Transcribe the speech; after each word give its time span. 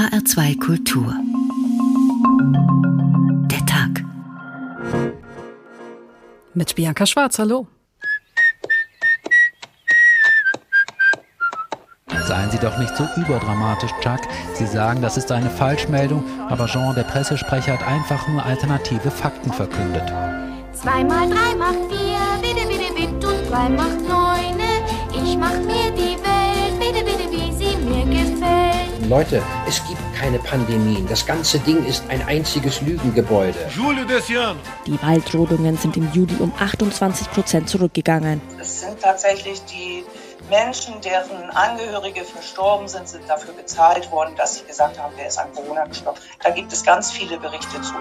HR2 0.00 0.58
Kultur. 0.58 1.14
Der 3.50 3.66
Tag. 3.66 4.02
Mit 6.54 6.74
Bianca 6.74 7.04
Schwarz, 7.04 7.38
hallo. 7.38 7.66
Seien 12.26 12.50
Sie 12.50 12.58
doch 12.58 12.78
nicht 12.78 12.96
so 12.96 13.06
überdramatisch, 13.16 13.90
Chuck. 14.00 14.20
Sie 14.54 14.66
sagen, 14.66 15.02
das 15.02 15.18
ist 15.18 15.30
eine 15.32 15.50
Falschmeldung, 15.50 16.24
aber 16.48 16.64
Jean, 16.64 16.94
der 16.94 17.02
Pressesprecher, 17.02 17.74
hat 17.74 17.86
einfach 17.86 18.26
nur 18.28 18.42
alternative 18.42 19.10
Fakten 19.10 19.52
verkündet. 19.52 20.08
Zwei 20.72 21.04
mal 21.04 21.28
drei 21.28 21.54
macht 21.56 21.90
vier, 21.90 22.20
bitte, 22.40 22.66
bitte, 22.66 22.94
bitte 22.94 23.28
und 23.28 23.50
drei 23.50 23.68
macht 23.68 24.00
neune. 24.08 24.70
Ich 25.12 25.36
mach 25.36 25.58
mir 25.58 25.90
die 25.92 26.16
Welt, 26.24 26.78
bitte, 26.78 27.04
bitte, 27.04 27.30
wie 27.30 27.52
sie 27.52 27.76
mir 27.76 28.06
gefällt. 28.06 28.80
Leute, 29.10 29.42
es 29.66 29.82
gibt 29.88 29.89
keine 30.20 30.38
Pandemien. 30.38 31.06
Das 31.08 31.24
ganze 31.24 31.58
Ding 31.60 31.84
ist 31.86 32.04
ein 32.08 32.22
einziges 32.28 32.82
Lügengebäude. 32.82 33.56
Die 34.86 35.02
Waldrodungen 35.02 35.78
sind 35.78 35.96
im 35.96 36.12
Juli 36.12 36.36
um 36.40 36.52
28 36.58 37.30
Prozent 37.30 37.68
zurückgegangen. 37.70 38.42
Es 38.60 38.80
sind 38.82 39.00
tatsächlich 39.00 39.62
die 39.64 40.04
Menschen, 40.50 41.00
deren 41.00 41.50
Angehörige 41.50 42.22
verstorben 42.24 42.86
sind, 42.86 43.08
sind 43.08 43.22
dafür 43.28 43.54
bezahlt 43.54 44.10
worden, 44.10 44.34
dass 44.36 44.58
sie 44.58 44.64
gesagt 44.64 44.98
haben, 44.98 45.14
der 45.16 45.28
ist 45.28 45.38
an 45.38 45.48
Corona 45.54 45.86
gestorben. 45.86 46.18
Da 46.42 46.50
gibt 46.50 46.70
es 46.72 46.84
ganz 46.84 47.10
viele 47.10 47.38
Berichte 47.38 47.80
zu. 47.80 47.94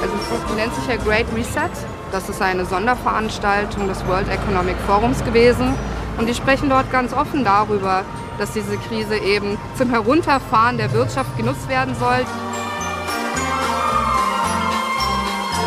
Also 0.00 0.14
es 0.14 0.56
nennt 0.56 0.74
sich 0.74 0.86
ja 0.86 0.96
Great 0.96 1.26
Reset. 1.36 1.70
Das 2.10 2.28
ist 2.28 2.40
eine 2.40 2.64
Sonderveranstaltung 2.64 3.86
des 3.86 4.06
World 4.06 4.28
Economic 4.28 4.76
Forums 4.86 5.22
gewesen. 5.24 5.74
Und 6.18 6.28
die 6.28 6.34
sprechen 6.34 6.70
dort 6.70 6.90
ganz 6.90 7.12
offen 7.12 7.44
darüber, 7.44 8.04
dass 8.38 8.52
diese 8.52 8.76
Krise 8.76 9.16
eben 9.16 9.58
zum 9.76 9.90
Herunterfahren 9.90 10.78
der 10.78 10.92
Wirtschaft 10.92 11.36
genutzt 11.36 11.68
werden 11.68 11.94
soll. 11.94 12.24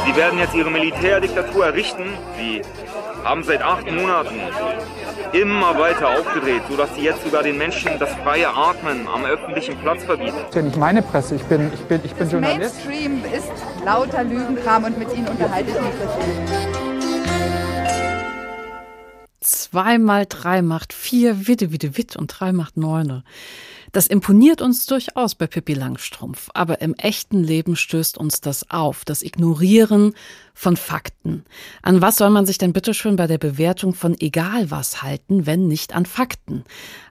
Sie 0.06 0.16
werden 0.16 0.40
jetzt 0.40 0.54
ihre 0.54 0.70
Militärdiktatur 0.70 1.66
errichten. 1.66 2.06
Sie 2.38 2.62
haben 3.24 3.44
seit 3.44 3.62
acht 3.64 3.92
Monaten 3.92 4.40
immer 5.34 5.78
weiter 5.78 6.10
aufgedreht, 6.10 6.62
sodass 6.70 6.94
sie 6.96 7.02
jetzt 7.02 7.24
sogar 7.24 7.44
den 7.44 7.58
Menschen 7.58 7.92
das 8.00 8.14
freie 8.24 8.48
Atmen 8.48 9.08
am 9.14 9.26
öffentlichen 9.26 9.78
Platz 9.78 10.04
verbieten. 10.04 10.36
Das 10.38 10.50
ist 10.50 10.56
ja 10.56 10.62
nicht 10.62 10.78
meine 10.78 11.02
Presse, 11.02 11.36
ich 11.36 11.44
bin, 11.44 11.72
ich 11.74 11.82
bin, 11.82 12.02
ich 12.04 12.14
bin 12.14 12.30
Journalist. 12.30 12.86
Mainstream 12.86 13.24
ist 13.36 13.52
lauter 13.84 14.24
Lügenkram 14.24 14.86
und 14.86 14.98
mit 14.98 15.14
ihnen 15.16 15.28
unterhalte 15.28 15.72
ich 15.72 15.82
mich 15.82 16.85
dazu. 19.46 19.56
Zwei 19.76 19.98
mal 19.98 20.26
drei 20.28 20.62
macht 20.62 20.94
vier, 20.94 21.48
witte, 21.48 21.72
witte, 21.72 21.98
witt 21.98 22.16
und 22.16 22.28
drei 22.28 22.52
macht 22.52 22.78
neune. 22.78 23.24
Das 23.92 24.08
imponiert 24.08 24.62
uns 24.62 24.86
durchaus 24.86 25.36
bei 25.36 25.48
Pippi 25.48 25.74
Langstrumpf, 25.74 26.50
aber 26.54 26.82
im 26.82 26.96
echten 26.96 27.44
Leben 27.44 27.76
stößt 27.76 28.18
uns 28.18 28.42
das 28.42 28.70
auf, 28.70 29.06
das 29.06 29.22
Ignorieren 29.22 30.14
von 30.58 30.78
Fakten. 30.78 31.44
An 31.84 32.02
was 32.02 32.16
soll 32.16 32.30
man 32.30 32.46
sich 32.46 32.58
denn 32.58 32.74
bitteschön 32.74 33.18
bei 33.18 33.28
der 33.28 33.38
Bewertung 33.38 33.94
von 33.94 34.16
egal 34.20 34.72
was 34.72 35.04
halten, 35.04 35.46
wenn 35.46 35.68
nicht 35.68 35.94
an 35.94 36.06
Fakten? 36.06 36.64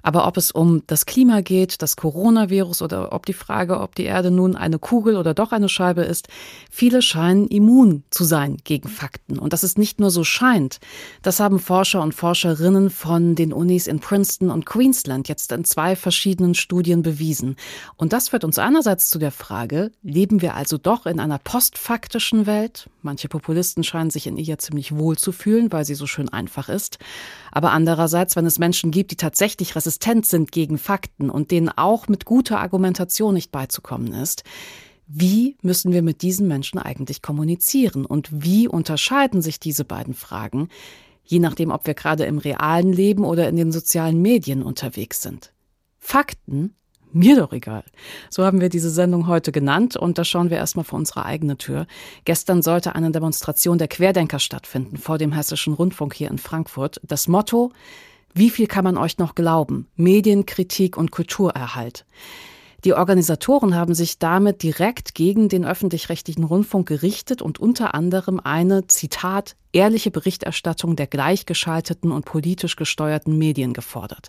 Aber 0.02 0.26
ob 0.26 0.38
es 0.38 0.50
um 0.50 0.82
das 0.86 1.06
Klima 1.06 1.42
geht, 1.42 1.82
das 1.82 1.96
Coronavirus 1.96 2.82
oder 2.82 3.12
ob 3.12 3.26
die 3.26 3.34
Frage, 3.34 3.80
ob 3.80 3.94
die 3.94 4.04
Erde 4.04 4.30
nun 4.30 4.56
eine 4.56 4.78
Kugel 4.78 5.16
oder 5.16 5.34
doch 5.34 5.52
eine 5.52 5.68
Scheibe 5.68 6.02
ist, 6.02 6.28
viele 6.70 7.02
scheinen 7.02 7.46
immun 7.46 8.02
zu 8.10 8.24
sein 8.24 8.56
gegen 8.64 8.88
Fakten. 8.88 9.38
Und 9.38 9.52
dass 9.52 9.62
es 9.62 9.76
nicht 9.76 10.00
nur 10.00 10.10
so 10.10 10.24
scheint, 10.24 10.80
das 11.22 11.38
haben 11.38 11.58
Forscher 11.58 12.02
und 12.02 12.14
Forscherinnen 12.14 12.88
von 12.88 13.34
den 13.34 13.52
Unis 13.52 13.86
in 13.86 14.00
Princeton 14.00 14.50
und 14.50 14.64
Queensland 14.64 15.28
jetzt 15.28 15.52
in 15.52 15.64
zwei 15.64 15.96
verschiedenen 15.96 16.54
Studien 16.54 17.02
bewiesen. 17.02 17.56
Und 17.96 18.14
das 18.14 18.30
führt 18.30 18.44
uns 18.44 18.58
einerseits 18.58 19.10
zu 19.10 19.18
der 19.18 19.32
Frage, 19.32 19.90
leben 20.02 20.40
wir 20.40 20.54
also 20.54 20.78
doch 20.78 21.04
in 21.04 21.20
einer 21.20 21.38
postfaktischen 21.38 22.46
Welt? 22.46 22.88
Manche 23.02 23.28
Populisten 23.34 23.82
scheinen 23.82 24.10
sich 24.10 24.28
in 24.28 24.36
ihr 24.36 24.58
ziemlich 24.58 24.96
wohl 24.96 25.18
zu 25.18 25.32
fühlen, 25.32 25.72
weil 25.72 25.84
sie 25.84 25.96
so 25.96 26.06
schön 26.06 26.28
einfach 26.28 26.68
ist. 26.68 26.98
Aber 27.50 27.72
andererseits, 27.72 28.36
wenn 28.36 28.46
es 28.46 28.60
Menschen 28.60 28.92
gibt, 28.92 29.10
die 29.10 29.16
tatsächlich 29.16 29.74
resistent 29.74 30.24
sind 30.24 30.52
gegen 30.52 30.78
Fakten 30.78 31.30
und 31.30 31.50
denen 31.50 31.68
auch 31.68 32.06
mit 32.06 32.26
guter 32.26 32.60
Argumentation 32.60 33.34
nicht 33.34 33.50
beizukommen 33.50 34.12
ist, 34.12 34.44
wie 35.08 35.56
müssen 35.62 35.92
wir 35.92 36.02
mit 36.02 36.22
diesen 36.22 36.46
Menschen 36.46 36.78
eigentlich 36.78 37.22
kommunizieren 37.22 38.06
und 38.06 38.28
wie 38.30 38.68
unterscheiden 38.68 39.42
sich 39.42 39.58
diese 39.58 39.84
beiden 39.84 40.14
Fragen, 40.14 40.68
je 41.24 41.40
nachdem, 41.40 41.72
ob 41.72 41.88
wir 41.88 41.94
gerade 41.94 42.26
im 42.26 42.38
realen 42.38 42.92
Leben 42.92 43.24
oder 43.24 43.48
in 43.48 43.56
den 43.56 43.72
sozialen 43.72 44.22
Medien 44.22 44.62
unterwegs 44.62 45.22
sind? 45.22 45.52
Fakten 45.98 46.76
mir 47.14 47.36
doch 47.36 47.52
egal. 47.52 47.84
So 48.30 48.44
haben 48.44 48.60
wir 48.60 48.68
diese 48.68 48.90
Sendung 48.90 49.26
heute 49.26 49.52
genannt 49.52 49.96
und 49.96 50.18
da 50.18 50.24
schauen 50.24 50.50
wir 50.50 50.56
erstmal 50.56 50.84
vor 50.84 50.98
unsere 50.98 51.24
eigene 51.24 51.56
Tür. 51.56 51.86
Gestern 52.24 52.62
sollte 52.62 52.94
eine 52.94 53.10
Demonstration 53.10 53.78
der 53.78 53.88
Querdenker 53.88 54.38
stattfinden 54.38 54.96
vor 54.96 55.18
dem 55.18 55.32
Hessischen 55.32 55.74
Rundfunk 55.74 56.14
hier 56.14 56.30
in 56.30 56.38
Frankfurt. 56.38 57.00
Das 57.02 57.28
Motto, 57.28 57.72
wie 58.34 58.50
viel 58.50 58.66
kann 58.66 58.84
man 58.84 58.96
euch 58.96 59.18
noch 59.18 59.34
glauben? 59.34 59.86
Medienkritik 59.96 60.96
und 60.96 61.12
Kulturerhalt. 61.12 62.04
Die 62.84 62.92
Organisatoren 62.92 63.74
haben 63.74 63.94
sich 63.94 64.18
damit 64.18 64.62
direkt 64.62 65.14
gegen 65.14 65.48
den 65.48 65.64
öffentlich-rechtlichen 65.64 66.44
Rundfunk 66.44 66.86
gerichtet 66.86 67.40
und 67.40 67.58
unter 67.58 67.94
anderem 67.94 68.40
eine, 68.40 68.86
Zitat, 68.88 69.56
ehrliche 69.72 70.10
Berichterstattung 70.10 70.94
der 70.94 71.06
gleichgeschalteten 71.06 72.12
und 72.12 72.26
politisch 72.26 72.76
gesteuerten 72.76 73.38
Medien 73.38 73.72
gefordert. 73.72 74.28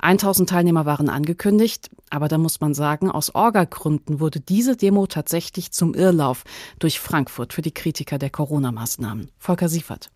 1000 0.00 0.48
Teilnehmer 0.48 0.86
waren 0.86 1.08
angekündigt, 1.08 1.90
aber 2.08 2.28
da 2.28 2.38
muss 2.38 2.60
man 2.60 2.72
sagen, 2.72 3.10
aus 3.10 3.34
Orga-Gründen 3.34 4.20
wurde 4.20 4.38
diese 4.38 4.76
Demo 4.76 5.08
tatsächlich 5.08 5.72
zum 5.72 5.94
Irrlauf 5.94 6.44
durch 6.78 7.00
Frankfurt 7.00 7.52
für 7.52 7.62
die 7.62 7.72
Kritiker 7.74 8.18
der 8.18 8.30
Corona-Maßnahmen. 8.30 9.32
Volker 9.38 9.68
Siefert. 9.68 10.10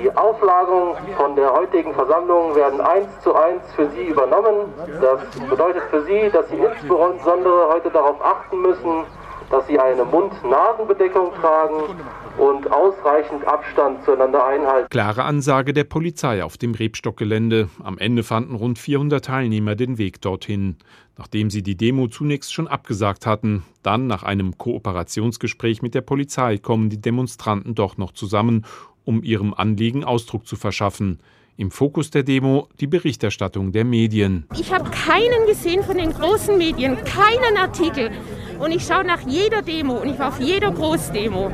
Die 0.00 0.10
Auflagen 0.16 0.96
von 1.18 1.36
der 1.36 1.52
heutigen 1.52 1.92
Versammlung 1.92 2.56
werden 2.56 2.80
eins 2.80 3.08
zu 3.22 3.34
eins 3.34 3.62
für 3.76 3.90
Sie 3.90 4.04
übernommen. 4.06 4.72
Das 5.00 5.20
bedeutet 5.48 5.82
für 5.90 6.02
Sie, 6.04 6.30
dass 6.32 6.48
Sie 6.48 6.56
insbesondere 6.56 7.68
heute 7.68 7.90
darauf 7.90 8.24
achten 8.24 8.62
müssen, 8.62 9.04
dass 9.50 9.66
Sie 9.66 9.78
eine 9.78 10.06
Mund-Nasen-Bedeckung 10.06 11.34
tragen 11.34 11.94
und 12.38 12.72
ausreichend 12.72 13.46
Abstand 13.46 14.02
zueinander 14.04 14.46
einhalten. 14.46 14.88
Klare 14.88 15.24
Ansage 15.24 15.74
der 15.74 15.84
Polizei 15.84 16.42
auf 16.42 16.56
dem 16.56 16.74
Rebstockgelände. 16.74 17.68
Am 17.84 17.98
Ende 17.98 18.22
fanden 18.22 18.54
rund 18.54 18.78
400 18.78 19.22
Teilnehmer 19.22 19.74
den 19.74 19.98
Weg 19.98 20.22
dorthin. 20.22 20.78
Nachdem 21.18 21.50
sie 21.50 21.62
die 21.62 21.76
Demo 21.76 22.08
zunächst 22.08 22.54
schon 22.54 22.66
abgesagt 22.66 23.26
hatten, 23.26 23.64
dann 23.82 24.06
nach 24.06 24.22
einem 24.22 24.56
Kooperationsgespräch 24.56 25.82
mit 25.82 25.94
der 25.94 26.00
Polizei 26.00 26.56
kommen 26.56 26.88
die 26.88 27.00
Demonstranten 27.00 27.74
doch 27.74 27.98
noch 27.98 28.12
zusammen 28.12 28.64
um 29.04 29.22
ihrem 29.22 29.54
Anliegen 29.54 30.04
Ausdruck 30.04 30.46
zu 30.46 30.56
verschaffen. 30.56 31.20
Im 31.56 31.70
Fokus 31.70 32.10
der 32.10 32.22
Demo 32.22 32.68
die 32.80 32.86
Berichterstattung 32.86 33.72
der 33.72 33.84
Medien. 33.84 34.46
Ich 34.58 34.72
habe 34.72 34.88
keinen 34.90 35.46
gesehen 35.46 35.82
von 35.82 35.98
den 35.98 36.12
großen 36.12 36.56
Medien, 36.56 36.96
keinen 37.04 37.58
Artikel. 37.58 38.10
Und 38.58 38.72
ich 38.72 38.84
schaue 38.84 39.04
nach 39.04 39.20
jeder 39.26 39.60
Demo 39.60 39.94
und 39.94 40.08
ich 40.08 40.18
war 40.18 40.28
auf 40.28 40.40
jeder 40.40 40.70
Großdemo. 40.70 41.50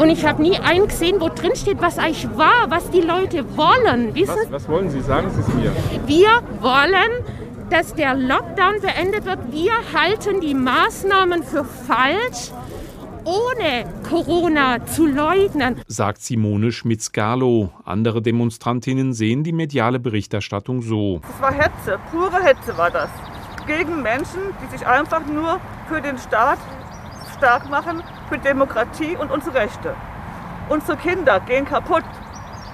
Und 0.00 0.08
ich 0.08 0.24
habe 0.24 0.42
nie 0.42 0.56
einen 0.58 0.88
gesehen, 0.88 1.20
wo 1.20 1.28
drin 1.28 1.54
steht, 1.54 1.80
was 1.80 1.98
eigentlich 1.98 2.28
war, 2.36 2.70
was 2.70 2.90
die 2.90 3.00
Leute 3.00 3.44
wollen. 3.56 4.14
Wissen? 4.14 4.34
Was, 4.44 4.52
was 4.52 4.68
wollen 4.68 4.90
Sie? 4.90 5.00
Sagen 5.00 5.30
Sie 5.30 5.40
es 5.40 5.48
mir. 5.48 5.72
Wir 6.06 6.42
wollen, 6.60 7.24
dass 7.70 7.94
der 7.94 8.14
Lockdown 8.14 8.80
beendet 8.80 9.24
wird. 9.24 9.38
Wir 9.52 9.72
halten 9.92 10.40
die 10.40 10.54
Maßnahmen 10.54 11.42
für 11.42 11.64
falsch 11.64 12.50
ohne 13.26 13.84
Corona 14.08 14.86
zu 14.86 15.04
leugnen, 15.04 15.80
sagt 15.88 16.22
Simone 16.22 16.70
Schmitz-Garlow. 16.70 17.70
Andere 17.84 18.22
Demonstrantinnen 18.22 19.12
sehen 19.12 19.42
die 19.42 19.52
mediale 19.52 19.98
Berichterstattung 19.98 20.80
so. 20.80 21.20
Das 21.22 21.42
war 21.42 21.52
Hetze, 21.52 21.98
pure 22.12 22.42
Hetze 22.42 22.78
war 22.78 22.90
das. 22.90 23.10
Gegen 23.66 24.00
Menschen, 24.00 24.40
die 24.62 24.76
sich 24.76 24.86
einfach 24.86 25.26
nur 25.26 25.60
für 25.88 26.00
den 26.00 26.18
Staat 26.18 26.58
stark 27.36 27.68
machen, 27.68 28.02
für 28.28 28.38
Demokratie 28.38 29.16
und 29.16 29.32
unsere 29.32 29.56
Rechte. 29.56 29.94
Unsere 30.68 30.96
Kinder 30.96 31.40
gehen 31.40 31.64
kaputt. 31.64 32.04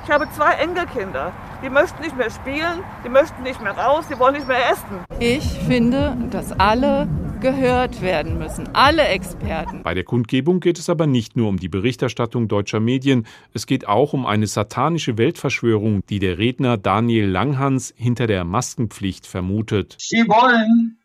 Ich 0.04 0.10
habe 0.10 0.28
zwei 0.36 0.52
Enkelkinder. 0.52 1.32
Die 1.64 1.70
möchten 1.70 2.02
nicht 2.02 2.16
mehr 2.16 2.30
spielen, 2.30 2.82
die 3.04 3.08
möchten 3.08 3.42
nicht 3.42 3.62
mehr 3.62 3.72
raus, 3.72 4.04
die 4.10 4.18
wollen 4.18 4.34
nicht 4.34 4.48
mehr 4.48 4.70
essen. 4.70 5.04
Ich 5.18 5.60
finde, 5.60 6.16
dass 6.30 6.52
alle 6.52 7.06
gehört 7.42 8.00
werden 8.00 8.38
müssen, 8.38 8.68
alle 8.72 9.02
Experten. 9.02 9.82
Bei 9.82 9.94
der 9.94 10.04
Kundgebung 10.04 10.60
geht 10.60 10.78
es 10.78 10.88
aber 10.88 11.08
nicht 11.08 11.36
nur 11.36 11.48
um 11.48 11.58
die 11.58 11.68
Berichterstattung 11.68 12.46
deutscher 12.46 12.78
Medien, 12.78 13.26
es 13.52 13.66
geht 13.66 13.88
auch 13.88 14.12
um 14.12 14.24
eine 14.24 14.46
satanische 14.46 15.18
Weltverschwörung, 15.18 16.06
die 16.06 16.20
der 16.20 16.38
Redner 16.38 16.78
Daniel 16.78 17.26
Langhans 17.26 17.92
hinter 17.96 18.28
der 18.28 18.44
Maskenpflicht 18.44 19.26
vermutet. 19.26 19.96
Sie 19.98 20.24
wollen 20.28 20.98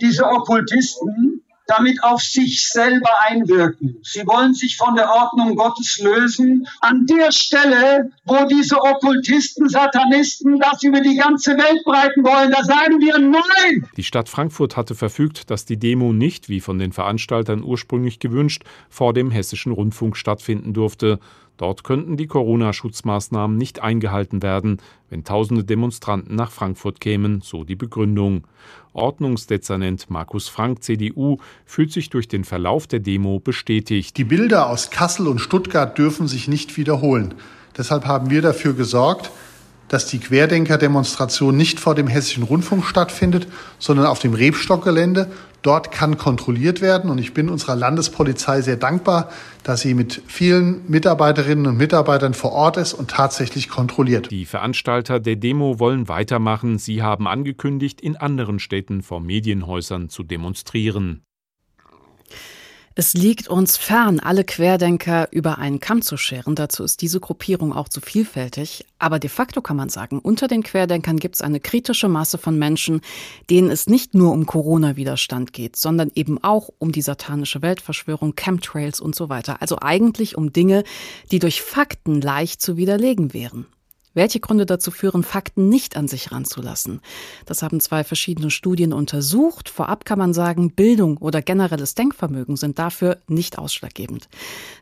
diese 0.00 0.24
Okkultisten 0.24 1.42
damit 1.66 2.02
auf 2.02 2.22
sich 2.22 2.68
selber 2.68 3.10
einwirken. 3.26 3.98
Sie 4.02 4.26
wollen 4.26 4.54
sich 4.54 4.76
von 4.76 4.94
der 4.94 5.10
Ordnung 5.10 5.56
Gottes 5.56 5.98
lösen. 5.98 6.66
An 6.80 7.06
der 7.06 7.32
Stelle, 7.32 8.10
wo 8.24 8.44
diese 8.46 8.80
Okkultisten, 8.80 9.68
Satanisten 9.68 10.58
das 10.60 10.82
über 10.82 11.00
die 11.00 11.16
ganze 11.16 11.52
Welt 11.52 11.84
breiten 11.84 12.24
wollen, 12.24 12.52
da 12.52 12.62
sagen 12.62 13.00
wir 13.00 13.18
Nein! 13.18 13.88
Die 13.96 14.04
Stadt 14.04 14.28
Frankfurt 14.28 14.76
hatte 14.76 14.94
verfügt, 14.94 15.50
dass 15.50 15.64
die 15.64 15.78
Demo 15.78 16.12
nicht, 16.12 16.48
wie 16.48 16.60
von 16.60 16.78
den 16.78 16.92
Veranstaltern 16.92 17.62
ursprünglich 17.62 18.20
gewünscht, 18.20 18.62
vor 18.88 19.12
dem 19.12 19.30
hessischen 19.30 19.72
Rundfunk 19.72 20.16
stattfinden 20.16 20.72
durfte. 20.72 21.18
Dort 21.56 21.84
könnten 21.84 22.16
die 22.16 22.26
Corona-Schutzmaßnahmen 22.26 23.56
nicht 23.56 23.80
eingehalten 23.82 24.42
werden, 24.42 24.78
wenn 25.08 25.24
tausende 25.24 25.64
Demonstranten 25.64 26.34
nach 26.34 26.50
Frankfurt 26.50 27.00
kämen, 27.00 27.40
so 27.40 27.64
die 27.64 27.76
Begründung. 27.76 28.46
Ordnungsdezernent 28.92 30.10
Markus 30.10 30.48
Frank, 30.48 30.82
CDU, 30.82 31.38
fühlt 31.64 31.92
sich 31.92 32.10
durch 32.10 32.28
den 32.28 32.44
Verlauf 32.44 32.86
der 32.86 33.00
Demo 33.00 33.38
bestätigt. 33.40 34.16
Die 34.16 34.24
Bilder 34.24 34.68
aus 34.68 34.90
Kassel 34.90 35.28
und 35.28 35.38
Stuttgart 35.38 35.96
dürfen 35.96 36.28
sich 36.28 36.48
nicht 36.48 36.76
wiederholen. 36.76 37.34
Deshalb 37.76 38.06
haben 38.06 38.30
wir 38.30 38.42
dafür 38.42 38.74
gesorgt, 38.74 39.30
dass 39.88 40.06
die 40.06 40.18
Querdenker-Demonstration 40.18 41.56
nicht 41.56 41.80
vor 41.80 41.94
dem 41.94 42.06
Hessischen 42.06 42.42
Rundfunk 42.42 42.84
stattfindet, 42.84 43.46
sondern 43.78 44.06
auf 44.06 44.18
dem 44.18 44.34
Rebstockgelände. 44.34 45.30
Dort 45.62 45.90
kann 45.90 46.16
kontrolliert 46.16 46.80
werden 46.80 47.10
und 47.10 47.18
ich 47.18 47.34
bin 47.34 47.48
unserer 47.48 47.74
Landespolizei 47.74 48.60
sehr 48.60 48.76
dankbar, 48.76 49.30
dass 49.64 49.80
sie 49.80 49.94
mit 49.94 50.22
vielen 50.26 50.88
Mitarbeiterinnen 50.88 51.66
und 51.66 51.76
Mitarbeitern 51.76 52.34
vor 52.34 52.52
Ort 52.52 52.76
ist 52.76 52.94
und 52.94 53.10
tatsächlich 53.10 53.68
kontrolliert. 53.68 54.30
Die 54.30 54.44
Veranstalter 54.44 55.18
der 55.18 55.34
Demo 55.34 55.80
wollen 55.80 56.08
weitermachen. 56.08 56.78
Sie 56.78 57.02
haben 57.02 57.26
angekündigt, 57.26 58.00
in 58.00 58.16
anderen 58.16 58.60
Städten 58.60 59.02
vor 59.02 59.20
Medienhäusern 59.20 60.08
zu 60.08 60.22
demonstrieren. 60.22 61.22
Es 62.98 63.12
liegt 63.12 63.48
uns 63.48 63.76
fern, 63.76 64.20
alle 64.20 64.42
Querdenker 64.42 65.28
über 65.30 65.58
einen 65.58 65.80
Kamm 65.80 66.00
zu 66.00 66.16
scheren. 66.16 66.54
Dazu 66.54 66.82
ist 66.82 67.02
diese 67.02 67.20
Gruppierung 67.20 67.74
auch 67.74 67.90
zu 67.90 68.00
vielfältig. 68.00 68.86
Aber 68.98 69.18
de 69.18 69.28
facto 69.28 69.60
kann 69.60 69.76
man 69.76 69.90
sagen, 69.90 70.18
unter 70.18 70.48
den 70.48 70.62
Querdenkern 70.62 71.18
gibt 71.18 71.34
es 71.34 71.42
eine 71.42 71.60
kritische 71.60 72.08
Masse 72.08 72.38
von 72.38 72.58
Menschen, 72.58 73.02
denen 73.50 73.70
es 73.70 73.86
nicht 73.86 74.14
nur 74.14 74.32
um 74.32 74.46
Corona-Widerstand 74.46 75.52
geht, 75.52 75.76
sondern 75.76 76.10
eben 76.14 76.42
auch 76.42 76.70
um 76.78 76.90
die 76.90 77.02
satanische 77.02 77.60
Weltverschwörung, 77.60 78.34
Chemtrails 78.34 78.98
und 78.98 79.14
so 79.14 79.28
weiter. 79.28 79.60
Also 79.60 79.76
eigentlich 79.82 80.38
um 80.38 80.54
Dinge, 80.54 80.82
die 81.30 81.38
durch 81.38 81.60
Fakten 81.60 82.22
leicht 82.22 82.62
zu 82.62 82.78
widerlegen 82.78 83.34
wären. 83.34 83.66
Welche 84.16 84.40
Gründe 84.40 84.64
dazu 84.64 84.90
führen, 84.90 85.22
Fakten 85.22 85.68
nicht 85.68 85.94
an 85.94 86.08
sich 86.08 86.32
ranzulassen? 86.32 87.02
Das 87.44 87.60
haben 87.60 87.80
zwei 87.80 88.02
verschiedene 88.02 88.50
Studien 88.50 88.94
untersucht. 88.94 89.68
Vorab 89.68 90.06
kann 90.06 90.18
man 90.18 90.32
sagen, 90.32 90.70
Bildung 90.70 91.18
oder 91.18 91.42
generelles 91.42 91.94
Denkvermögen 91.94 92.56
sind 92.56 92.78
dafür 92.78 93.18
nicht 93.28 93.58
ausschlaggebend. 93.58 94.30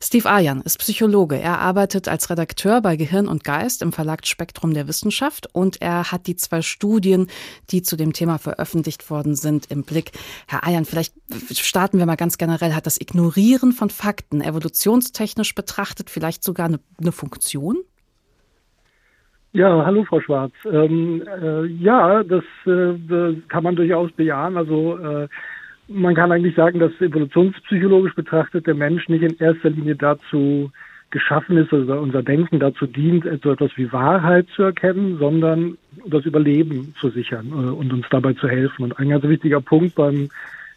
Steve 0.01 0.31
Ayan 0.31 0.61
ist 0.61 0.79
Psychologe. 0.79 1.37
Er 1.37 1.59
arbeitet 1.59 2.07
als 2.07 2.31
Redakteur 2.31 2.81
bei 2.81 2.95
Gehirn 2.95 3.27
und 3.27 3.43
Geist 3.43 3.83
im 3.83 3.93
Verlag 3.93 4.25
Spektrum 4.25 4.73
der 4.73 4.87
Wissenschaft 4.87 5.53
und 5.53 5.83
er 5.83 6.13
hat 6.13 6.29
die 6.29 6.37
zwei 6.37 6.63
Studien, 6.63 7.27
die 7.71 7.83
zu 7.83 7.97
dem 7.97 8.13
Thema 8.13 8.39
veröffentlicht 8.39 9.11
worden 9.11 9.35
sind, 9.35 9.69
im 9.69 9.83
Blick. 9.83 10.13
Herr 10.47 10.63
Ayan, 10.65 10.85
vielleicht 10.85 11.13
starten 11.51 11.99
wir 11.99 12.07
mal 12.07 12.15
ganz 12.15 12.39
generell. 12.39 12.73
Hat 12.73 12.87
das 12.87 13.01
Ignorieren 13.01 13.73
von 13.73 13.91
Fakten 13.91 14.43
evolutionstechnisch 14.43 15.57
betrachtet 15.57 16.09
vielleicht 16.09 16.45
sogar 16.45 16.67
eine, 16.67 16.79
eine 17.01 17.11
Funktion? 17.11 17.79
Ja, 19.55 19.87
hallo 19.87 20.03
Frau 20.03 20.21
Schwarz. 20.21 20.53
Ähm, 20.69 21.23
äh, 21.41 21.67
ja, 21.67 22.25
das, 22.25 22.43
äh, 22.67 23.35
kann 23.47 23.63
man 23.63 23.77
durchaus 23.77 24.11
bejahen. 24.11 24.57
Also 24.57 24.99
äh, 24.99 25.29
man 25.87 26.17
kann 26.17 26.33
eigentlich 26.33 26.57
sagen, 26.57 26.81
dass 26.81 26.91
evolutionspsychologisch 27.01 28.17
betrachtet 28.17 28.67
der 28.67 28.75
Mensch 28.75 29.09
nicht 29.09 29.23
in 29.23 29.37
erster 29.39 29.71
Linie 29.71 29.95
dazu 29.95 30.73
geschaffen 31.11 31.57
ist, 31.57 31.73
oder 31.73 32.01
unser 32.01 32.25
Denken 32.25 32.59
dazu 32.59 32.89
dient, 32.89 33.27
so 33.45 33.53
etwas 33.53 33.71
wie 33.77 33.93
Wahrheit 33.93 34.49
zu 34.57 34.65
erkennen, 34.65 35.19
sondern 35.19 35.79
das 36.05 36.25
Überleben 36.25 36.93
zu 37.01 37.11
sichern 37.11 37.47
äh, 37.53 37.71
und 37.71 37.93
uns 37.93 38.07
dabei 38.11 38.33
zu 38.33 38.49
helfen. 38.49 38.83
Und 38.83 38.99
ein 38.99 39.11
ganz 39.11 39.23
wichtiger 39.23 39.61
Punkt 39.61 39.95
beim 39.95 40.31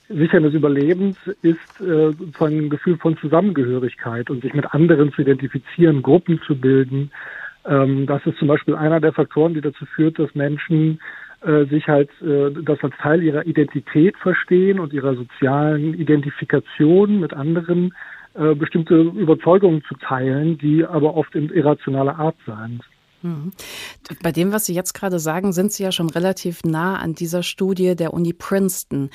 Sichern 0.08 0.44
des 0.44 0.54
Überlebens 0.54 1.18
ist 1.42 1.82
äh, 1.82 2.12
sozusagen 2.12 2.60
ein 2.60 2.70
Gefühl 2.70 2.98
von 2.98 3.18
Zusammengehörigkeit 3.18 4.30
und 4.30 4.44
sich 4.44 4.54
mit 4.54 4.72
anderen 4.72 5.12
zu 5.14 5.24
identifizieren, 5.24 6.04
Gruppen 6.04 6.40
zu 6.46 6.56
bilden, 6.56 7.10
ähm, 7.68 8.06
das 8.06 8.26
ist 8.26 8.38
zum 8.38 8.48
Beispiel 8.48 8.76
einer 8.76 9.00
der 9.00 9.14
Faktoren, 9.14 9.54
die 9.54 9.62
dazu 9.62 9.86
führt, 9.86 10.18
dass 10.20 10.34
Menschen 10.36 11.00
äh, 11.42 11.66
sich 11.66 11.88
halt 11.88 12.10
äh, 12.22 12.52
das 12.64 12.80
als 12.82 12.96
Teil 12.98 13.22
ihrer 13.22 13.46
Identität 13.46 14.18
verstehen 14.18 14.80
und 14.80 14.94
ihrer 14.94 15.16
sozialen 15.16 15.94
Identifikation 15.94 17.20
mit 17.20 17.34
anderen 17.34 17.94
äh, 18.34 18.56
bestimmte 18.56 18.96
Überzeugungen 18.96 19.84
zu 19.88 19.96
teilen, 19.96 20.58
die 20.58 20.86
aber 20.86 21.16
oft 21.16 21.36
in 21.36 21.50
irrationaler 21.50 22.18
Art 22.18 22.36
sind. 22.46 22.82
Mhm. 23.22 23.52
Bei 24.24 24.32
dem, 24.32 24.52
was 24.52 24.66
Sie 24.66 24.74
jetzt 24.74 24.94
gerade 24.94 25.20
sagen, 25.20 25.54
sind 25.54 25.72
Sie 25.72 25.84
ja 25.84 25.92
schon 25.92 26.10
relativ 26.10 26.64
nah 26.64 26.98
an 26.98 27.14
dieser 27.14 27.44
Studie 27.44 27.96
der 27.96 28.14
Uni 28.14 28.34
Princeton. 28.34 29.10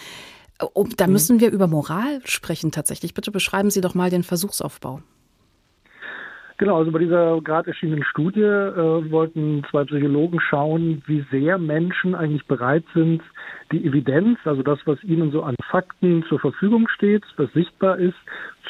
Da 0.96 1.06
mhm. 1.06 1.12
müssen 1.12 1.40
wir 1.40 1.50
über 1.50 1.66
Moral 1.66 2.20
sprechen 2.24 2.70
tatsächlich. 2.70 3.14
Bitte 3.14 3.32
beschreiben 3.32 3.70
Sie 3.70 3.80
doch 3.80 3.94
mal 3.94 4.10
den 4.10 4.22
Versuchsaufbau. 4.22 5.00
Genau, 6.62 6.76
also 6.78 6.92
bei 6.92 7.00
dieser 7.00 7.40
gerade 7.40 7.70
erschienenen 7.70 8.04
Studie 8.04 8.40
äh, 8.40 9.10
wollten 9.10 9.64
zwei 9.68 9.82
Psychologen 9.82 10.38
schauen, 10.38 11.02
wie 11.06 11.24
sehr 11.32 11.58
Menschen 11.58 12.14
eigentlich 12.14 12.46
bereit 12.46 12.84
sind, 12.94 13.20
die 13.72 13.84
Evidenz, 13.84 14.38
also 14.44 14.62
das, 14.62 14.78
was 14.84 15.02
ihnen 15.02 15.32
so 15.32 15.42
an 15.42 15.56
Fakten 15.72 16.24
zur 16.28 16.38
Verfügung 16.38 16.86
steht, 16.86 17.24
was 17.36 17.52
sichtbar 17.52 17.98
ist, 17.98 18.14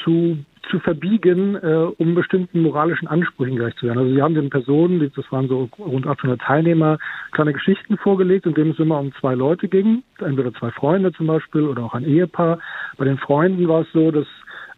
zu 0.02 0.38
zu 0.70 0.78
verbiegen, 0.78 1.56
äh, 1.56 1.92
um 1.98 2.14
bestimmten 2.14 2.62
moralischen 2.62 3.08
Ansprüchen 3.08 3.56
gerecht 3.56 3.78
zu 3.78 3.86
werden. 3.86 3.98
Also 3.98 4.14
sie 4.14 4.22
haben 4.22 4.34
den 4.34 4.48
Personen, 4.48 5.12
das 5.14 5.30
waren 5.30 5.48
so 5.48 5.68
rund 5.78 6.06
800 6.06 6.40
Teilnehmer, 6.40 6.98
kleine 7.32 7.52
Geschichten 7.52 7.98
vorgelegt, 7.98 8.46
in 8.46 8.54
denen 8.54 8.70
es 8.70 8.78
immer 8.78 8.98
um 9.00 9.12
zwei 9.20 9.34
Leute 9.34 9.68
ging, 9.68 10.02
entweder 10.18 10.54
zwei 10.54 10.70
Freunde 10.70 11.12
zum 11.12 11.26
Beispiel 11.26 11.62
oder 11.62 11.82
auch 11.84 11.94
ein 11.94 12.06
Ehepaar. 12.06 12.58
Bei 12.96 13.04
den 13.04 13.18
Freunden 13.18 13.68
war 13.68 13.82
es 13.82 13.92
so, 13.92 14.10
dass 14.12 14.26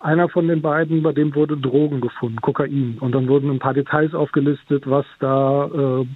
einer 0.04 0.28
von 0.28 0.46
den 0.48 0.60
beiden, 0.60 1.02
bei 1.02 1.12
dem 1.12 1.34
wurde 1.34 1.56
Drogen 1.56 2.00
gefunden, 2.00 2.40
Kokain. 2.40 2.98
Und 3.00 3.14
dann 3.14 3.26
wurden 3.26 3.50
ein 3.50 3.58
paar 3.58 3.72
Details 3.72 4.14
aufgelistet, 4.14 4.88
was 4.88 5.06
da, 5.18 5.64
äh, 5.66 6.06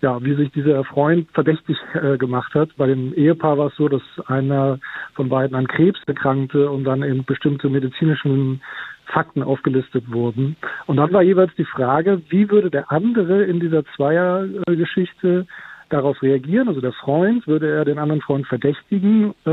ja, 0.00 0.22
wie 0.24 0.34
sich 0.34 0.50
dieser 0.52 0.82
Freund 0.84 1.28
verdächtig 1.32 1.76
äh, 1.92 2.16
gemacht 2.16 2.54
hat. 2.54 2.70
Bei 2.78 2.86
dem 2.86 3.12
Ehepaar 3.12 3.58
war 3.58 3.66
es 3.66 3.76
so, 3.76 3.88
dass 3.88 4.02
einer 4.26 4.78
von 5.14 5.28
beiden 5.28 5.54
an 5.54 5.66
Krebs 5.66 6.00
erkrankte 6.06 6.70
und 6.70 6.84
dann 6.84 7.02
eben 7.02 7.24
bestimmte 7.24 7.68
medizinischen 7.68 8.62
Fakten 9.06 9.42
aufgelistet 9.42 10.10
wurden. 10.10 10.56
Und 10.86 10.96
dann 10.96 11.12
war 11.12 11.22
jeweils 11.22 11.54
die 11.56 11.66
Frage, 11.66 12.22
wie 12.30 12.50
würde 12.50 12.70
der 12.70 12.90
andere 12.90 13.44
in 13.44 13.60
dieser 13.60 13.84
Zweiergeschichte 13.96 15.46
darauf 15.90 16.22
reagieren? 16.22 16.68
Also 16.68 16.80
der 16.80 16.92
Freund, 16.92 17.46
würde 17.46 17.70
er 17.70 17.84
den 17.84 17.98
anderen 17.98 18.22
Freund 18.22 18.46
verdächtigen 18.46 19.34
äh, 19.44 19.50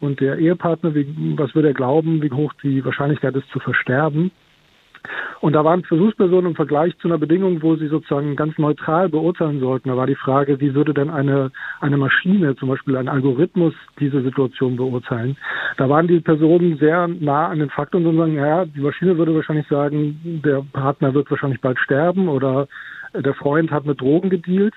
und 0.00 0.20
der 0.20 0.38
Ehepartner, 0.38 0.94
wie, 0.94 1.06
was 1.36 1.54
würde 1.54 1.68
er 1.68 1.74
glauben, 1.74 2.22
wie 2.22 2.30
hoch 2.30 2.52
die 2.62 2.84
Wahrscheinlichkeit 2.84 3.34
ist 3.36 3.48
zu 3.50 3.60
versterben? 3.60 4.30
Und 5.40 5.52
da 5.52 5.64
waren 5.64 5.84
Versuchspersonen 5.84 6.52
im 6.52 6.56
Vergleich 6.56 6.96
zu 6.98 7.08
einer 7.08 7.18
Bedingung, 7.18 7.62
wo 7.62 7.76
sie 7.76 7.88
sozusagen 7.88 8.36
ganz 8.36 8.56
neutral 8.56 9.08
beurteilen 9.10 9.60
sollten. 9.60 9.90
Da 9.90 9.96
war 9.96 10.06
die 10.06 10.14
Frage, 10.14 10.60
wie 10.60 10.74
würde 10.74 10.94
denn 10.94 11.10
eine, 11.10 11.50
eine 11.80 11.98
Maschine, 11.98 12.56
zum 12.56 12.70
Beispiel 12.70 12.96
ein 12.96 13.08
Algorithmus, 13.08 13.74
diese 14.00 14.22
Situation 14.22 14.76
beurteilen? 14.76 15.36
Da 15.76 15.88
waren 15.88 16.08
die 16.08 16.20
Personen 16.20 16.78
sehr 16.78 17.08
nah 17.08 17.48
an 17.48 17.58
den 17.58 17.68
Fakten 17.68 18.06
und 18.06 18.16
sagen, 18.16 18.34
ja, 18.34 18.64
die 18.64 18.80
Maschine 18.80 19.18
würde 19.18 19.34
wahrscheinlich 19.34 19.68
sagen, 19.68 20.40
der 20.42 20.64
Partner 20.72 21.12
wird 21.12 21.30
wahrscheinlich 21.30 21.60
bald 21.60 21.78
sterben 21.78 22.28
oder 22.28 22.66
der 23.14 23.34
Freund 23.34 23.70
hat 23.70 23.84
mit 23.84 24.00
Drogen 24.00 24.30
gedealt 24.30 24.74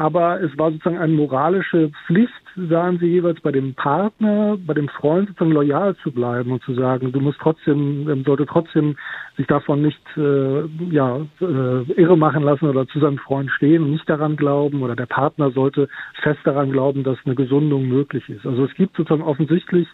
aber 0.00 0.40
es 0.40 0.56
war 0.56 0.70
sozusagen 0.70 0.96
eine 0.96 1.12
moralische 1.12 1.90
Pflicht, 2.06 2.32
sahen 2.56 2.98
sie 2.98 3.06
jeweils 3.06 3.38
bei 3.42 3.52
dem 3.52 3.74
Partner, 3.74 4.56
bei 4.56 4.72
dem 4.72 4.88
Freund 4.88 5.28
sozusagen 5.28 5.52
loyal 5.52 5.94
zu 5.96 6.10
bleiben 6.10 6.52
und 6.52 6.62
zu 6.62 6.72
sagen, 6.72 7.12
du 7.12 7.20
musst 7.20 7.38
trotzdem, 7.38 8.08
ähm, 8.08 8.24
sollte 8.24 8.46
trotzdem 8.46 8.96
sich 9.36 9.46
davon 9.46 9.82
nicht 9.82 10.00
äh, 10.16 10.64
ja, 10.90 11.18
äh, 11.42 11.92
irre 12.00 12.16
machen 12.16 12.42
lassen 12.42 12.70
oder 12.70 12.88
zu 12.88 12.98
seinem 12.98 13.18
Freund 13.18 13.50
stehen 13.50 13.82
und 13.82 13.90
nicht 13.90 14.08
daran 14.08 14.36
glauben 14.36 14.82
oder 14.82 14.96
der 14.96 15.04
Partner 15.04 15.50
sollte 15.50 15.86
fest 16.22 16.40
daran 16.44 16.72
glauben, 16.72 17.04
dass 17.04 17.18
eine 17.26 17.34
Gesundung 17.34 17.86
möglich 17.86 18.26
ist. 18.30 18.46
Also 18.46 18.64
es 18.64 18.74
gibt 18.76 18.96
sozusagen 18.96 19.22
offensichtlich 19.22 19.86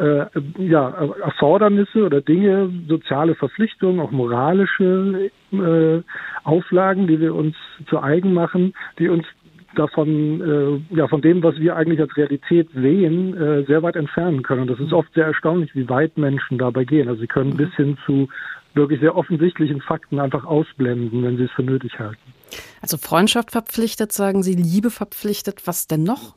äh, 0.00 0.26
ja, 0.58 0.88
Erfordernisse 1.22 2.04
oder 2.04 2.20
Dinge, 2.20 2.70
soziale 2.88 3.34
Verpflichtungen, 3.34 4.00
auch 4.00 4.10
moralische 4.10 5.30
äh, 5.52 6.02
Auflagen, 6.44 7.06
die 7.06 7.20
wir 7.20 7.34
uns 7.34 7.54
zu 7.88 8.02
eigen 8.02 8.32
machen, 8.32 8.72
die 8.98 9.08
uns 9.08 9.26
davon, 9.76 10.40
äh, 10.90 10.96
ja, 10.96 11.06
von 11.08 11.20
dem, 11.20 11.42
was 11.42 11.56
wir 11.56 11.76
eigentlich 11.76 12.00
als 12.00 12.16
Realität 12.16 12.68
sehen, 12.74 13.36
äh, 13.36 13.64
sehr 13.64 13.82
weit 13.82 13.96
entfernen 13.96 14.42
können. 14.42 14.62
Und 14.62 14.70
das 14.70 14.80
ist 14.80 14.92
oft 14.92 15.12
sehr 15.14 15.26
erstaunlich, 15.26 15.74
wie 15.74 15.88
weit 15.88 16.16
Menschen 16.16 16.58
dabei 16.58 16.84
gehen. 16.84 17.08
Also 17.08 17.20
sie 17.20 17.28
können 17.28 17.56
bis 17.56 17.72
hin 17.74 17.96
zu 18.06 18.28
wirklich 18.74 19.00
sehr 19.00 19.16
offensichtlichen 19.16 19.80
Fakten 19.80 20.18
einfach 20.18 20.44
ausblenden, 20.44 21.22
wenn 21.22 21.36
sie 21.36 21.44
es 21.44 21.50
für 21.52 21.62
nötig 21.62 21.98
halten. 21.98 22.20
Also 22.80 22.96
Freundschaft 22.96 23.50
verpflichtet, 23.52 24.12
sagen 24.12 24.42
Sie, 24.42 24.54
Liebe 24.54 24.90
verpflichtet, 24.90 25.66
was 25.66 25.86
denn 25.86 26.02
noch? 26.02 26.34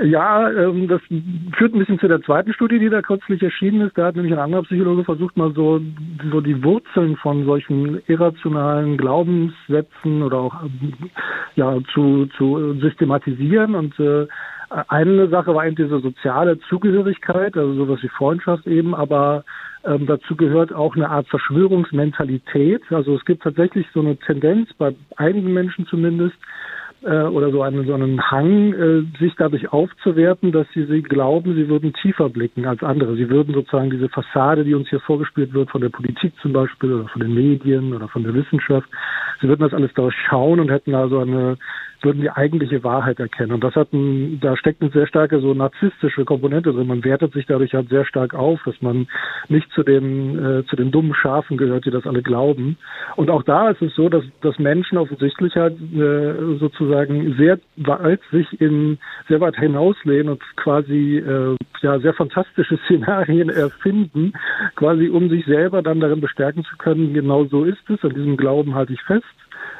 Ja, 0.00 0.48
ähm, 0.50 0.86
das 0.86 1.00
führt 1.56 1.74
ein 1.74 1.78
bisschen 1.80 1.98
zu 1.98 2.06
der 2.06 2.22
zweiten 2.22 2.52
Studie, 2.52 2.78
die 2.78 2.88
da 2.88 3.02
kürzlich 3.02 3.42
erschienen 3.42 3.80
ist. 3.80 3.98
Da 3.98 4.06
hat 4.06 4.14
nämlich 4.14 4.32
ein 4.32 4.38
anderer 4.38 4.62
Psychologe 4.62 5.02
versucht, 5.02 5.36
mal 5.36 5.52
so, 5.54 5.80
so 6.30 6.40
die 6.40 6.62
Wurzeln 6.62 7.16
von 7.16 7.44
solchen 7.44 8.00
irrationalen 8.06 8.96
Glaubenssätzen 8.96 10.22
oder 10.22 10.38
auch 10.38 10.54
ja, 11.56 11.78
zu, 11.92 12.26
zu 12.36 12.74
systematisieren. 12.74 13.74
Und 13.74 13.98
äh, 13.98 14.28
eine 14.70 15.28
Sache 15.28 15.52
war 15.52 15.66
eben 15.66 15.74
diese 15.74 15.98
soziale 15.98 16.60
Zugehörigkeit, 16.68 17.56
also 17.56 17.74
sowas 17.74 18.00
wie 18.02 18.08
Freundschaft 18.08 18.68
eben, 18.68 18.94
aber 18.94 19.44
ähm, 19.84 20.06
dazu 20.06 20.36
gehört 20.36 20.72
auch 20.72 20.94
eine 20.94 21.08
Art 21.08 21.26
Verschwörungsmentalität. 21.28 22.82
Also 22.90 23.16
es 23.16 23.24
gibt 23.24 23.42
tatsächlich 23.42 23.86
so 23.92 24.00
eine 24.00 24.16
Tendenz, 24.16 24.72
bei 24.74 24.94
einigen 25.16 25.52
Menschen 25.52 25.86
zumindest, 25.86 26.36
äh, 27.02 27.22
oder 27.22 27.50
so 27.50 27.62
einen, 27.62 27.86
so 27.86 27.94
einen 27.94 28.20
Hang, 28.30 28.72
äh, 28.72 29.02
sich 29.18 29.34
dadurch 29.36 29.72
aufzuwerten, 29.72 30.52
dass 30.52 30.66
sie, 30.74 30.84
sie 30.86 31.02
glauben, 31.02 31.54
sie 31.54 31.68
würden 31.68 31.92
tiefer 31.92 32.28
blicken 32.28 32.66
als 32.66 32.82
andere. 32.82 33.16
Sie 33.16 33.30
würden 33.30 33.54
sozusagen 33.54 33.90
diese 33.90 34.08
Fassade, 34.08 34.64
die 34.64 34.74
uns 34.74 34.88
hier 34.88 35.00
vorgespielt 35.00 35.52
wird, 35.52 35.70
von 35.70 35.80
der 35.80 35.90
Politik 35.90 36.32
zum 36.42 36.52
Beispiel 36.52 36.92
oder 36.92 37.08
von 37.08 37.20
den 37.20 37.34
Medien 37.34 37.94
oder 37.94 38.08
von 38.08 38.24
der 38.24 38.34
Wissenschaft, 38.34 38.88
sie 39.40 39.48
würden 39.48 39.62
das 39.62 39.74
alles 39.74 39.92
durchschauen 39.94 40.60
und 40.60 40.70
hätten 40.70 40.94
also 40.94 41.20
eine 41.20 41.56
würden 42.02 42.22
die 42.22 42.30
eigentliche 42.30 42.84
Wahrheit 42.84 43.18
erkennen. 43.18 43.52
Und 43.52 43.64
das 43.64 43.74
hat 43.74 43.92
ein, 43.92 44.40
da 44.40 44.56
steckt 44.56 44.82
eine 44.82 44.90
sehr 44.90 45.06
starke 45.06 45.40
so 45.40 45.54
narzisstische 45.54 46.24
Komponente 46.24 46.72
drin. 46.72 46.86
Man 46.86 47.04
wertet 47.04 47.32
sich 47.32 47.46
dadurch 47.46 47.74
halt 47.74 47.88
sehr 47.88 48.04
stark 48.04 48.34
auf, 48.34 48.60
dass 48.64 48.80
man 48.80 49.08
nicht 49.48 49.70
zu 49.72 49.82
den, 49.82 50.38
äh, 50.38 50.64
zu 50.66 50.76
den 50.76 50.90
dummen 50.90 51.14
Schafen 51.14 51.56
gehört, 51.56 51.86
die 51.86 51.90
das 51.90 52.06
alle 52.06 52.22
glauben. 52.22 52.76
Und 53.16 53.30
auch 53.30 53.42
da 53.42 53.70
ist 53.70 53.82
es 53.82 53.94
so, 53.94 54.08
dass, 54.08 54.24
dass 54.42 54.58
Menschen 54.58 54.98
offensichtlich 54.98 55.56
halt 55.56 55.76
äh, 55.92 56.56
sozusagen 56.58 57.34
sehr 57.36 57.58
weit 57.76 58.20
sich 58.30 58.60
in 58.60 58.98
sehr 59.28 59.40
weit 59.40 59.56
hinauslehnen 59.56 60.30
und 60.30 60.42
quasi 60.56 61.18
äh, 61.18 61.56
ja 61.80 61.98
sehr 61.98 62.14
fantastische 62.14 62.78
Szenarien 62.84 63.48
erfinden, 63.48 64.32
quasi 64.76 65.08
um 65.08 65.28
sich 65.28 65.44
selber 65.46 65.82
dann 65.82 66.00
darin 66.00 66.20
bestärken 66.20 66.64
zu 66.64 66.76
können, 66.76 67.14
genau 67.14 67.44
so 67.44 67.64
ist 67.64 67.88
es, 67.88 68.02
an 68.04 68.14
diesem 68.14 68.36
Glauben 68.36 68.74
halte 68.74 68.92
ich 68.92 69.02
fest 69.02 69.24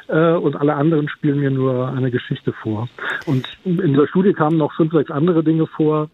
äh, 0.09 0.33
und 0.33 0.55
alle 0.55 0.75
anderen 0.75 1.07
spielen 1.09 1.39
mir 1.39 1.51
nur 1.51 1.89
eine 1.89 2.11
Geschichte 2.11 2.53
vor. 2.53 2.89
Und 3.25 3.47
in 3.63 3.93
dieser 3.93 4.07
Studie 4.07 4.33
kamen 4.33 4.57
noch 4.57 4.73
fünf, 4.73 4.91
sechs 4.91 5.11
andere 5.11 5.43
Dinge 5.43 5.67
vor. 5.67 6.09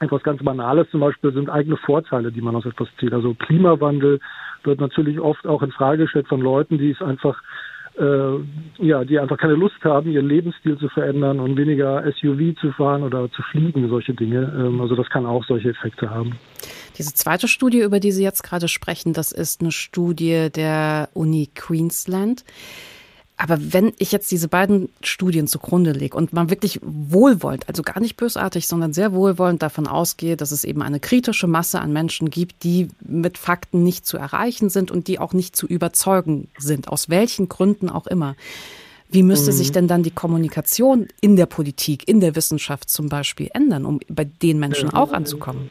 Etwas 0.00 0.22
ganz 0.22 0.42
Banales 0.42 0.88
zum 0.90 1.00
Beispiel 1.00 1.32
sind 1.32 1.50
eigene 1.50 1.76
Vorteile, 1.76 2.32
die 2.32 2.40
man 2.40 2.54
aus 2.56 2.66
etwas 2.66 2.88
zieht. 2.98 3.12
Also 3.12 3.34
Klimawandel 3.34 4.20
wird 4.64 4.80
natürlich 4.80 5.20
oft 5.20 5.46
auch 5.46 5.62
in 5.62 5.72
Frage 5.72 6.04
gestellt 6.04 6.28
von 6.28 6.40
Leuten, 6.40 6.78
die 6.78 6.90
es 6.90 7.02
einfach 7.02 7.42
äh, 7.98 8.38
ja, 8.78 9.04
die 9.04 9.18
einfach 9.18 9.36
keine 9.36 9.54
Lust 9.54 9.82
haben, 9.82 10.10
ihren 10.12 10.28
Lebensstil 10.28 10.78
zu 10.78 10.88
verändern 10.88 11.40
und 11.40 11.56
weniger 11.56 12.04
SUV 12.12 12.54
zu 12.60 12.70
fahren 12.72 13.02
oder 13.02 13.30
zu 13.32 13.42
fliegen, 13.42 13.88
solche 13.88 14.14
Dinge. 14.14 14.52
Ähm, 14.56 14.80
also 14.80 14.94
das 14.94 15.10
kann 15.10 15.26
auch 15.26 15.44
solche 15.44 15.70
Effekte 15.70 16.08
haben. 16.08 16.36
Diese 16.96 17.12
zweite 17.12 17.48
Studie, 17.48 17.80
über 17.80 17.98
die 17.98 18.12
Sie 18.12 18.22
jetzt 18.22 18.42
gerade 18.42 18.68
sprechen, 18.68 19.12
das 19.14 19.32
ist 19.32 19.60
eine 19.60 19.72
Studie 19.72 20.48
der 20.54 21.08
Uni 21.14 21.48
Queensland. 21.54 22.44
Aber 23.40 23.56
wenn 23.72 23.92
ich 23.98 24.10
jetzt 24.10 24.32
diese 24.32 24.48
beiden 24.48 24.88
Studien 25.00 25.46
zugrunde 25.46 25.92
lege 25.92 26.16
und 26.16 26.32
man 26.32 26.50
wirklich 26.50 26.80
wohlwollend, 26.82 27.68
also 27.68 27.84
gar 27.84 28.00
nicht 28.00 28.16
bösartig, 28.16 28.66
sondern 28.66 28.92
sehr 28.92 29.12
wohlwollend 29.12 29.62
davon 29.62 29.86
ausgehe, 29.86 30.36
dass 30.36 30.50
es 30.50 30.64
eben 30.64 30.82
eine 30.82 30.98
kritische 30.98 31.46
Masse 31.46 31.80
an 31.80 31.92
Menschen 31.92 32.30
gibt, 32.30 32.64
die 32.64 32.88
mit 33.00 33.38
Fakten 33.38 33.84
nicht 33.84 34.06
zu 34.06 34.18
erreichen 34.18 34.70
sind 34.70 34.90
und 34.90 35.06
die 35.06 35.20
auch 35.20 35.34
nicht 35.34 35.54
zu 35.54 35.68
überzeugen 35.68 36.48
sind, 36.58 36.88
aus 36.88 37.10
welchen 37.10 37.48
Gründen 37.48 37.88
auch 37.88 38.08
immer. 38.08 38.34
Wie 39.08 39.22
müsste 39.22 39.52
mhm. 39.52 39.56
sich 39.56 39.70
denn 39.70 39.86
dann 39.86 40.02
die 40.02 40.10
Kommunikation 40.10 41.06
in 41.20 41.36
der 41.36 41.46
Politik, 41.46 42.08
in 42.08 42.18
der 42.18 42.34
Wissenschaft 42.34 42.90
zum 42.90 43.08
Beispiel 43.08 43.50
ändern, 43.54 43.84
um 43.84 44.00
bei 44.08 44.24
den 44.24 44.58
Menschen 44.58 44.90
auch 44.90 45.12
anzukommen? 45.12 45.70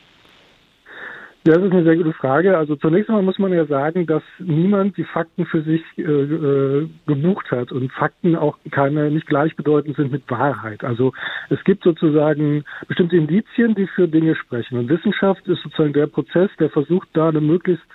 Das 1.48 1.64
ist 1.64 1.72
eine 1.72 1.86
sehr 1.86 1.96
gute 1.96 2.12
Frage. 2.12 2.58
Also 2.58 2.76
zunächst 2.76 3.08
einmal 3.08 3.24
muss 3.24 3.40
man 3.40 3.54
ja 3.54 3.66
sagen, 3.66 4.06
dass 4.06 4.22
niemand 4.38 4.98
die 4.98 5.06
Fakten 5.06 5.46
für 5.46 5.62
sich 5.62 5.82
äh, 5.98 6.02
äh, 6.02 6.90
gebucht 7.06 7.50
hat 7.52 7.72
und 7.72 7.90
Fakten 7.94 8.36
auch 8.36 8.58
keine 8.70 9.10
nicht 9.12 9.28
gleichbedeutend 9.28 9.96
sind 9.96 10.12
mit 10.12 10.30
Wahrheit. 10.30 10.84
Also 10.84 11.14
es 11.50 11.64
gibt 11.64 11.86
sozusagen 11.86 12.66
bestimmte 12.90 13.16
Indizien, 13.16 13.76
die 13.76 13.88
für 13.88 14.10
Dinge 14.10 14.36
sprechen. 14.36 14.78
Und 14.78 14.90
Wissenschaft 14.90 15.48
ist 15.48 15.64
sozusagen 15.64 15.94
der 15.94 16.08
Prozess, 16.08 16.50
der 16.60 16.70
versucht, 16.70 17.08
da 17.14 17.30
eine 17.30 17.40
möglichst 17.40 17.88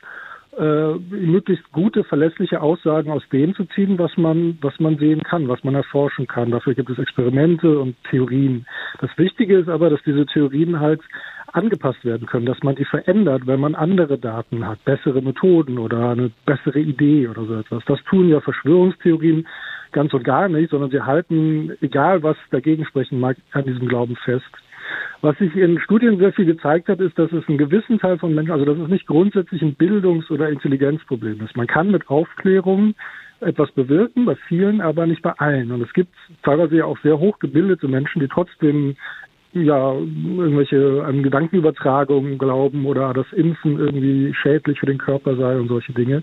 äh, 0.59 0.95
möglichst 1.11 1.71
gute, 1.73 2.05
verlässliche 2.05 2.61
Aussagen 2.61 3.11
aus 3.11 3.23
dem 3.33 3.55
zu 3.55 3.65
ziehen, 3.75 3.99
was 3.99 4.17
man, 4.19 4.59
was 4.61 4.79
man 4.81 4.99
sehen 4.99 5.23
kann, 5.23 5.49
was 5.49 5.65
man 5.65 5.75
erforschen 5.75 6.27
kann. 6.27 6.51
Dafür 6.51 6.75
gibt 6.75 6.91
es 6.91 6.99
Experimente 6.99 7.79
und 7.79 7.97
Theorien. 8.11 8.67
Das 9.01 9.11
Wichtige 9.17 9.59
ist 9.59 9.69
aber, 9.69 9.89
dass 9.89 10.03
diese 10.05 10.27
Theorien 10.27 10.79
halt 10.79 11.01
angepasst 11.53 12.05
werden 12.05 12.27
können, 12.27 12.47
dass 12.47 12.63
man 12.63 12.75
die 12.75 12.85
verändert, 12.85 13.47
wenn 13.47 13.61
man 13.61 13.75
andere 13.75 14.19
Daten 14.19 14.67
hat, 14.67 14.85
bessere 14.85 15.23
Methoden 15.23 15.79
oder 15.79 16.11
eine 16.11 16.31
bessere 16.47 16.81
Idee 16.81 17.29
oder 17.29 17.45
so 17.45 17.55
etwas. 17.55 17.85
Das 17.87 18.03
tun 18.05 18.29
ja 18.29 18.41
Verschwörungstheorien 18.41 19.47
ganz 19.93 20.13
und 20.15 20.25
gar 20.25 20.49
nicht, 20.49 20.71
sondern 20.71 20.91
sie 20.91 21.03
halten, 21.03 21.73
egal 21.81 22.23
was 22.23 22.37
dagegen 22.51 22.85
sprechen 22.87 23.21
mag, 23.21 23.37
an 23.53 23.65
diesem 23.65 23.89
Glauben 23.89 24.17
fest. 24.17 24.51
Was 25.21 25.39
sich 25.39 25.55
in 25.55 25.79
Studien 25.81 26.19
sehr 26.19 26.33
viel 26.33 26.47
gezeigt 26.47 26.89
hat, 26.89 27.01
ist, 27.01 27.19
dass 27.19 27.31
es 27.33 27.49
einen 27.49 27.59
gewissen 27.59 27.99
Teil 27.99 28.19
von 28.19 28.35
Menschen, 28.35 28.53
also 28.53 28.65
dass 28.65 28.79
es 28.79 28.89
nicht 28.89 29.07
grundsätzlich 29.07 29.63
ein 29.63 29.75
Bildungs- 29.75 30.31
oder 30.31 30.49
Intelligenzproblem 30.49 31.41
ist. 31.43 31.57
Man 31.57 31.67
kann 31.67 31.91
mit 31.91 32.09
Aufklärung 32.09 32.95
etwas 33.41 33.71
bewirken, 33.73 34.25
bei 34.25 34.37
vielen, 34.49 34.81
aber 34.81 35.07
nicht 35.07 35.23
bei 35.23 35.33
allen. 35.33 35.73
Und 35.73 35.83
es 35.83 35.93
gibt 35.93 36.15
teilweise 36.43 36.77
ja 36.77 36.85
auch 36.85 36.99
sehr 37.03 37.19
hochgebildete 37.19 37.89
Menschen, 37.89 38.21
die 38.21 38.29
trotzdem 38.29 38.97
ja, 39.55 39.93
irgendwelche 39.93 41.05
an 41.05 41.23
Gedankenübertragungen 41.23 42.39
glauben 42.39 42.87
oder 42.87 43.13
dass 43.13 43.31
Impfen 43.33 43.79
irgendwie 43.79 44.33
schädlich 44.35 44.81
für 44.81 44.87
den 44.87 44.99
Körper 44.99 45.37
sei 45.37 45.59
und 45.59 45.69
solche 45.69 45.93
Dinge. 45.93 46.23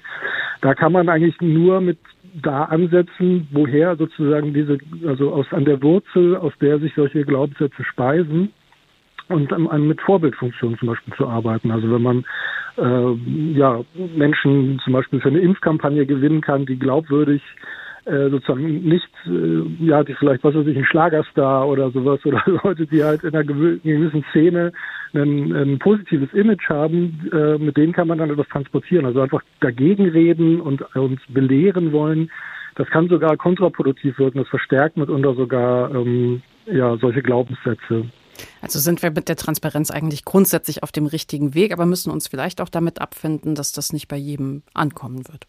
Da 0.62 0.74
kann 0.74 0.92
man 0.92 1.10
eigentlich 1.10 1.40
nur 1.42 1.80
mit 1.80 2.00
da 2.34 2.66
ansetzen, 2.66 3.48
woher 3.52 3.96
sozusagen 3.96 4.54
diese, 4.54 4.78
also 5.06 5.32
aus 5.32 5.46
an 5.52 5.66
der 5.66 5.82
Wurzel, 5.82 6.36
aus 6.36 6.54
der 6.62 6.80
sich 6.80 6.94
solche 6.96 7.24
Glaubenssätze 7.24 7.84
speisen 7.84 8.52
und 9.30 9.54
an, 9.54 9.88
mit 9.88 10.02
Vorbildfunktionen 10.02 10.78
zum 10.80 10.90
Beispiel 10.90 11.14
zu 11.14 11.28
arbeiten. 11.28 11.72
Also 11.72 11.92
wenn 11.92 12.02
man 12.02 12.26
äh, 12.78 13.58
ja 13.58 13.82
Menschen 14.16 14.80
zum 14.84 14.94
Beispiel 14.94 15.22
für 15.22 15.30
eine 15.30 15.40
Impfkampagne 15.40 16.06
gewinnen 16.06 16.42
kann, 16.42 16.66
die 16.66 16.80
glaubwürdig 16.80 17.42
äh, 18.06 18.30
sozusagen 18.30 18.84
nicht, 18.84 19.10
äh, 19.26 19.86
ja, 19.86 20.04
die 20.04 20.14
vielleicht, 20.14 20.44
was 20.44 20.56
weiß 20.56 20.68
ich, 20.68 20.78
ein 20.78 20.86
Schlagerstar 20.86 21.68
oder 21.68 21.92
sowas 21.92 22.20
oder 22.26 22.44
Leute, 22.64 22.88
die 22.88 23.04
halt 23.04 23.24
in 23.24 23.34
einer 23.34 23.44
gewissen 23.44 24.26
Szene 24.32 24.72
ein, 25.14 25.54
ein 25.54 25.80
positives 25.80 26.32
Image 26.34 26.70
haben, 26.70 27.30
äh, 27.32 27.58
mit 27.58 27.78
denen 27.78 27.94
kann 27.94 28.08
man 28.08 28.18
dann 28.18 28.30
etwas 28.30 28.48
transportieren. 28.48 29.06
Also 29.06 29.22
einfach 29.22 29.42
dagegen 29.60 30.10
reden 30.10 30.62
und 30.62 30.82
uns 30.96 31.22
belehren 31.30 31.92
wollen. 31.92 32.32
Das 32.76 32.88
kann 32.90 33.10
sogar 33.10 33.36
kontraproduktiv 33.38 34.18
wirken. 34.20 34.40
Das 34.40 34.48
verstärkt 34.48 34.98
mitunter 34.98 35.34
sogar 35.36 35.94
ähm, 35.94 36.42
ja, 36.66 36.98
solche 36.98 37.22
Glaubenssätze. 37.22 38.06
Also 38.62 38.80
sind 38.80 39.02
wir 39.02 39.12
mit 39.12 39.28
der 39.28 39.36
Transparenz 39.36 39.92
eigentlich 39.92 40.26
grundsätzlich 40.26 40.84
auf 40.84 40.92
dem 40.92 41.06
richtigen 41.06 41.54
Weg, 41.54 41.74
aber 41.74 41.86
müssen 41.86 42.12
uns 42.12 42.28
vielleicht 42.28 42.62
auch 42.62 42.70
damit 42.70 43.02
abfinden, 43.02 43.56
dass 43.56 43.72
das 43.72 43.92
nicht 43.92 44.08
bei 44.08 44.16
jedem 44.16 44.64
ankommen 44.74 45.28
wird. 45.28 45.46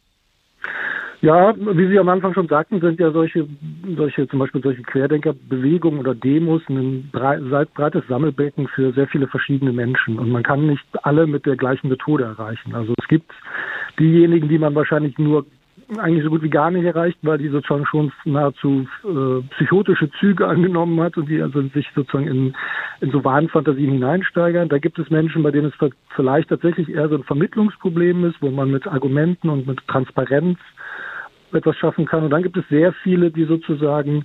Ja, 1.23 1.55
wie 1.55 1.87
Sie 1.89 1.99
am 1.99 2.09
Anfang 2.09 2.33
schon 2.33 2.49
sagten, 2.49 2.81
sind 2.81 2.99
ja 2.99 3.11
solche, 3.11 3.47
solche 3.95 4.27
zum 4.29 4.39
Beispiel 4.39 4.63
solche 4.63 4.83
Querdenkerbewegungen 4.83 6.01
oder 6.01 6.15
Demos 6.15 6.63
ein 6.71 7.11
breites 7.13 8.07
Sammelbecken 8.09 8.69
für 8.69 8.93
sehr 8.93 9.07
viele 9.07 9.27
verschiedene 9.27 9.73
Menschen. 9.73 10.19
Und 10.19 10.31
man 10.31 10.43
kann 10.43 10.67
nicht 10.67 10.85
alle 11.03 11.27
mit 11.27 11.45
der 11.45 11.57
gleichen 11.57 11.89
Methode 11.89 12.25
erreichen. 12.25 12.75
Also 12.75 12.95
es 12.99 13.09
gibt 13.09 13.31
diejenigen, 13.99 14.49
die 14.49 14.59
man 14.59 14.75
wahrscheinlich 14.75 15.19
nur 15.19 15.45
eigentlich 15.99 16.25
so 16.25 16.31
gut 16.31 16.43
wie 16.43 16.51
gar 16.51 16.71
nicht 16.71 16.85
erreicht, 16.85 17.19
weil 17.23 17.39
die 17.39 17.49
sozusagen 17.49 17.85
schon 17.85 18.13
nahezu 18.25 18.87
äh, 19.05 19.43
psychotische 19.55 20.11
Züge 20.13 20.47
angenommen 20.49 21.01
hat 21.01 21.19
und 21.19 21.29
die 21.29 21.43
also 21.43 21.61
sich 21.69 21.87
sozusagen 21.95 22.29
in, 22.29 22.55
in 23.01 23.11
so 23.11 23.25
Wahnfantasien 23.25 23.93
hineinsteigern. 23.93 24.69
Da 24.71 24.79
gibt 24.79 24.99
es 24.99 25.11
Menschen, 25.11 25.43
bei 25.43 25.51
denen 25.51 25.73
es 25.73 25.91
vielleicht 26.15 26.49
tatsächlich 26.49 26.89
eher 26.89 27.09
so 27.09 27.17
ein 27.17 27.25
Vermittlungsproblem 27.25 28.25
ist, 28.25 28.41
wo 28.41 28.51
man 28.51 28.71
mit 28.71 28.87
Argumenten 28.87 29.51
und 29.51 29.67
mit 29.67 29.87
Transparenz 29.87 30.59
etwas 31.55 31.77
schaffen 31.77 32.07
kann. 32.07 32.25
Und 32.25 32.31
dann 32.31 32.43
gibt 32.43 32.57
es 32.57 32.65
sehr 32.69 32.93
viele, 32.93 33.31
die 33.31 33.45
sozusagen, 33.45 34.25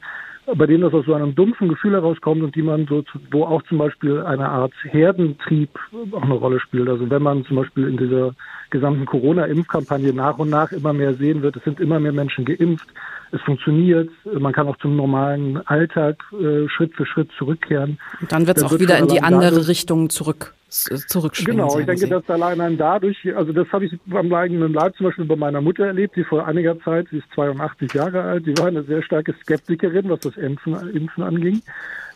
bei 0.53 0.65
denen 0.65 0.81
das 0.81 0.93
aus 0.93 1.05
so 1.05 1.13
einem 1.13 1.33
dumpfen 1.33 1.69
Gefühl 1.69 1.93
herauskommt 1.93 2.43
und 2.43 2.55
die 2.55 2.61
man 2.61 2.85
so, 2.87 3.03
wo 3.31 3.45
auch 3.45 3.63
zum 3.63 3.79
Beispiel 3.79 4.21
eine 4.21 4.47
Art 4.47 4.73
Herdentrieb 4.83 5.69
auch 6.11 6.23
eine 6.23 6.35
Rolle 6.35 6.59
spielt. 6.59 6.87
Also 6.87 7.09
wenn 7.09 7.23
man 7.23 7.45
zum 7.45 7.57
Beispiel 7.57 7.87
in 7.87 7.97
dieser 7.97 8.33
gesamten 8.69 9.05
Corona-Impfkampagne 9.05 10.13
nach 10.13 10.37
und 10.37 10.49
nach 10.49 10.71
immer 10.71 10.93
mehr 10.93 11.13
sehen 11.13 11.41
wird, 11.41 11.55
es 11.55 11.63
sind 11.63 11.79
immer 11.79 11.99
mehr 11.99 12.13
Menschen 12.13 12.45
geimpft, 12.45 12.87
es 13.31 13.41
funktioniert, 13.41 14.09
man 14.25 14.53
kann 14.53 14.67
auch 14.67 14.77
zum 14.77 14.95
normalen 14.95 15.57
Alltag 15.67 16.23
äh, 16.31 16.69
Schritt 16.69 16.93
für 16.95 17.05
Schritt 17.05 17.29
zurückkehren. 17.37 17.97
Und 18.21 18.31
dann 18.31 18.47
wird 18.47 18.57
es 18.57 18.63
auch 18.63 18.79
wieder 18.79 18.97
in 18.97 19.07
die 19.07 19.21
andere 19.21 19.67
Richtung 19.67 20.09
zurück 20.09 20.53
zurückschwingen. 20.83 21.57
Genau, 21.57 21.79
ich 21.79 21.85
denke, 21.85 22.07
dass 22.07 22.29
allein 22.29 22.59
dann 22.59 22.77
dadurch, 22.77 23.17
also 23.35 23.53
das 23.53 23.67
habe 23.71 23.85
ich 23.85 23.97
beim 24.05 24.31
eigenen 24.33 24.73
Leib 24.73 24.95
zum 24.97 25.07
Beispiel 25.07 25.25
bei 25.25 25.35
meiner 25.35 25.61
Mutter 25.61 25.85
erlebt, 25.85 26.15
die 26.15 26.23
vor 26.23 26.45
einiger 26.45 26.79
Zeit, 26.81 27.07
sie 27.11 27.17
ist 27.17 27.27
82 27.33 27.93
Jahre 27.93 28.21
alt, 28.21 28.45
die 28.45 28.57
war 28.57 28.67
eine 28.67 28.83
sehr 28.83 29.01
starke 29.01 29.33
Skeptikerin, 29.41 30.09
was 30.09 30.19
das 30.21 30.37
Impfen, 30.37 30.73
Impfen 30.95 31.23
anging. 31.23 31.61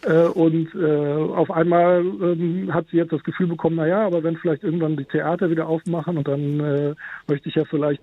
Äh, 0.03 0.27
und 0.27 0.73
äh, 0.75 1.13
auf 1.13 1.51
einmal 1.51 1.99
ähm, 1.99 2.73
hat 2.73 2.87
sie 2.89 2.97
jetzt 2.97 3.11
das 3.11 3.23
Gefühl 3.23 3.47
bekommen, 3.47 3.75
naja, 3.75 4.05
aber 4.05 4.23
wenn 4.23 4.37
vielleicht 4.37 4.63
irgendwann 4.63 4.95
die 4.95 5.03
Theater 5.03 5.49
wieder 5.49 5.67
aufmachen 5.67 6.17
und 6.17 6.27
dann 6.27 6.59
äh, 6.61 6.95
möchte 7.27 7.49
ich 7.49 7.55
ja 7.55 7.65
vielleicht 7.65 8.01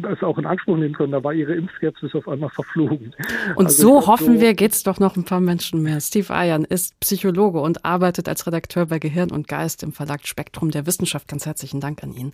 das 0.00 0.22
auch 0.22 0.38
in 0.38 0.46
Anspruch 0.46 0.78
nehmen 0.78 0.94
können. 0.94 1.12
Da 1.12 1.22
war 1.22 1.34
ihre 1.34 1.54
Impfskepsis 1.54 2.14
auf 2.14 2.28
einmal 2.28 2.48
verflogen. 2.48 3.14
Und 3.56 3.66
also 3.66 3.82
so 3.82 4.06
hoffen 4.06 4.36
so 4.36 4.40
wir, 4.40 4.54
geht's 4.54 4.84
doch 4.84 4.98
noch 4.98 5.16
ein 5.16 5.24
paar 5.24 5.40
Menschen 5.40 5.82
mehr. 5.82 6.00
Steve 6.00 6.32
Ayan 6.32 6.64
ist 6.64 6.98
Psychologe 7.00 7.60
und 7.60 7.84
arbeitet 7.84 8.26
als 8.26 8.46
Redakteur 8.46 8.86
bei 8.86 8.98
Gehirn 8.98 9.30
und 9.30 9.46
Geist 9.46 9.82
im 9.82 9.92
Verlag 9.92 10.26
Spektrum 10.26 10.70
der 10.70 10.86
Wissenschaft. 10.86 11.28
Ganz 11.28 11.44
herzlichen 11.44 11.80
Dank 11.80 12.02
an 12.02 12.12
ihn. 12.14 12.32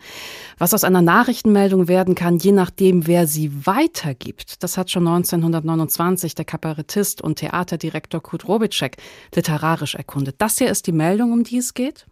Was 0.59 0.73
aus 0.73 0.85
einer 0.85 1.03
Nachrichtenmeldung 1.03 1.89
werden 1.89 2.15
kann, 2.15 2.37
je 2.39 2.53
nachdem, 2.53 3.09
wer 3.09 3.27
sie 3.27 3.67
weitergibt, 3.67 4.63
das 4.63 4.79
hat 4.79 4.89
schon 4.89 5.09
1929 5.09 6.37
der 6.37 6.45
Kabarettist 6.45 7.23
und 7.23 7.41
Theaterdirektor 7.41 8.23
Kurt 8.23 8.47
Robitschek 8.47 9.00
literarisch 9.35 9.95
erkundet. 9.95 10.37
Das 10.39 10.59
hier 10.59 10.71
ist 10.71 10.87
die 10.87 10.93
Meldung, 10.93 11.33
um 11.33 11.45
die 11.45 11.59
es 11.59 11.75
geht. 11.75 12.07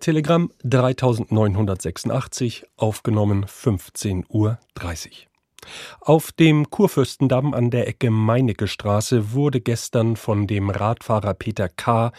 Telegramm 0.00 0.50
3986, 0.64 2.64
aufgenommen 2.76 3.44
15.30 3.44 4.24
Uhr. 4.30 4.58
Auf 6.00 6.32
dem 6.32 6.70
Kurfürstendamm 6.70 7.52
an 7.52 7.70
der 7.70 7.86
Ecke 7.86 8.10
Meinecke 8.10 8.66
Straße 8.66 9.32
wurde 9.32 9.60
gestern 9.60 10.16
von 10.16 10.46
dem 10.46 10.70
Radfahrer 10.70 11.34
Peter 11.34 11.68
K. 11.68 12.12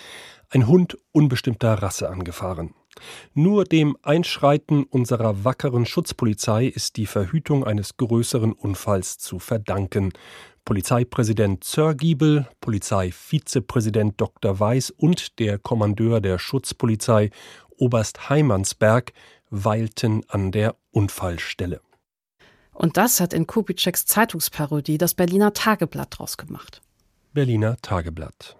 ein 0.50 0.68
Hund 0.68 0.98
unbestimmter 1.12 1.82
Rasse 1.82 2.10
angefahren. 2.10 2.76
Nur 3.34 3.64
dem 3.64 3.98
Einschreiten 4.04 4.84
unserer 4.84 5.44
wackeren 5.44 5.86
Schutzpolizei 5.86 6.66
ist 6.66 6.98
die 6.98 7.06
Verhütung 7.06 7.64
eines 7.64 7.98
größeren 7.98 8.52
Unfalls 8.52 9.18
zu 9.18 9.40
verdanken. 9.40 10.12
Polizeipräsident 10.66 11.64
Zörgiebel, 11.64 12.48
Polizeivizepräsident 12.62 14.20
Dr. 14.20 14.60
Weiß 14.60 14.92
und 14.92 15.40
der 15.40 15.58
Kommandeur 15.58 16.22
der 16.22 16.40
Schutzpolizei 16.40 17.30
Oberst 17.78 18.30
Heimansberg 18.30 19.12
weilten 19.50 20.24
an 20.30 20.52
der 20.52 20.76
Unfallstelle. 20.92 21.82
Und 22.74 22.98
das 22.98 23.20
hat 23.20 23.34
in 23.34 23.48
Kubitscheks 23.48 24.06
Zeitungsparodie 24.06 24.98
das 24.98 25.14
Berliner 25.14 25.54
Tageblatt 25.54 26.18
draus 26.18 26.38
gemacht. 26.38 26.82
Berliner 27.34 27.78
Tageblatt. 27.82 28.58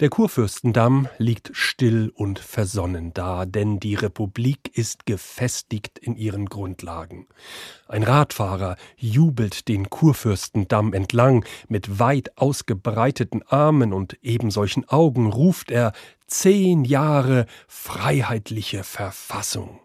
Der 0.00 0.08
Kurfürstendamm 0.08 1.08
liegt 1.18 1.50
still 1.52 2.10
und 2.14 2.38
versonnen 2.38 3.12
da, 3.14 3.46
denn 3.46 3.80
die 3.80 3.94
Republik 3.94 4.76
ist 4.76 5.06
gefestigt 5.06 5.98
in 5.98 6.16
ihren 6.16 6.46
Grundlagen. 6.46 7.26
Ein 7.86 8.02
Radfahrer 8.02 8.76
jubelt 8.96 9.68
den 9.68 9.90
Kurfürstendamm 9.90 10.92
entlang, 10.92 11.44
mit 11.68 11.98
weit 11.98 12.36
ausgebreiteten 12.38 13.42
Armen 13.42 13.92
und 13.92 14.18
ebensolchen 14.22 14.88
Augen 14.88 15.26
ruft 15.26 15.70
er 15.70 15.92
Zehn 16.26 16.84
Jahre 16.84 17.46
freiheitliche 17.68 18.84
Verfassung. 18.84 19.80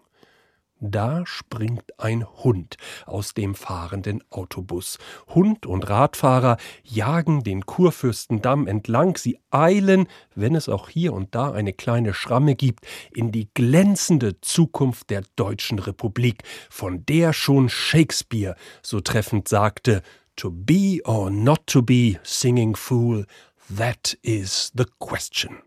Da 0.86 1.26
springt 1.26 1.98
ein 1.98 2.26
Hund 2.44 2.76
aus 3.06 3.34
dem 3.34 3.56
fahrenden 3.56 4.22
Autobus. 4.30 4.98
Hund 5.34 5.66
und 5.66 5.90
Radfahrer 5.90 6.58
jagen 6.84 7.42
den 7.42 7.66
Kurfürstendamm 7.66 8.68
entlang. 8.68 9.16
Sie 9.16 9.40
eilen, 9.50 10.08
wenn 10.36 10.56
es 10.56 10.68
auch 10.68 10.90
hier 10.90 11.14
und 11.14 11.36
da 11.36 11.54
eine 11.54 11.72
kleine 11.72 12.14
Schramme 12.14 12.56
gibt, 12.56 12.86
in 13.14 13.32
die 13.32 13.48
glänzende 13.54 14.42
Zukunft 14.42 15.10
der 15.10 15.24
Deutschen 15.38 15.80
Republik, 15.80 16.44
von 16.70 17.06
der 17.06 17.32
schon 17.32 17.70
Shakespeare 17.70 18.58
so 18.82 19.00
treffend 19.00 19.48
sagte: 19.48 20.02
To 20.36 20.52
be 20.52 21.00
or 21.06 21.30
not 21.30 21.66
to 21.68 21.82
be, 21.82 22.20
singing 22.24 22.76
fool, 22.76 23.26
that 23.70 24.18
is 24.22 24.70
the 24.76 24.86
question 25.00 25.60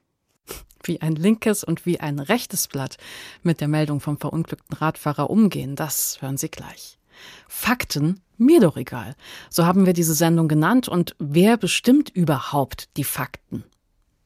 wie 0.89 1.01
ein 1.01 1.17
linkes 1.17 1.65
und 1.65 1.87
wie 1.87 2.01
ein 2.01 2.19
rechtes 2.19 2.69
Blatt 2.69 2.97
mit 3.43 3.61
der 3.61 3.69
Meldung 3.69 4.01
vom 4.01 4.19
verunglückten 4.19 4.77
Radfahrer 4.77 5.31
umgehen, 5.31 5.77
das 5.77 6.21
hören 6.21 6.37
Sie 6.37 6.51
gleich. 6.51 6.99
Fakten, 7.49 8.21
mir 8.39 8.61
doch 8.61 8.77
egal. 8.77 9.15
So 9.51 9.65
haben 9.65 9.87
wir 9.87 9.93
diese 9.93 10.15
Sendung 10.15 10.49
genannt 10.49 10.89
und 10.89 11.17
wer 11.19 11.57
bestimmt 11.57 12.11
überhaupt 12.11 12.97
die 12.97 13.05
Fakten? 13.05 13.65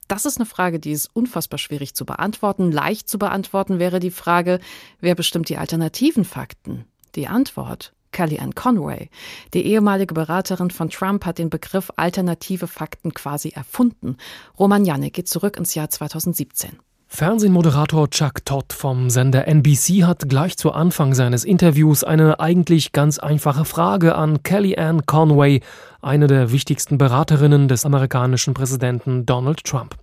Das 0.08 0.24
ist 0.24 0.38
eine 0.38 0.46
Frage, 0.46 0.80
die 0.80 0.90
ist 0.90 1.08
unfassbar 1.14 1.58
schwierig 1.58 1.94
zu 1.94 2.04
beantworten. 2.04 2.72
Leicht 2.72 3.08
zu 3.08 3.16
beantworten 3.16 3.78
wäre 3.78 4.00
die 4.00 4.10
Frage, 4.10 4.58
wer 5.00 5.14
bestimmt 5.14 5.48
die 5.48 5.56
alternativen 5.56 6.24
Fakten? 6.24 6.84
Die 7.14 7.28
Antwort 7.28 7.92
Kellyanne 8.12 8.52
Conway. 8.52 9.10
Die 9.54 9.66
ehemalige 9.66 10.14
Beraterin 10.14 10.70
von 10.70 10.90
Trump 10.90 11.24
hat 11.24 11.38
den 11.38 11.50
Begriff 11.50 11.90
alternative 11.96 12.66
Fakten 12.66 13.14
quasi 13.14 13.50
erfunden. 13.50 14.16
Roman 14.58 14.84
Janne 14.84 15.10
geht 15.10 15.28
zurück 15.28 15.56
ins 15.56 15.74
Jahr 15.74 15.90
2017. 15.90 16.78
Fernsehmoderator 17.12 18.08
Chuck 18.08 18.44
Todd 18.44 18.72
vom 18.72 19.10
Sender 19.10 19.46
NBC 19.48 20.04
hat 20.04 20.28
gleich 20.28 20.56
zu 20.56 20.70
Anfang 20.70 21.12
seines 21.12 21.44
Interviews 21.44 22.04
eine 22.04 22.38
eigentlich 22.38 22.92
ganz 22.92 23.18
einfache 23.18 23.64
Frage 23.64 24.14
an 24.14 24.44
Kellyanne 24.44 25.02
Conway, 25.04 25.60
eine 26.00 26.28
der 26.28 26.52
wichtigsten 26.52 26.98
Beraterinnen 26.98 27.66
des 27.66 27.84
amerikanischen 27.84 28.54
Präsidenten 28.54 29.26
Donald 29.26 29.64
Trump. 29.64 29.96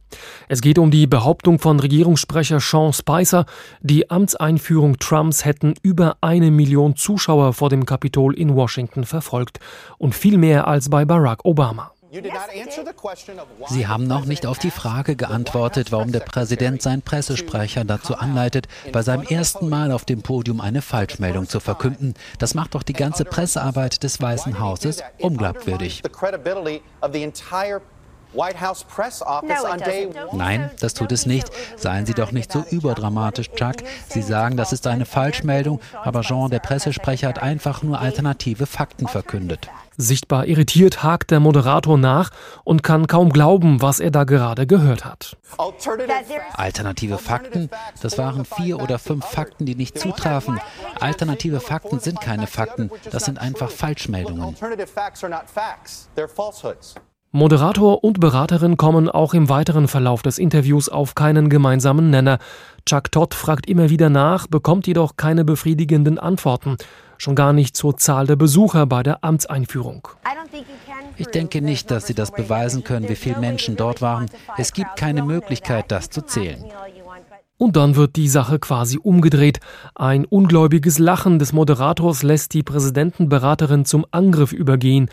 Es 0.50 0.62
geht 0.62 0.78
um 0.78 0.91
die 0.91 1.08
Behauptung 1.08 1.60
von 1.60 1.80
Regierungssprecher 1.80 2.60
Sean 2.60 2.91
Spicer, 2.91 3.46
die 3.82 4.12
Amtseinführung 4.12 5.00
Trumps 5.00 5.46
hätten 5.46 5.76
über 5.82 6.17
eine 6.20 6.52
Million 6.52 6.98
Zuschauer 6.98 7.54
vor 7.54 7.70
dem 7.70 7.86
Kapitol 7.86 8.36
in 8.36 8.54
Washington 8.54 9.06
verfolgt 9.06 9.60
und 9.98 10.13
viel 10.13 10.38
mehr 10.38 10.67
als 10.67 10.89
bei 10.89 11.06
Barack 11.06 11.46
Obama. 11.46 11.91
Sie 13.70 13.88
haben 13.88 14.08
noch 14.08 14.26
nicht 14.26 14.46
auf 14.46 14.60
die 14.60 14.72
Frage 14.72 15.15
geantwortet, 15.15 15.91
warum 15.91 16.12
der 16.12 16.22
Präsident 16.22 16.82
seinen 16.82 17.02
Pressesprecher 17.02 17.84
dazu 17.84 18.15
anleitet, 18.15 18.67
bei 18.91 19.02
seinem 19.02 19.24
ersten 19.24 19.67
Mal 19.67 19.91
auf 19.91 20.06
dem 20.06 20.22
Podium 20.22 20.62
eine 20.62 20.82
Falschmeldung 20.82 21.50
zu 21.50 21.60
verkünden. 21.60 22.13
Das 22.39 22.54
macht 22.54 22.76
doch 22.76 22.84
die 22.84 22.93
ganze 22.93 23.26
Pressearbeit 23.26 24.04
des 24.04 24.22
Weißen 24.22 24.60
Hauses 24.60 25.04
unglaubwürdig. 25.20 26.02
Nein, 30.34 30.70
das 30.80 30.93
tut 30.93 31.12
es 31.12 31.26
nicht. 31.26 31.50
Seien 31.78 32.06
Sie 32.06 32.13
doch 32.13 32.32
nicht 32.32 32.52
so 32.52 32.63
überdramatisch, 32.70 33.52
Chuck. 33.52 33.78
Sie 34.08 34.22
sagen, 34.22 34.58
das 34.58 34.74
ist 34.74 34.86
eine 34.88 35.06
Falschmeldung, 35.06 35.80
aber 36.04 36.22
Jean, 36.22 36.50
der 36.50 36.60
Pressesprecher, 36.60 37.30
hat 37.30 37.39
einfach 37.39 37.84
nur 37.84 38.00
alternative 38.00 38.65
Fakten 38.65 39.08
verkündet. 39.08 39.70
Sichtbar 40.00 40.46
irritiert 40.46 41.02
hakt 41.02 41.32
der 41.32 41.40
Moderator 41.40 41.98
nach 41.98 42.30
und 42.64 42.84
kann 42.84 43.08
kaum 43.08 43.32
glauben, 43.32 43.82
was 43.82 44.00
er 44.00 44.12
da 44.12 44.26
gerade 44.26 44.68
gehört 44.68 45.06
hat. 45.06 45.38
Alternative 46.54 47.18
Fakten? 47.18 47.70
Das 48.04 48.20
waren 48.20 48.46
vier 48.46 48.80
oder 48.80 49.00
fünf 49.00 49.26
Fakten, 49.26 49.66
die 49.66 49.74
nicht 49.74 49.98
zutrafen. 49.98 50.60
Alternative 51.00 51.60
Fakten 51.60 52.00
sind 52.00 52.22
keine 52.22 52.46
Fakten, 52.46 52.92
das 53.12 53.26
sind 53.26 53.40
einfach 53.40 53.72
Falschmeldungen. 53.72 54.56
Moderator 57.32 58.04
und 58.04 58.20
Beraterin 58.20 58.78
kommen 58.78 59.10
auch 59.10 59.34
im 59.34 59.50
weiteren 59.50 59.88
Verlauf 59.88 60.22
des 60.22 60.38
Interviews 60.38 60.90
auf 60.90 61.14
keinen 61.14 61.50
gemeinsamen 61.50 62.10
Nenner. 62.10 62.40
Chuck 62.86 63.12
Todd 63.12 63.34
fragt 63.34 63.68
immer 63.68 63.90
wieder 63.90 64.10
nach, 64.10 64.48
bekommt 64.48 64.88
jedoch 64.88 65.18
keine 65.18 65.44
befriedigenden 65.44 66.20
Antworten, 66.20 66.78
schon 67.18 67.36
gar 67.36 67.54
nicht 67.54 67.76
zur 67.76 67.98
Zahl 67.98 68.28
der 68.28 68.36
Besucher 68.36 68.86
bei 68.86 69.04
der 69.04 69.24
Amtseinführung. 69.24 70.08
Ich 71.18 71.28
denke 71.28 71.62
nicht, 71.62 71.90
dass 71.92 72.08
Sie 72.08 72.14
das 72.14 72.32
beweisen 72.32 72.84
können, 72.84 73.10
wie 73.10 73.16
viele 73.16 73.40
Menschen 73.40 73.76
dort 73.76 74.02
waren. 74.02 74.28
Es 74.58 74.74
gibt 74.74 74.96
keine 74.96 75.24
Möglichkeit, 75.24 75.92
das 75.92 76.10
zu 76.10 76.22
zählen. 76.22 76.64
Und 77.58 77.76
dann 77.76 77.96
wird 77.96 78.16
die 78.16 78.28
Sache 78.28 78.60
quasi 78.60 79.00
umgedreht. 79.02 79.60
Ein 79.96 80.26
ungläubiges 80.26 81.00
Lachen 81.00 81.40
des 81.40 81.54
Moderators 81.54 82.22
lässt 82.22 82.54
die 82.54 82.62
Präsidentenberaterin 82.62 83.84
zum 83.86 84.06
Angriff 84.12 84.54
übergehen. 84.54 85.10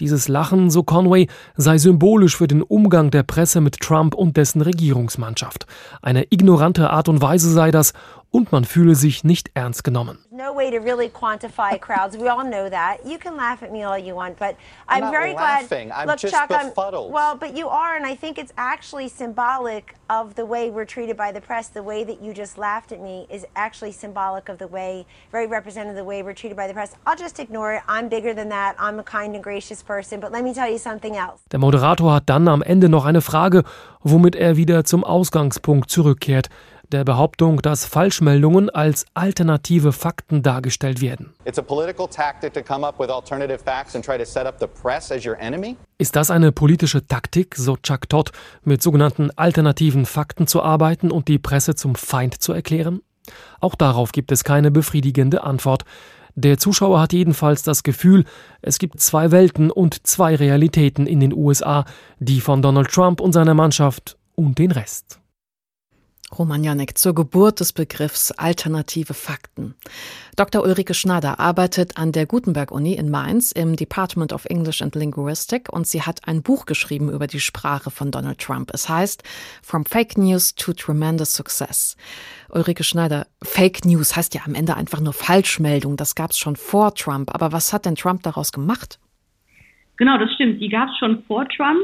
Dieses 0.00 0.26
Lachen, 0.26 0.70
so 0.70 0.82
Conway, 0.82 1.28
sei 1.54 1.76
symbolisch 1.76 2.36
für 2.36 2.48
den 2.48 2.62
Umgang 2.62 3.10
der 3.10 3.24
Presse 3.24 3.60
mit 3.60 3.78
Trump 3.78 4.14
und 4.14 4.38
dessen 4.38 4.62
Regierungsmannschaft. 4.62 5.66
Eine 6.00 6.26
ignorante 6.30 6.88
Art 6.88 7.10
und 7.10 7.20
Weise 7.20 7.52
sei 7.52 7.70
das, 7.70 7.92
und 8.32 8.50
man 8.50 8.64
fühle 8.64 8.94
sich 8.94 9.24
nicht 9.24 9.50
ernst 9.54 9.84
genommen. 9.84 10.18
No 10.30 10.56
way 10.56 10.70
to 10.70 10.78
really 10.78 11.08
quantify 11.08 11.78
crowds. 11.80 12.16
We 12.16 12.28
all 12.30 12.42
know 12.42 12.68
that. 12.70 13.04
You 13.04 13.18
can 13.18 13.36
laugh 13.36 13.62
at 13.62 13.70
me 13.70 13.84
all 13.84 13.98
you 13.98 14.16
want, 14.16 14.38
but 14.38 14.56
I'm, 14.88 15.04
I'm 15.04 15.10
very 15.12 15.34
laughing. 15.34 15.88
glad. 15.88 16.02
I'm 16.02 16.08
Look, 16.08 16.18
just 16.18 16.34
Chuck, 16.34 16.48
befuddled. 16.48 17.08
I'm, 17.08 17.12
well, 17.12 17.36
but 17.36 17.54
you 17.54 17.68
are, 17.68 17.94
and 17.94 18.06
I 18.06 18.16
think 18.16 18.38
it's 18.38 18.52
actually 18.56 19.08
symbolic 19.08 19.94
of 20.08 20.34
the 20.34 20.46
way 20.46 20.70
we're 20.70 20.86
treated 20.86 21.16
by 21.16 21.30
the 21.30 21.42
press. 21.42 21.68
The 21.68 21.82
way 21.82 22.04
that 22.04 22.22
you 22.22 22.32
just 22.32 22.56
laughed 22.56 22.90
at 22.90 23.00
me 23.02 23.26
is 23.30 23.44
actually 23.54 23.92
symbolic 23.92 24.48
of 24.48 24.56
the 24.58 24.66
way, 24.66 25.04
very 25.30 25.46
representative 25.46 25.90
of 25.90 25.96
the 25.96 26.08
way 26.08 26.22
we're 26.22 26.34
treated 26.34 26.56
by 26.56 26.66
the 26.66 26.72
press. 26.74 26.96
I'll 27.06 27.16
just 27.16 27.38
ignore 27.38 27.74
it. 27.74 27.82
I'm 27.86 28.08
bigger 28.08 28.32
than 28.34 28.48
that. 28.48 28.74
I'm 28.78 28.98
a 28.98 29.04
kind 29.04 29.34
and 29.34 29.44
gracious 29.44 29.82
person. 29.82 30.20
But 30.20 30.32
let 30.32 30.42
me 30.42 30.54
tell 30.54 30.70
you 30.70 30.78
something 30.78 31.16
else. 31.16 31.42
Der 31.50 31.58
Moderator 31.58 32.14
hat 32.14 32.30
dann 32.30 32.48
am 32.48 32.62
Ende 32.62 32.88
noch 32.88 33.04
eine 33.04 33.20
Frage, 33.20 33.62
womit 34.02 34.36
er 34.36 34.56
wieder 34.56 34.84
zum 34.84 35.04
Ausgangspunkt 35.04 35.90
zurückkehrt 35.90 36.48
der 36.92 37.04
Behauptung, 37.04 37.62
dass 37.62 37.84
Falschmeldungen 37.84 38.70
als 38.70 39.06
alternative 39.14 39.92
Fakten 39.92 40.42
dargestellt 40.42 41.00
werden. 41.00 41.32
Ist 45.98 46.16
das 46.16 46.30
eine 46.30 46.52
politische 46.52 47.06
Taktik, 47.06 47.54
so 47.56 47.76
Chuck 47.76 48.08
Todd, 48.08 48.32
mit 48.64 48.82
sogenannten 48.82 49.30
alternativen 49.36 50.06
Fakten 50.06 50.46
zu 50.46 50.62
arbeiten 50.62 51.10
und 51.10 51.28
die 51.28 51.38
Presse 51.38 51.74
zum 51.74 51.94
Feind 51.94 52.42
zu 52.42 52.52
erklären? 52.52 53.00
Auch 53.60 53.74
darauf 53.74 54.12
gibt 54.12 54.32
es 54.32 54.44
keine 54.44 54.70
befriedigende 54.70 55.44
Antwort. 55.44 55.84
Der 56.34 56.58
Zuschauer 56.58 57.00
hat 57.00 57.12
jedenfalls 57.12 57.62
das 57.62 57.82
Gefühl, 57.82 58.24
es 58.62 58.78
gibt 58.78 59.00
zwei 59.00 59.30
Welten 59.30 59.70
und 59.70 60.06
zwei 60.06 60.34
Realitäten 60.34 61.06
in 61.06 61.20
den 61.20 61.34
USA, 61.34 61.84
die 62.20 62.40
von 62.40 62.62
Donald 62.62 62.90
Trump 62.90 63.20
und 63.20 63.32
seiner 63.32 63.54
Mannschaft 63.54 64.16
und 64.34 64.58
den 64.58 64.70
Rest. 64.70 65.21
Roman 66.38 66.64
Janek 66.64 66.96
zur 66.96 67.14
Geburt 67.14 67.60
des 67.60 67.72
Begriffs 67.72 68.32
alternative 68.32 69.14
Fakten. 69.14 69.74
Dr. 70.36 70.62
Ulrike 70.62 70.94
Schneider 70.94 71.38
arbeitet 71.38 71.96
an 71.96 72.12
der 72.12 72.26
Gutenberg-Uni 72.26 72.94
in 72.94 73.10
Mainz 73.10 73.52
im 73.52 73.76
Department 73.76 74.32
of 74.32 74.46
English 74.46 74.82
and 74.82 74.94
Linguistic 74.94 75.72
und 75.72 75.86
sie 75.86 76.02
hat 76.02 76.26
ein 76.26 76.42
Buch 76.42 76.66
geschrieben 76.66 77.10
über 77.10 77.26
die 77.26 77.40
Sprache 77.40 77.90
von 77.90 78.10
Donald 78.10 78.38
Trump. 78.38 78.70
Es 78.72 78.88
heißt 78.88 79.22
From 79.62 79.84
Fake 79.84 80.16
News 80.16 80.54
to 80.54 80.72
Tremendous 80.72 81.34
Success. 81.34 81.96
Ulrike 82.48 82.84
Schneider, 82.84 83.26
Fake 83.42 83.84
News 83.84 84.16
heißt 84.16 84.34
ja 84.34 84.42
am 84.46 84.54
Ende 84.54 84.76
einfach 84.76 85.00
nur 85.00 85.12
Falschmeldung. 85.12 85.96
Das 85.96 86.14
gab 86.14 86.30
es 86.30 86.38
schon 86.38 86.56
vor 86.56 86.94
Trump. 86.94 87.34
Aber 87.34 87.52
was 87.52 87.72
hat 87.72 87.84
denn 87.84 87.96
Trump 87.96 88.22
daraus 88.22 88.52
gemacht? 88.52 88.98
Genau, 89.96 90.18
das 90.18 90.32
stimmt. 90.32 90.60
Die 90.60 90.68
gab 90.68 90.88
es 90.88 90.98
schon 90.98 91.22
vor 91.24 91.46
Trump. 91.48 91.80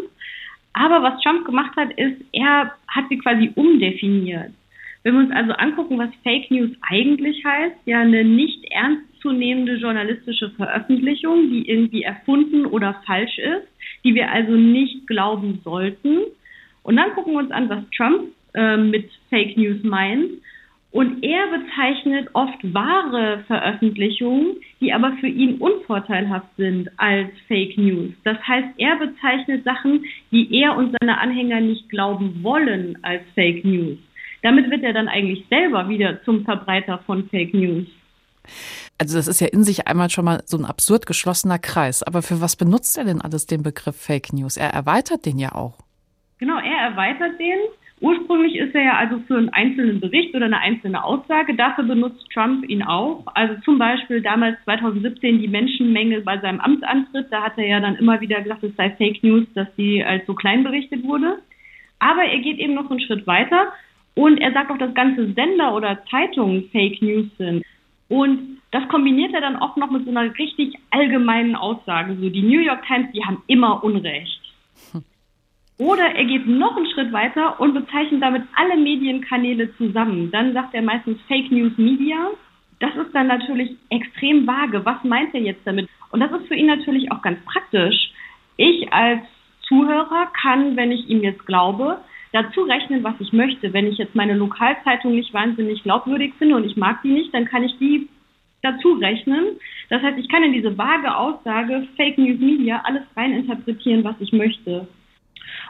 Aber 0.73 1.03
was 1.03 1.21
Trump 1.23 1.45
gemacht 1.45 1.77
hat, 1.77 1.93
ist, 1.93 2.21
er 2.33 2.73
hat 2.89 3.05
sie 3.09 3.19
quasi 3.19 3.51
umdefiniert. 3.55 4.53
Wenn 5.03 5.15
wir 5.15 5.21
uns 5.21 5.33
also 5.33 5.53
angucken, 5.53 5.99
was 5.99 6.11
Fake 6.23 6.51
News 6.51 6.71
eigentlich 6.83 7.45
heißt, 7.45 7.77
ja 7.87 8.01
eine 8.01 8.25
nicht 8.25 8.65
ernstzunehmende 8.71 9.77
journalistische 9.77 10.51
Veröffentlichung, 10.51 11.51
die 11.51 11.69
irgendwie 11.69 12.03
erfunden 12.03 12.67
oder 12.67 13.01
falsch 13.07 13.39
ist, 13.39 13.69
die 14.05 14.15
wir 14.15 14.31
also 14.31 14.53
nicht 14.53 15.07
glauben 15.07 15.61
sollten. 15.65 16.19
Und 16.83 16.97
dann 16.97 17.13
gucken 17.13 17.35
wir 17.35 17.41
uns 17.41 17.51
an, 17.51 17.69
was 17.69 17.83
Trump 17.97 18.33
äh, 18.55 18.77
mit 18.77 19.11
Fake 19.31 19.57
News 19.57 19.83
meint. 19.83 20.31
Und 20.91 21.23
er 21.23 21.47
bezeichnet 21.49 22.31
oft 22.33 22.75
wahre 22.75 23.45
Veröffentlichungen, 23.47 24.57
die 24.81 24.93
aber 24.93 25.13
für 25.21 25.29
ihn 25.29 25.59
unvorteilhaft 25.59 26.49
sind 26.57 26.89
als 26.97 27.29
Fake 27.47 27.77
News. 27.77 28.13
Das 28.25 28.39
heißt, 28.47 28.69
er 28.79 28.97
bezeichnet 28.97 29.65
Sachen, 29.65 30.05
die 30.31 30.61
er 30.61 30.77
und 30.77 30.97
seine 30.99 31.21
Anhänger 31.21 31.61
nicht 31.61 31.91
glauben 31.91 32.43
wollen 32.43 32.97
als 33.03 33.23
Fake 33.35 33.65
News. 33.65 33.99
Damit 34.43 34.71
wird 34.71 34.83
er 34.83 34.95
dann 34.95 35.09
eigentlich 35.09 35.45
selber 35.51 35.89
wieder 35.89 36.23
zum 36.25 36.45
Verbreiter 36.45 36.99
von 37.05 37.29
Fake 37.29 37.53
News. 37.53 37.87
Also 38.97 39.17
das 39.17 39.29
ist 39.29 39.41
ja 39.41 39.49
in 39.49 39.65
sich 39.65 39.87
einmal 39.87 40.09
schon 40.09 40.25
mal 40.25 40.43
so 40.47 40.57
ein 40.57 40.65
absurd 40.65 41.07
geschlossener 41.07 41.59
Kreis. 41.59 42.03
Aber 42.03 42.23
für 42.23 42.41
was 42.41 42.57
benutzt 42.57 42.97
er 42.97 43.05
denn 43.05 43.21
alles 43.21 43.47
den 43.47 43.63
Begriff 43.63 43.97
Fake 43.97 44.33
News? 44.33 44.57
Er 44.57 44.71
erweitert 44.71 45.27
den 45.27 45.39
ja 45.39 45.55
auch. 45.55 45.79
Genau, 46.39 46.59
er 46.59 46.91
erweitert 46.91 47.39
den 47.39 47.59
Ursprünglich 48.01 48.55
ist 48.57 48.75
er 48.75 48.85
ja 48.85 48.97
also 48.97 49.19
für 49.27 49.37
einen 49.37 49.49
einzelnen 49.49 50.01
Bericht 50.01 50.35
oder 50.35 50.47
eine 50.47 50.61
einzelne 50.61 51.03
Aussage. 51.03 51.55
Dafür 51.55 51.85
benutzt 51.85 52.25
Trump 52.33 52.69
ihn 52.69 52.83
auch. 52.83 53.25
Also 53.35 53.55
zum 53.65 53.79
Beispiel 53.79 54.23
damals 54.23 54.57
2017 54.65 55.41
die 55.41 55.49
Menschenmenge 55.49 56.21
bei 56.21 56.39
seinem 56.39 56.61
Amtsantritt. 56.61 57.27
Da 57.31 57.43
hat 57.43 57.59
er 57.59 57.67
ja 57.67 57.81
dann 57.81 57.97
immer 57.97 58.21
wieder 58.21 58.41
gesagt, 58.41 58.63
es 58.63 58.77
sei 58.77 58.91
Fake 58.91 59.23
News, 59.25 59.47
dass 59.55 59.67
die 59.77 60.05
als 60.05 60.25
so 60.27 60.35
klein 60.35 60.63
berichtet 60.63 61.03
wurde. 61.03 61.39
Aber 61.99 62.23
er 62.23 62.39
geht 62.39 62.59
eben 62.59 62.75
noch 62.75 62.91
einen 62.91 63.01
Schritt 63.01 63.27
weiter 63.27 63.73
und 64.15 64.39
er 64.41 64.53
sagt 64.53 64.71
auch, 64.71 64.79
dass 64.79 64.95
ganze 64.95 65.33
Sender 65.33 65.75
oder 65.75 66.05
Zeitungen 66.11 66.69
Fake 66.71 67.03
News 67.03 67.27
sind. 67.37 67.65
Und 68.09 68.59
das 68.71 68.89
kombiniert 68.89 69.35
er 69.35 69.41
dann 69.41 69.57
auch 69.57 69.77
noch 69.77 69.91
mit 69.91 70.05
so 70.05 70.11
einer 70.11 70.33
richtig 70.39 70.75
allgemeinen 70.91 71.57
Aussage. 71.57 72.17
So, 72.21 72.29
die 72.29 72.43
New 72.43 72.61
York 72.61 72.87
Times, 72.87 73.09
die 73.13 73.25
haben 73.25 73.43
immer 73.47 73.83
Unrecht. 73.83 74.48
Oder 75.79 76.15
er 76.17 76.25
geht 76.25 76.47
noch 76.47 76.77
einen 76.77 76.91
Schritt 76.91 77.13
weiter 77.13 77.61
und 77.61 77.73
bezeichnet 77.73 78.21
damit 78.21 78.43
alle 78.57 78.77
Medienkanäle 78.77 79.75
zusammen. 79.77 80.31
Dann 80.33 80.53
sagt 80.53 80.75
er 80.75 80.83
meistens 80.83 81.21
Fake 81.29 81.53
News 81.53 81.73
Media. 81.77 82.17
Das 82.81 82.95
ist 82.97 83.15
dann 83.15 83.29
natürlich 83.29 83.71
extrem 83.91 84.47
vage. 84.47 84.85
Was 84.85 85.03
meint 85.05 85.35
er 85.35 85.41
jetzt 85.41 85.65
damit? 85.65 85.89
Und 86.11 86.21
das 86.21 86.33
ist 86.33 86.49
für 86.49 86.57
ihn 86.57 86.67
natürlich 86.67 87.11
auch 87.13 87.23
ganz 87.23 87.39
praktisch. 87.45 88.13
Ich 88.57 88.93
als 88.93 89.21
Zuhörer 89.69 90.33
kann, 90.41 90.77
wenn 90.77 90.91
ich 90.91 91.09
ihm 91.09 91.23
jetzt 91.23 91.47
glaube, 91.47 91.99
dazu 92.33 92.63
rechnen, 92.63 93.05
was 93.05 93.15
ich 93.21 93.33
möchte. 93.33 93.73
Wenn 93.73 93.87
ich 93.87 93.99
jetzt 93.99 94.15
meine 94.15 94.35
Lokalzeitung 94.35 95.15
nicht 95.15 95.33
wahnsinnig 95.33 95.83
glaubwürdig 95.85 96.35
finde 96.39 96.57
und 96.57 96.65
ich 96.65 96.77
mag 96.77 97.03
die 97.03 97.13
nicht, 97.13 97.33
dann 97.33 97.45
kann 97.45 97.63
ich 97.63 97.79
die 97.79 98.09
dazu 98.63 98.95
rechnen. 98.95 99.59
Das 99.91 100.03
heißt, 100.03 100.19
ich 100.19 100.29
kann 100.29 100.43
in 100.43 100.53
diese 100.53 100.77
vage 100.77 101.15
Aussage 101.17 101.87
Fake 101.97 102.19
News 102.19 102.41
Media 102.41 102.83
alles 102.85 103.03
reininterpretieren, 103.17 104.03
was 104.03 104.17
ich 104.21 104.33
möchte. 104.33 104.89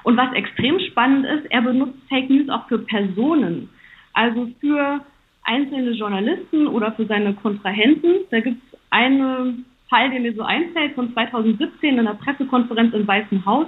Und 0.04 0.16
was 0.16 0.32
extrem 0.34 0.78
spannend 0.80 1.26
ist, 1.26 1.50
er 1.50 1.62
benutzt 1.62 1.98
Fake 2.08 2.30
News 2.30 2.48
auch 2.48 2.66
für 2.68 2.78
Personen, 2.78 3.68
also 4.12 4.48
für 4.60 5.00
einzelne 5.44 5.92
Journalisten 5.92 6.66
oder 6.66 6.92
für 6.92 7.06
seine 7.06 7.34
Kontrahenten. 7.34 8.26
Da 8.30 8.40
gibt 8.40 8.60
es 8.72 8.78
einen 8.90 9.64
Fall, 9.88 10.10
der 10.10 10.20
mir 10.20 10.34
so 10.34 10.42
einfällt, 10.42 10.94
von 10.94 11.12
2017 11.12 11.94
in 11.94 12.00
einer 12.00 12.14
Pressekonferenz 12.14 12.94
im 12.94 13.06
Weißen 13.06 13.44
Haus 13.46 13.66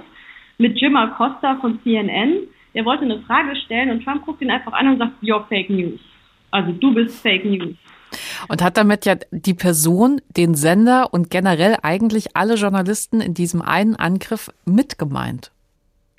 mit 0.57 0.79
Jim 0.79 0.95
Acosta 0.95 1.55
von 1.55 1.79
CNN. 1.83 2.47
Der 2.73 2.85
wollte 2.85 3.03
eine 3.03 3.19
Frage 3.21 3.55
stellen 3.55 3.89
und 3.89 4.03
Trump 4.03 4.25
guckt 4.25 4.41
ihn 4.41 4.51
einfach 4.51 4.73
an 4.73 4.87
und 4.87 4.97
sagt, 4.99 5.13
you're 5.21 5.45
Fake 5.47 5.69
News. 5.69 5.99
Also 6.51 6.71
du 6.71 6.93
bist 6.93 7.21
Fake 7.21 7.45
News. 7.45 7.75
Und 8.47 8.61
hat 8.61 8.77
damit 8.77 9.05
ja 9.05 9.15
die 9.31 9.53
Person, 9.53 10.21
den 10.35 10.53
Sender 10.53 11.13
und 11.13 11.29
generell 11.29 11.77
eigentlich 11.81 12.35
alle 12.35 12.55
Journalisten 12.55 13.21
in 13.21 13.33
diesem 13.33 13.61
einen 13.61 13.95
Angriff 13.95 14.51
mitgemeint. 14.65 15.51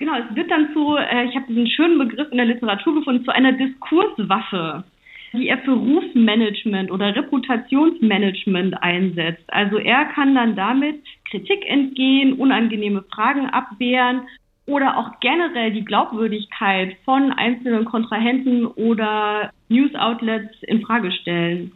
Genau, 0.03 0.17
es 0.17 0.35
wird 0.35 0.51
dann 0.51 0.73
zu, 0.73 0.97
äh, 0.97 1.29
ich 1.29 1.35
habe 1.37 1.45
diesen 1.47 1.65
schönen 1.65 1.97
Begriff 1.97 2.29
in 2.29 2.35
der 2.35 2.45
Literatur 2.45 2.93
gefunden, 2.93 3.23
zu 3.23 3.31
einer 3.31 3.53
Diskurswaffe, 3.53 4.83
die 5.31 5.47
er 5.47 5.59
für 5.59 5.71
Rufmanagement 5.71 6.91
oder 6.91 7.15
Reputationsmanagement 7.15 8.83
einsetzt. 8.83 9.45
Also 9.47 9.77
er 9.77 10.03
kann 10.07 10.35
dann 10.35 10.57
damit 10.57 10.99
Kritik 11.31 11.65
entgehen, 11.69 12.33
unangenehme 12.33 13.05
Fragen 13.15 13.49
abwehren 13.49 14.23
oder 14.65 14.97
auch 14.97 15.21
generell 15.21 15.71
die 15.71 15.85
Glaubwürdigkeit 15.85 16.97
von 17.05 17.31
einzelnen 17.31 17.85
Kontrahenten 17.85 18.65
oder 18.65 19.51
News-Outlets 19.69 20.53
in 20.63 20.81
Frage 20.81 21.13
stellen. 21.13 21.71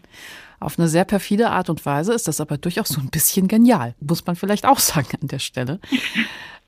Auf 0.59 0.77
eine 0.77 0.89
sehr 0.89 1.05
perfide 1.05 1.51
Art 1.51 1.69
und 1.69 1.85
Weise 1.85 2.13
ist 2.13 2.27
das 2.27 2.41
aber 2.41 2.57
durchaus 2.57 2.89
so 2.89 2.99
ein 2.99 3.09
bisschen 3.09 3.47
genial, 3.47 3.95
muss 4.01 4.25
man 4.25 4.35
vielleicht 4.35 4.65
auch 4.65 4.79
sagen 4.79 5.17
an 5.21 5.29
der 5.29 5.39
Stelle. 5.39 5.79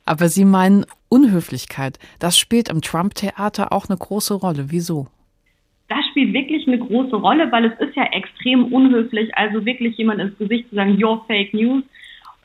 Aber 0.10 0.28
Sie 0.28 0.43
meinen 0.43 0.88
Unhöflichkeit. 1.08 2.00
Das 2.17 2.36
spielt 2.36 2.69
im 2.69 2.82
Trump-Theater 2.82 3.72
auch 3.72 3.89
eine 3.89 3.98
große 4.00 4.34
Rolle. 4.34 4.72
Wieso? 4.72 5.06
Das 5.88 6.04
spielt 6.10 6.34
wirklich 6.34 6.67
eine 6.67 6.80
große 6.80 7.15
Rolle, 7.15 7.52
weil 7.52 7.65
es 7.65 7.80
ist 7.80 7.95
ja 7.95 8.06
extrem 8.06 8.74
unhöflich, 8.74 9.30
also 9.38 9.63
wirklich 9.65 9.98
jemand 9.98 10.19
ins 10.19 10.36
Gesicht 10.39 10.67
zu 10.69 10.76
sagen, 10.76 10.98
you're 10.98 11.24
fake 11.28 11.54
news. 11.54 11.84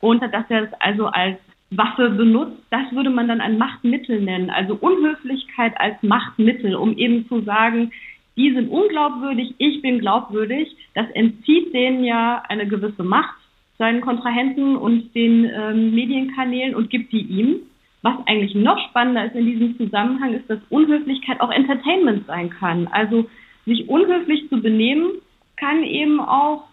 Und 0.01 0.23
dass 0.23 0.45
er 0.51 0.65
es 0.65 0.75
also 0.81 1.07
als 1.07 1.39
Waffe 1.71 2.11
benutzt, 2.11 2.61
das 2.69 2.93
würde 2.93 3.09
man 3.09 3.29
dann 3.29 3.41
ein 3.41 3.57
Machtmittel 3.57 4.21
nennen. 4.21 4.51
Also 4.51 4.75
Unhöflichkeit 4.75 5.73
als 5.81 5.97
Machtmittel, 6.03 6.75
um 6.75 6.99
eben 6.99 7.27
zu 7.29 7.41
sagen, 7.45 7.93
die 8.37 8.53
sind 8.53 8.69
unglaubwürdig, 8.69 9.55
ich 9.57 9.81
bin 9.81 10.01
glaubwürdig. 10.01 10.69
Das 10.93 11.07
entzieht 11.15 11.73
denen 11.73 12.05
ja 12.05 12.43
eine 12.47 12.69
gewisse 12.69 13.05
Macht 13.05 13.39
seinen 13.79 14.01
Kontrahenten 14.01 14.77
und 14.77 15.15
den 15.15 15.45
ähm, 15.45 15.95
Medienkanälen 15.95 16.75
und 16.75 16.91
gibt 16.91 17.13
die 17.13 17.23
ihm. 17.23 17.57
Was 18.03 18.15
eigentlich 18.27 18.55
noch 18.55 18.79
spannender 18.91 19.25
ist 19.25 19.35
in 19.35 19.47
diesem 19.47 19.77
Zusammenhang, 19.79 20.35
ist, 20.35 20.49
dass 20.49 20.59
Unhöflichkeit 20.69 21.41
auch 21.41 21.51
Entertainment 21.51 22.27
sein 22.27 22.51
kann. 22.51 22.87
Also 22.89 23.29
sich 23.65 23.89
unhöflich 23.89 24.49
zu 24.51 24.61
benehmen, 24.61 25.13
kann 25.57 25.83
eben 25.83 26.21
auch 26.21 26.65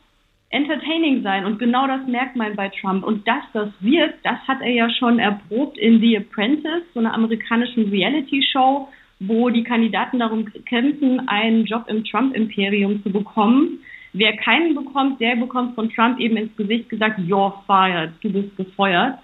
entertaining 0.49 1.23
sein. 1.23 1.45
Und 1.45 1.57
genau 1.57 1.87
das 1.87 2.05
merkt 2.07 2.35
man 2.35 2.55
bei 2.55 2.69
Trump. 2.69 3.03
Und 3.03 3.27
dass 3.27 3.43
das 3.53 3.69
wird, 3.79 4.13
das 4.23 4.39
hat 4.47 4.61
er 4.61 4.71
ja 4.71 4.89
schon 4.89 5.19
erprobt 5.19 5.77
in 5.77 6.01
The 6.01 6.17
Apprentice, 6.17 6.83
so 6.93 6.99
einer 6.99 7.13
amerikanischen 7.13 7.89
Reality-Show, 7.89 8.89
wo 9.21 9.49
die 9.49 9.63
Kandidaten 9.63 10.19
darum 10.19 10.45
kämpfen, 10.65 11.27
einen 11.27 11.65
Job 11.65 11.85
im 11.87 12.03
Trump-Imperium 12.03 13.01
zu 13.03 13.11
bekommen. 13.11 13.79
Wer 14.13 14.35
keinen 14.37 14.75
bekommt, 14.75 15.21
der 15.21 15.35
bekommt 15.35 15.75
von 15.75 15.89
Trump 15.91 16.19
eben 16.19 16.37
ins 16.37 16.55
Gesicht 16.57 16.89
gesagt, 16.89 17.19
you're 17.19 17.53
fired, 17.65 18.11
du 18.21 18.31
bist 18.31 18.55
gefeuert. 18.57 19.17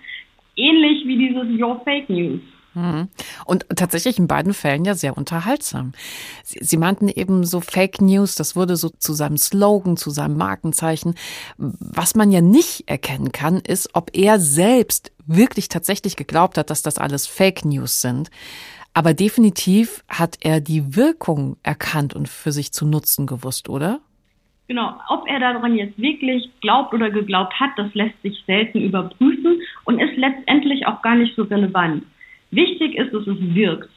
Ähnlich 0.55 1.05
wie 1.05 1.17
dieses 1.17 1.43
You're 1.43 1.83
Fake 1.83 2.09
News. 2.09 2.41
Mhm. 2.77 3.09
Und 3.45 3.65
tatsächlich 3.75 4.19
in 4.19 4.27
beiden 4.27 4.53
Fällen 4.53 4.85
ja 4.85 4.93
sehr 4.93 5.17
unterhaltsam. 5.17 5.93
Sie, 6.43 6.59
Sie, 6.61 6.77
meinten 6.77 7.09
eben 7.09 7.43
so 7.43 7.59
Fake 7.59 8.01
News, 8.01 8.35
das 8.35 8.55
wurde 8.55 8.75
so 8.75 8.89
zu 8.89 9.13
seinem 9.13 9.37
Slogan, 9.37 9.97
zu 9.97 10.11
seinem 10.11 10.37
Markenzeichen. 10.37 11.15
Was 11.57 12.13
man 12.13 12.31
ja 12.31 12.41
nicht 12.41 12.87
erkennen 12.87 13.31
kann, 13.31 13.59
ist, 13.59 13.89
ob 13.93 14.15
er 14.15 14.39
selbst 14.39 15.11
wirklich 15.25 15.69
tatsächlich 15.69 16.15
geglaubt 16.15 16.57
hat, 16.57 16.69
dass 16.69 16.83
das 16.83 16.99
alles 16.99 17.25
Fake 17.25 17.65
News 17.65 18.01
sind. 18.01 18.29
Aber 18.93 19.13
definitiv 19.13 20.03
hat 20.07 20.37
er 20.41 20.61
die 20.61 20.95
Wirkung 20.95 21.57
erkannt 21.63 22.13
und 22.13 22.29
für 22.29 22.51
sich 22.51 22.71
zu 22.71 22.85
nutzen 22.85 23.27
gewusst, 23.27 23.69
oder? 23.69 24.01
Genau, 24.67 24.99
ob 25.07 25.29
er 25.29 25.39
daran 25.39 25.75
jetzt 25.75 25.97
wirklich 25.97 26.49
glaubt 26.59 26.93
oder 26.93 27.09
geglaubt 27.09 27.57
hat, 27.57 27.69
das 27.77 27.93
lässt 27.93 28.21
sich 28.21 28.43
selten 28.45 28.81
überprüfen 28.81 29.61
und 29.85 29.99
ist 29.99 30.17
letztendlich 30.17 30.85
auch 30.87 31.01
gar 31.01 31.15
nicht 31.15 31.35
so 31.35 31.43
relevant. 31.43 32.03
Wichtig 32.51 32.95
ist, 32.95 33.13
dass 33.13 33.27
es 33.27 33.55
wirkt. 33.55 33.89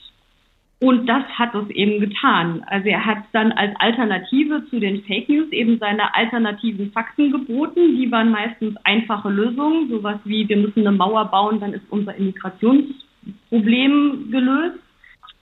Und 0.83 1.06
das 1.06 1.22
hat 1.38 1.54
es 1.54 1.68
eben 1.70 2.00
getan. 2.00 2.64
Also 2.66 2.88
er 2.88 3.04
hat 3.04 3.18
dann 3.33 3.52
als 3.52 3.74
Alternative 3.80 4.64
zu 4.70 4.80
den 4.80 5.02
Fake 5.02 5.28
News 5.28 5.52
eben 5.52 5.78
seine 5.78 6.14
alternativen 6.14 6.90
Fakten 6.92 7.33
geboten. 7.33 7.96
Die 7.96 8.11
waren 8.11 8.30
meistens 8.30 8.78
einfache 8.85 9.28
Lösungen, 9.28 9.90
sowas 9.90 10.18
wie 10.24 10.48
wir 10.48 10.56
müssen 10.56 10.87
eine 10.87 10.96
Mauer 10.96 11.26
bauen, 11.26 11.61
dann 11.61 11.74
ist 11.74 11.85
unser 11.90 12.14
Immigrationsproblem 12.14 14.30
gelöst. 14.30 14.78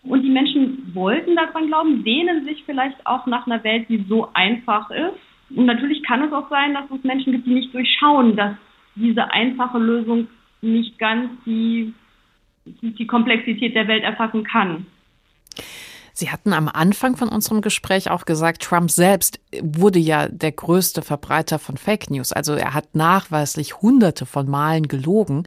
Und 0.03 0.23
die 0.23 0.31
Menschen 0.31 0.91
wollten 0.95 1.37
daran 1.37 1.67
glauben, 1.67 2.03
sehnen 2.03 2.45
sich 2.45 2.63
vielleicht 2.65 3.05
auch 3.07 3.27
nach 3.27 3.47
einer 3.47 3.63
Welt, 3.65 3.89
die 3.89 4.05
so 4.09 4.29
einfach 4.35 4.91
ist. 4.91 5.19
Und 5.55 5.67
natürlich 5.67 6.03
kann 6.05 6.23
es 6.23 6.33
auch 6.33 6.49
sein, 6.51 6.75
dass 6.75 6.85
es 6.91 7.05
Menschen 7.05 7.33
gibt, 7.33 7.47
die 7.47 7.55
nicht 7.55 7.75
durchschauen, 7.75 8.37
dass 8.37 8.55
diese 8.95 9.31
einfache 9.33 9.79
Lösung 9.79 10.29
nicht 10.61 10.99
ganz 10.99 11.31
die, 11.47 11.95
die 12.65 13.07
Komplexität 13.07 13.75
der 13.75 13.89
Welt 13.89 14.03
erfassen 14.03 14.45
kann. 14.45 14.87
Sie 16.19 16.33
hatten 16.33 16.53
am 16.53 16.69
Anfang 16.69 17.17
von 17.17 17.29
unserem 17.29 17.61
Gespräch 17.61 18.11
auch 18.11 18.25
gesagt, 18.25 18.63
Trump 18.63 18.91
selbst 18.91 19.39
wurde 19.63 20.01
ja 20.01 20.27
der 20.27 20.51
größte 20.51 21.03
Verbreiter 21.03 21.61
von 21.61 21.77
Fake 21.77 22.11
News. 22.11 22.33
Also 22.33 22.55
er 22.55 22.75
hat 22.75 22.97
nachweislich 22.97 23.81
hunderte 23.83 24.27
von 24.27 24.51
Malen 24.51 24.89
gelogen. 24.89 25.47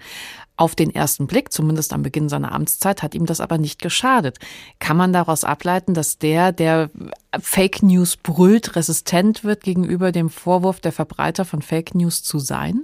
Auf 0.62 0.76
den 0.76 0.94
ersten 0.94 1.26
Blick, 1.26 1.52
zumindest 1.52 1.92
am 1.92 2.04
Beginn 2.04 2.30
seiner 2.30 2.52
Amtszeit, 2.52 3.02
hat 3.02 3.16
ihm 3.16 3.26
das 3.26 3.42
aber 3.42 3.58
nicht 3.58 3.82
geschadet. 3.82 4.38
Kann 4.80 4.96
man 4.96 5.12
daraus 5.12 5.44
ableiten, 5.44 5.96
dass 5.96 6.20
der, 6.20 6.52
der 6.52 6.92
Fake 7.40 7.82
News 7.82 8.16
brüllt, 8.16 8.76
resistent 8.76 9.44
wird 9.44 9.64
gegenüber 9.64 10.12
dem 10.12 10.30
Vorwurf, 10.30 10.80
der 10.80 10.92
Verbreiter 10.92 11.46
von 11.46 11.64
Fake 11.64 11.96
News 11.96 12.22
zu 12.22 12.38
sein? 12.38 12.82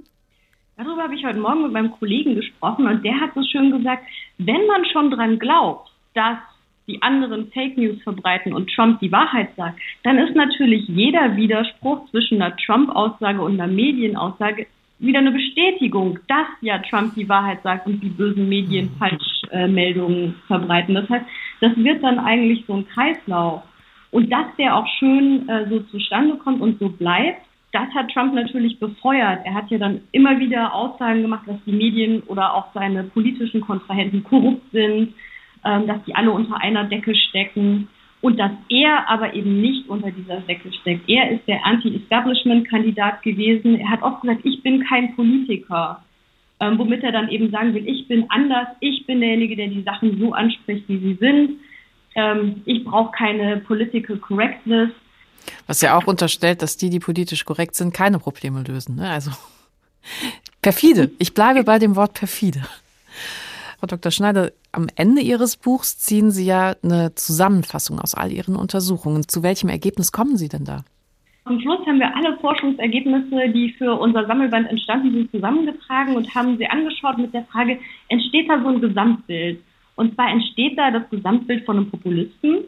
Darüber 0.76 1.04
habe 1.04 1.14
ich 1.14 1.24
heute 1.24 1.38
Morgen 1.38 1.62
mit 1.62 1.72
meinem 1.72 1.92
Kollegen 1.92 2.34
gesprochen 2.34 2.84
und 2.88 3.04
der 3.04 3.20
hat 3.20 3.30
so 3.36 3.44
schön 3.44 3.70
gesagt, 3.70 4.02
wenn 4.38 4.66
man 4.66 4.84
schon 4.92 5.12
dran 5.12 5.38
glaubt, 5.38 5.88
dass 6.14 6.38
die 6.88 7.00
anderen 7.00 7.46
Fake 7.52 7.78
News 7.78 8.02
verbreiten 8.02 8.54
und 8.54 8.68
Trump 8.74 8.98
die 8.98 9.12
Wahrheit 9.12 9.50
sagt, 9.56 9.78
dann 10.02 10.18
ist 10.18 10.34
natürlich 10.34 10.88
jeder 10.88 11.36
Widerspruch 11.36 12.10
zwischen 12.10 12.42
einer 12.42 12.56
Trump-Aussage 12.56 13.40
und 13.40 13.60
einer 13.60 13.72
Medienaussage 13.72 14.66
wieder 14.98 15.20
eine 15.20 15.30
Bestätigung, 15.30 16.18
dass 16.28 16.46
ja 16.60 16.78
Trump 16.78 17.14
die 17.14 17.28
Wahrheit 17.28 17.62
sagt 17.62 17.86
und 17.86 18.00
die 18.02 18.08
bösen 18.08 18.48
Medien 18.48 18.86
mhm. 18.86 18.98
Falschmeldungen 18.98 20.30
äh, 20.30 20.46
verbreiten. 20.46 20.94
Das 20.94 21.08
heißt, 21.08 21.24
das 21.60 21.76
wird 21.76 22.02
dann 22.02 22.18
eigentlich 22.18 22.64
so 22.66 22.74
ein 22.74 22.88
Kreislauf. 22.88 23.62
Und 24.10 24.32
dass 24.32 24.46
der 24.56 24.74
auch 24.74 24.86
schön 24.98 25.48
äh, 25.48 25.68
so 25.68 25.80
zustande 25.80 26.36
kommt 26.36 26.60
und 26.60 26.78
so 26.78 26.88
bleibt, 26.88 27.42
das 27.72 27.88
hat 27.94 28.10
Trump 28.10 28.34
natürlich 28.34 28.78
befeuert. 28.80 29.40
Er 29.44 29.54
hat 29.54 29.70
ja 29.70 29.78
dann 29.78 30.00
immer 30.12 30.38
wieder 30.38 30.74
Aussagen 30.74 31.20
gemacht, 31.20 31.46
dass 31.46 31.62
die 31.66 31.72
Medien 31.72 32.22
oder 32.22 32.54
auch 32.54 32.72
seine 32.72 33.04
politischen 33.04 33.60
Kontrahenten 33.60 34.24
korrupt 34.24 34.70
sind, 34.72 35.14
ähm, 35.64 35.86
dass 35.86 36.02
die 36.04 36.14
alle 36.14 36.30
unter 36.30 36.60
einer 36.60 36.84
Decke 36.84 37.14
stecken 37.14 37.88
und 38.20 38.38
dass 38.38 38.50
er 38.68 39.08
aber 39.08 39.34
eben 39.34 39.60
nicht 39.60 39.88
unter 39.88 40.10
dieser 40.10 40.40
Decke 40.40 40.72
steckt. 40.72 41.08
Er 41.08 41.30
ist 41.30 41.46
der 41.46 41.64
Anti-Establishment-Kandidat 41.64 43.22
gewesen. 43.22 43.78
Er 43.78 43.90
hat 43.90 44.02
oft 44.02 44.22
gesagt, 44.22 44.40
ich 44.44 44.62
bin 44.62 44.84
kein 44.84 45.14
Politiker. 45.14 46.02
Ähm, 46.60 46.76
womit 46.78 47.04
er 47.04 47.12
dann 47.12 47.28
eben 47.28 47.50
sagen 47.50 47.72
will, 47.74 47.86
ich 47.86 48.08
bin 48.08 48.28
anders, 48.30 48.66
ich 48.80 49.06
bin 49.06 49.20
derjenige, 49.20 49.54
der 49.54 49.68
die 49.68 49.82
Sachen 49.82 50.18
so 50.18 50.32
anspricht, 50.32 50.88
wie 50.88 50.98
sie 50.98 51.14
sind. 51.14 51.60
Ähm, 52.16 52.62
ich 52.64 52.82
brauche 52.84 53.12
keine 53.12 53.58
Political 53.58 54.16
Correctness. 54.16 54.90
Was 55.68 55.80
ja 55.80 55.96
auch 55.96 56.08
unterstellt, 56.08 56.62
dass 56.62 56.76
die, 56.76 56.90
die 56.90 56.98
politisch 56.98 57.44
korrekt 57.44 57.76
sind, 57.76 57.94
keine 57.94 58.18
Probleme 58.18 58.64
lösen. 58.66 58.96
Ne? 58.96 59.08
Also 59.08 59.30
perfide. 60.62 61.12
Ich 61.20 61.32
bleibe 61.32 61.62
bei 61.62 61.78
dem 61.78 61.94
Wort 61.94 62.14
perfide. 62.14 62.62
Frau 63.78 63.86
Dr. 63.86 64.10
Schneider, 64.10 64.50
am 64.78 64.86
Ende 64.94 65.20
Ihres 65.20 65.56
Buchs 65.56 65.98
ziehen 65.98 66.30
Sie 66.30 66.46
ja 66.46 66.74
eine 66.84 67.14
Zusammenfassung 67.16 67.98
aus 67.98 68.14
all 68.14 68.30
Ihren 68.30 68.54
Untersuchungen. 68.54 69.26
Zu 69.26 69.42
welchem 69.42 69.68
Ergebnis 69.68 70.12
kommen 70.12 70.36
Sie 70.36 70.48
denn 70.48 70.64
da? 70.64 70.84
Am 71.44 71.60
Schluss 71.60 71.84
haben 71.86 71.98
wir 71.98 72.14
alle 72.14 72.36
Forschungsergebnisse, 72.38 73.48
die 73.52 73.74
für 73.76 73.94
unser 73.94 74.26
Sammelband 74.26 74.68
entstanden 74.68 75.12
sind, 75.12 75.30
zusammengetragen 75.32 76.14
und 76.14 76.32
haben 76.34 76.58
sie 76.58 76.66
angeschaut 76.66 77.18
mit 77.18 77.32
der 77.32 77.44
Frage, 77.44 77.78
entsteht 78.08 78.48
da 78.48 78.60
so 78.62 78.68
ein 78.68 78.80
Gesamtbild? 78.80 79.60
Und 79.96 80.14
zwar 80.14 80.30
entsteht 80.30 80.78
da 80.78 80.90
das 80.90 81.08
Gesamtbild 81.10 81.64
von 81.64 81.78
einem 81.78 81.90
Populisten 81.90 82.64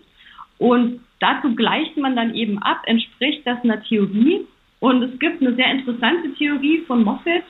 und 0.58 1.00
dazu 1.20 1.54
gleicht 1.54 1.96
man 1.96 2.16
dann 2.16 2.34
eben 2.34 2.58
ab, 2.58 2.82
entspricht 2.86 3.46
das 3.46 3.62
einer 3.62 3.82
Theorie. 3.84 4.46
Und 4.80 5.02
es 5.02 5.18
gibt 5.18 5.42
eine 5.42 5.54
sehr 5.54 5.70
interessante 5.70 6.32
Theorie 6.34 6.82
von 6.86 7.04
Moffat, 7.04 7.42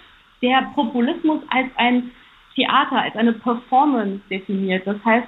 der 0.42 0.62
Populismus 0.74 1.40
als 1.48 1.68
ein 1.76 2.10
Theater, 2.60 3.02
als 3.02 3.16
eine 3.16 3.32
Performance 3.32 4.20
definiert. 4.30 4.86
Das 4.86 5.02
heißt, 5.04 5.26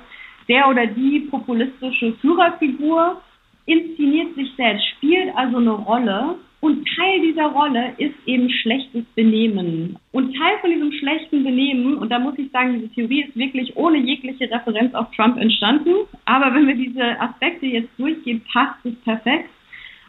der 0.49 0.69
oder 0.69 0.87
die 0.87 1.21
populistische 1.31 2.13
Führerfigur 2.21 3.21
inszeniert 3.67 4.35
sich 4.35 4.53
selbst, 4.57 4.85
spielt 4.97 5.35
also 5.37 5.59
eine 5.59 5.71
Rolle 5.71 6.37
und 6.61 6.87
Teil 6.97 7.21
dieser 7.23 7.47
Rolle 7.47 7.93
ist 7.99 8.15
eben 8.27 8.49
schlechtes 8.49 9.05
Benehmen. 9.17 9.99
Und 10.13 10.37
Teil 10.37 10.59
von 10.61 10.71
diesem 10.71 10.93
schlechten 10.93 11.43
Benehmen, 11.43 11.97
und 11.97 12.09
da 12.09 12.21
muss 12.21 12.39
ich 12.39 12.51
sagen, 12.53 12.75
diese 12.75 12.95
Theorie 12.95 13.23
ist 13.23 13.37
wirklich 13.37 13.77
ohne 13.77 13.99
jegliche 13.99 14.49
Referenz 14.51 14.95
auf 14.95 15.11
Trump 15.17 15.39
entstanden, 15.39 16.07
aber 16.25 16.55
wenn 16.55 16.69
wir 16.69 16.77
diese 16.77 17.21
Aspekte 17.21 17.67
jetzt 17.67 17.91
durchgehen, 17.99 18.43
passt 18.53 18.85
es 18.85 18.95
perfekt. 19.03 19.51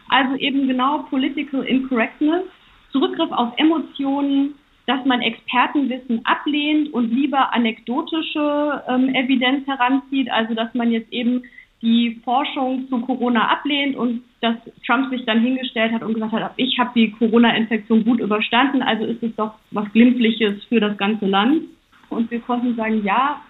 Also 0.08 0.36
eben 0.36 0.68
genau 0.68 0.98
Political 1.10 1.64
Incorrectness, 1.64 2.44
Zurückgriff 2.92 3.32
auf 3.32 3.52
Emotionen, 3.56 4.54
dass 4.86 5.04
man 5.04 5.22
Expertenwissen 5.22 6.24
ablehnt 6.24 6.92
und 6.92 7.10
lieber 7.10 7.52
anekdotische 7.52 8.82
ähm, 8.88 9.14
Evidenz 9.14 9.66
heranzieht, 9.66 10.30
also 10.30 10.54
dass 10.54 10.74
man 10.74 10.92
jetzt 10.92 11.12
eben 11.12 11.42
die 11.80 12.20
Forschung 12.24 12.88
zu 12.88 13.00
Corona 13.00 13.48
ablehnt 13.48 13.94
und 13.96 14.22
dass 14.40 14.56
Trump 14.86 15.10
sich 15.10 15.24
dann 15.26 15.40
hingestellt 15.40 15.92
hat 15.92 16.02
und 16.02 16.14
gesagt 16.14 16.32
hat, 16.32 16.52
ich 16.56 16.78
habe 16.78 16.90
die 16.94 17.10
Corona-Infektion 17.12 18.04
gut 18.04 18.20
überstanden, 18.20 18.82
also 18.82 19.04
ist 19.04 19.22
es 19.22 19.34
doch 19.36 19.54
was 19.70 19.90
Glimpfliches 19.92 20.64
für 20.64 20.80
das 20.80 20.96
ganze 20.96 21.26
Land. 21.26 21.64
Und 22.08 22.30
wir 22.30 22.40
konnten 22.40 22.74
sagen, 22.74 23.04
ja, 23.04 23.40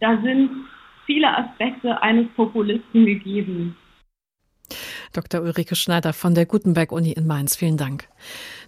da 0.00 0.16
sind 0.20 0.50
viele 1.04 1.36
Aspekte 1.36 2.02
eines 2.02 2.26
Populisten 2.34 3.06
gegeben. 3.06 3.76
Dr. 5.16 5.40
Ulrike 5.40 5.76
Schneider 5.76 6.12
von 6.12 6.34
der 6.34 6.44
Gutenberg-Uni 6.44 7.12
in 7.12 7.26
Mainz. 7.26 7.56
Vielen 7.56 7.76
Dank. 7.78 8.08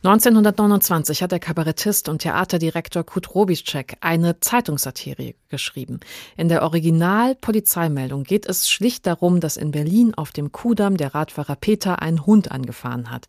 1929 0.03 1.23
hat 1.23 1.33
der 1.33 1.41
Kabarettist 1.41 2.09
und 2.09 2.23
Theaterdirektor 2.23 3.05
Kurt 3.05 3.35
Robitschek 3.35 3.99
eine 4.01 4.41
Zeitungssatire 4.41 5.35
geschrieben. 5.49 6.01
In 6.37 6.49
der 6.49 6.63
Original-Polizeimeldung 6.63 8.25
geht 8.25 8.47
es 8.47 8.71
schlicht 8.71 9.07
darum, 9.07 9.41
dass 9.41 9.59
in 9.59 9.73
Berlin 9.73 10.15
auf 10.15 10.33
dem 10.33 10.51
Kudamm 10.51 10.97
der 10.97 11.15
Radfahrer 11.15 11.57
Peter 11.57 12.01
einen 12.01 12.25
Hund 12.25 12.51
angefahren 12.51 13.11
hat. 13.11 13.27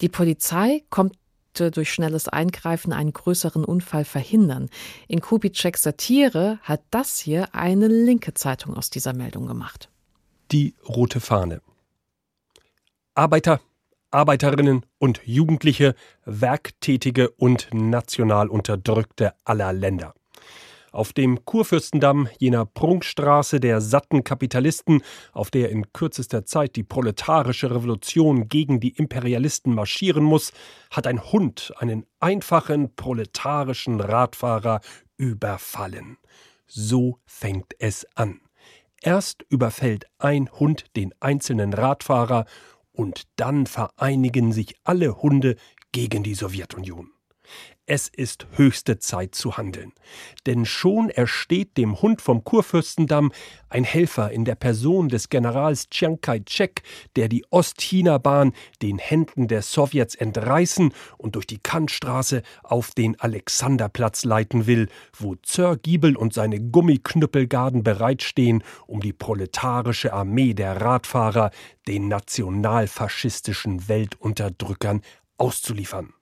Die 0.00 0.08
Polizei 0.08 0.82
kommt 0.90 1.14
durch 1.54 1.92
schnelles 1.92 2.28
Eingreifen 2.28 2.92
einen 2.92 3.12
größeren 3.12 3.64
Unfall 3.64 4.04
verhindern. 4.04 4.68
In 5.08 5.20
Kubitscheks 5.20 5.82
Satire 5.82 6.58
hat 6.62 6.82
das 6.90 7.18
hier 7.18 7.54
eine 7.54 7.88
linke 7.88 8.34
Zeitung 8.34 8.76
aus 8.76 8.90
dieser 8.90 9.12
Meldung 9.12 9.46
gemacht. 9.46 9.88
Die 10.52 10.74
rote 10.88 11.20
Fahne. 11.20 11.60
Arbeiter, 13.18 13.60
Arbeiterinnen 14.12 14.86
und 14.98 15.22
Jugendliche, 15.24 15.96
Werktätige 16.24 17.30
und 17.30 17.68
national 17.72 18.46
Unterdrückte 18.46 19.34
aller 19.44 19.72
Länder. 19.72 20.14
Auf 20.92 21.12
dem 21.12 21.44
Kurfürstendamm, 21.44 22.28
jener 22.38 22.64
Prunkstraße 22.64 23.58
der 23.58 23.80
satten 23.80 24.22
Kapitalisten, 24.22 25.02
auf 25.32 25.50
der 25.50 25.70
in 25.70 25.92
kürzester 25.92 26.44
Zeit 26.46 26.76
die 26.76 26.84
proletarische 26.84 27.72
Revolution 27.72 28.48
gegen 28.48 28.78
die 28.78 28.90
Imperialisten 28.90 29.74
marschieren 29.74 30.22
muss, 30.22 30.52
hat 30.92 31.08
ein 31.08 31.20
Hund 31.32 31.74
einen 31.78 32.06
einfachen 32.20 32.94
proletarischen 32.94 34.00
Radfahrer 34.00 34.80
überfallen. 35.16 36.18
So 36.68 37.18
fängt 37.26 37.74
es 37.80 38.06
an. 38.14 38.40
Erst 39.02 39.44
überfällt 39.48 40.06
ein 40.18 40.48
Hund 40.52 40.86
den 40.96 41.12
einzelnen 41.20 41.72
Radfahrer 41.72 42.46
und 42.98 43.28
dann 43.36 43.66
vereinigen 43.66 44.52
sich 44.52 44.74
alle 44.82 45.22
Hunde 45.22 45.54
gegen 45.92 46.24
die 46.24 46.34
Sowjetunion. 46.34 47.12
Es 47.90 48.06
ist 48.06 48.46
höchste 48.52 48.98
Zeit 48.98 49.34
zu 49.34 49.56
handeln. 49.56 49.94
Denn 50.44 50.66
schon 50.66 51.08
ersteht 51.08 51.78
dem 51.78 52.02
Hund 52.02 52.20
vom 52.20 52.44
Kurfürstendamm 52.44 53.32
ein 53.70 53.82
Helfer 53.82 54.30
in 54.30 54.44
der 54.44 54.56
Person 54.56 55.08
des 55.08 55.30
Generals 55.30 55.88
Chiang 55.88 56.20
Kai-shek, 56.20 56.82
der 57.16 57.30
die 57.30 57.46
Ostchina-Bahn 57.48 58.52
den 58.82 58.98
Händen 58.98 59.48
der 59.48 59.62
Sowjets 59.62 60.16
entreißen 60.16 60.92
und 61.16 61.34
durch 61.34 61.46
die 61.46 61.60
Kantstraße 61.60 62.42
auf 62.62 62.90
den 62.90 63.18
Alexanderplatz 63.20 64.24
leiten 64.24 64.66
will, 64.66 64.90
wo 65.16 65.36
Sir 65.46 65.78
Giebel 65.78 66.14
und 66.14 66.34
seine 66.34 66.60
Gummiknüppelgarden 66.60 67.84
bereitstehen, 67.84 68.62
um 68.86 69.00
die 69.00 69.14
proletarische 69.14 70.12
Armee 70.12 70.52
der 70.52 70.78
Radfahrer 70.78 71.52
den 71.86 72.08
nationalfaschistischen 72.08 73.88
Weltunterdrückern 73.88 75.00
auszuliefern. 75.38 76.12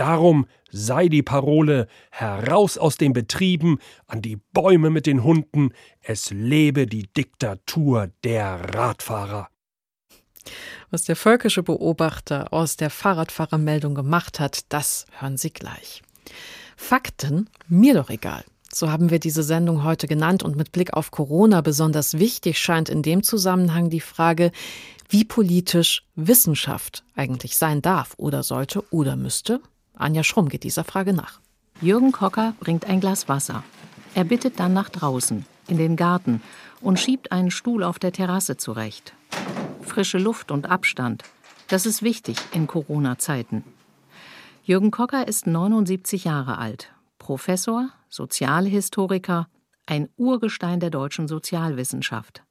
Darum 0.00 0.46
sei 0.70 1.08
die 1.08 1.22
Parole 1.22 1.86
heraus 2.10 2.78
aus 2.78 2.96
den 2.96 3.12
Betrieben, 3.12 3.76
an 4.06 4.22
die 4.22 4.36
Bäume 4.36 4.88
mit 4.88 5.04
den 5.04 5.22
Hunden, 5.22 5.74
es 6.00 6.30
lebe 6.30 6.86
die 6.86 7.02
Diktatur 7.02 8.08
der 8.24 8.74
Radfahrer. 8.74 9.50
Was 10.90 11.02
der 11.02 11.16
völkische 11.16 11.62
Beobachter 11.62 12.50
aus 12.50 12.78
der 12.78 12.88
Fahrradfahrermeldung 12.88 13.94
gemacht 13.94 14.40
hat, 14.40 14.72
das 14.72 15.04
hören 15.18 15.36
Sie 15.36 15.52
gleich. 15.52 16.00
Fakten, 16.78 17.50
mir 17.68 17.92
doch 17.92 18.08
egal. 18.08 18.42
So 18.72 18.90
haben 18.90 19.10
wir 19.10 19.18
diese 19.18 19.42
Sendung 19.42 19.84
heute 19.84 20.06
genannt 20.06 20.42
und 20.42 20.56
mit 20.56 20.72
Blick 20.72 20.94
auf 20.94 21.10
Corona 21.10 21.60
besonders 21.60 22.18
wichtig 22.18 22.56
scheint 22.56 22.88
in 22.88 23.02
dem 23.02 23.22
Zusammenhang 23.22 23.90
die 23.90 24.00
Frage, 24.00 24.50
wie 25.10 25.26
politisch 25.26 26.06
Wissenschaft 26.14 27.04
eigentlich 27.14 27.58
sein 27.58 27.82
darf 27.82 28.14
oder 28.16 28.42
sollte 28.42 28.82
oder 28.90 29.14
müsste. 29.16 29.60
Anja 30.00 30.24
Schrumm 30.24 30.48
geht 30.48 30.64
dieser 30.64 30.84
Frage 30.84 31.12
nach. 31.12 31.40
Jürgen 31.80 32.12
Kocker 32.12 32.54
bringt 32.60 32.86
ein 32.86 33.00
Glas 33.00 33.28
Wasser. 33.28 33.62
Er 34.14 34.24
bittet 34.24 34.58
dann 34.58 34.72
nach 34.72 34.88
draußen, 34.88 35.46
in 35.68 35.78
den 35.78 35.96
Garten 35.96 36.42
und 36.80 36.98
schiebt 36.98 37.32
einen 37.32 37.50
Stuhl 37.50 37.82
auf 37.82 37.98
der 37.98 38.12
Terrasse 38.12 38.56
zurecht. 38.56 39.14
Frische 39.82 40.18
Luft 40.18 40.50
und 40.50 40.70
Abstand, 40.70 41.22
das 41.68 41.86
ist 41.86 42.02
wichtig 42.02 42.36
in 42.52 42.66
Corona-Zeiten. 42.66 43.64
Jürgen 44.64 44.90
Kocker 44.90 45.26
ist 45.26 45.46
79 45.46 46.24
Jahre 46.24 46.58
alt, 46.58 46.92
Professor, 47.18 47.88
Sozialhistoriker, 48.08 49.48
ein 49.86 50.08
Urgestein 50.16 50.80
der 50.80 50.90
deutschen 50.90 51.28
Sozialwissenschaft. 51.28 52.42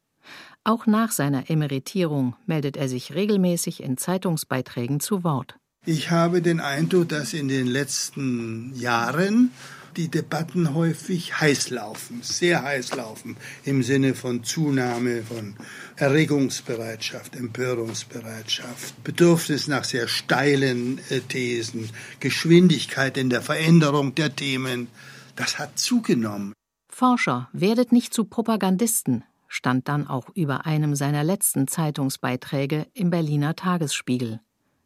Auch 0.63 0.85
nach 0.85 1.11
seiner 1.11 1.49
Emeritierung 1.49 2.35
meldet 2.45 2.77
er 2.77 2.89
sich 2.89 3.13
regelmäßig 3.13 3.81
in 3.81 3.97
Zeitungsbeiträgen 3.97 4.99
zu 4.99 5.23
Wort. 5.23 5.55
Ich 5.91 6.11
habe 6.11 6.43
den 6.43 6.59
Eindruck, 6.59 7.09
dass 7.09 7.33
in 7.33 7.47
den 7.47 7.65
letzten 7.65 8.75
Jahren 8.75 9.49
die 9.97 10.07
Debatten 10.07 10.75
häufig 10.75 11.41
heiß 11.41 11.71
laufen, 11.71 12.19
sehr 12.21 12.61
heiß 12.61 12.93
laufen, 12.93 13.37
im 13.65 13.81
Sinne 13.81 14.13
von 14.13 14.43
Zunahme 14.43 15.23
von 15.23 15.55
Erregungsbereitschaft, 15.95 17.35
Empörungsbereitschaft, 17.35 19.03
Bedürfnis 19.03 19.67
nach 19.67 19.83
sehr 19.83 20.07
steilen 20.07 20.99
äh, 21.09 21.21
Thesen, 21.21 21.89
Geschwindigkeit 22.19 23.17
in 23.17 23.31
der 23.31 23.41
Veränderung 23.41 24.13
der 24.13 24.35
Themen. 24.35 24.89
Das 25.35 25.57
hat 25.57 25.79
zugenommen. 25.79 26.53
Forscher, 26.87 27.49
werdet 27.51 27.91
nicht 27.91 28.13
zu 28.13 28.25
Propagandisten, 28.25 29.23
stand 29.47 29.87
dann 29.87 30.05
auch 30.05 30.29
über 30.35 30.67
einem 30.67 30.93
seiner 30.93 31.23
letzten 31.23 31.67
Zeitungsbeiträge 31.67 32.85
im 32.93 33.09
Berliner 33.09 33.55
Tagesspiegel 33.55 34.39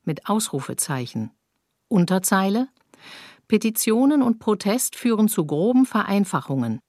mit 0.06 0.30
Ausrufezeichen. 0.30 1.32
Unterzeile 1.88 2.68
Petitionen 3.48 4.22
und 4.22 4.40
Protest 4.40 4.96
führen 4.96 5.28
zu 5.28 5.46
groben 5.46 5.86
Vereinfachungen. 5.86 6.80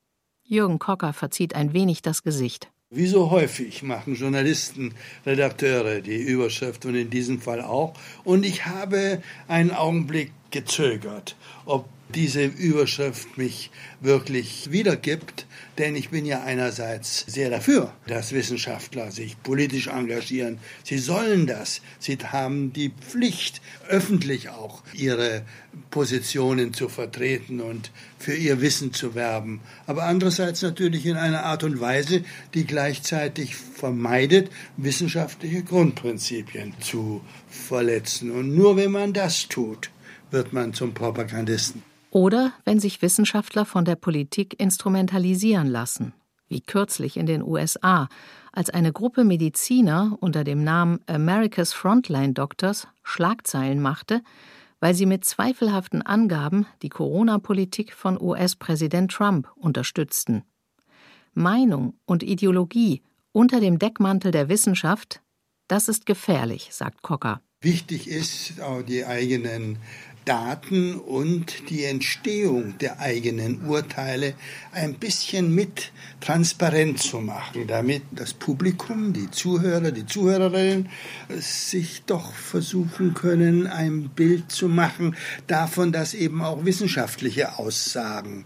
Jürgen 0.43 0.79
Kocker 0.79 1.13
verzieht 1.13 1.55
ein 1.55 1.73
wenig 1.73 2.01
das 2.01 2.23
Gesicht. 2.23 2.71
Wie 2.91 3.07
so 3.07 3.29
häufig 3.31 3.83
machen 3.83 4.15
Journalisten, 4.15 4.93
Redakteure 5.25 6.01
die 6.01 6.21
Überschrift 6.21 6.85
und 6.85 6.95
in 6.95 7.09
diesem 7.09 7.41
Fall 7.41 7.61
auch. 7.61 7.93
Und 8.23 8.45
ich 8.45 8.65
habe 8.67 9.21
einen 9.47 9.71
Augenblick 9.71 10.31
gezögert, 10.55 11.35
ob 11.65 11.89
diese 12.13 12.45
Überschrift 12.45 13.37
mich 13.37 13.71
wirklich 13.99 14.71
wiedergibt, 14.71 15.47
denn 15.77 15.97
ich 15.97 16.09
bin 16.09 16.25
ja 16.25 16.43
einerseits 16.43 17.25
sehr 17.27 17.49
dafür, 17.49 17.91
dass 18.07 18.31
Wissenschaftler 18.31 19.11
sich 19.11 19.41
politisch 19.43 19.87
engagieren. 19.87 20.59
Sie 20.83 20.97
sollen 20.97 21.45
das. 21.45 21.81
Sie 21.99 22.17
haben 22.17 22.71
die 22.71 22.91
Pflicht, 22.91 23.61
öffentlich 23.89 24.47
auch 24.49 24.83
ihre 24.93 25.41
Positionen 25.89 26.73
zu 26.73 26.87
vertreten 26.87 27.59
und 27.59 27.91
für 28.17 28.35
ihr 28.35 28.61
Wissen 28.61 28.93
zu 28.93 29.13
werben. 29.13 29.59
Aber 29.85 30.03
andererseits 30.03 30.61
natürlich 30.61 31.05
in 31.05 31.17
einer 31.17 31.43
Art 31.43 31.65
und 31.65 31.81
Weise, 31.81 32.23
die 32.53 32.65
gleichzeitig 32.65 33.55
vermeidet, 33.57 34.49
wissenschaftliche 34.77 35.63
Grundprinzipien 35.63 36.75
zu 36.79 37.21
verletzen. 37.49 38.31
Und 38.31 38.55
nur 38.55 38.77
wenn 38.77 38.91
man 38.91 39.11
das 39.11 39.49
tut, 39.49 39.89
wird 40.35 40.51
man 40.51 40.73
zum 40.73 40.93
Propagandisten. 40.93 41.81
Oder 42.11 42.51
wenn 42.65 42.79
sich 42.79 43.01
Wissenschaftler 43.01 43.65
von 43.65 43.85
der 43.85 43.95
Politik 43.95 44.59
instrumentalisieren 44.59 45.67
lassen, 45.67 46.13
wie 46.49 46.59
kürzlich 46.59 47.15
in 47.15 47.25
den 47.25 47.41
USA, 47.41 48.09
als 48.51 48.69
eine 48.69 48.91
Gruppe 48.91 49.23
Mediziner 49.23 50.17
unter 50.19 50.43
dem 50.43 50.63
Namen 50.63 50.99
America's 51.07 51.71
Frontline 51.73 52.33
Doctors 52.33 52.87
Schlagzeilen 53.01 53.81
machte, 53.81 54.21
weil 54.81 54.93
sie 54.93 55.05
mit 55.05 55.23
zweifelhaften 55.23 56.01
Angaben 56.01 56.67
die 56.81 56.89
Corona-Politik 56.89 57.93
von 57.93 58.21
US-Präsident 58.21 59.11
Trump 59.11 59.49
unterstützten. 59.55 60.43
Meinung 61.33 61.95
und 62.05 62.23
Ideologie 62.23 63.01
unter 63.31 63.61
dem 63.61 63.79
Deckmantel 63.79 64.31
der 64.31 64.49
Wissenschaft, 64.49 65.21
das 65.69 65.87
ist 65.87 66.05
gefährlich, 66.05 66.69
sagt 66.71 67.01
Cocker. 67.03 67.41
Wichtig 67.61 68.07
ist, 68.07 68.61
auch 68.61 68.83
die 68.83 69.05
eigenen 69.05 69.77
Daten 70.25 70.95
und 70.95 71.69
die 71.69 71.83
Entstehung 71.83 72.77
der 72.79 72.99
eigenen 72.99 73.67
Urteile 73.67 74.33
ein 74.71 74.95
bisschen 74.95 75.53
mit 75.53 75.91
transparent 76.19 76.99
zu 76.99 77.19
machen, 77.19 77.67
damit 77.67 78.01
das 78.11 78.33
Publikum, 78.33 79.13
die 79.13 79.29
Zuhörer, 79.29 79.91
die 79.91 80.05
Zuhörerinnen 80.05 80.89
sich 81.29 82.03
doch 82.05 82.33
versuchen 82.33 83.13
können, 83.13 83.67
ein 83.67 84.09
Bild 84.09 84.51
zu 84.51 84.67
machen 84.67 85.15
davon, 85.47 85.91
dass 85.91 86.15
eben 86.15 86.41
auch 86.41 86.65
wissenschaftliche 86.65 87.59
Aussagen 87.59 88.45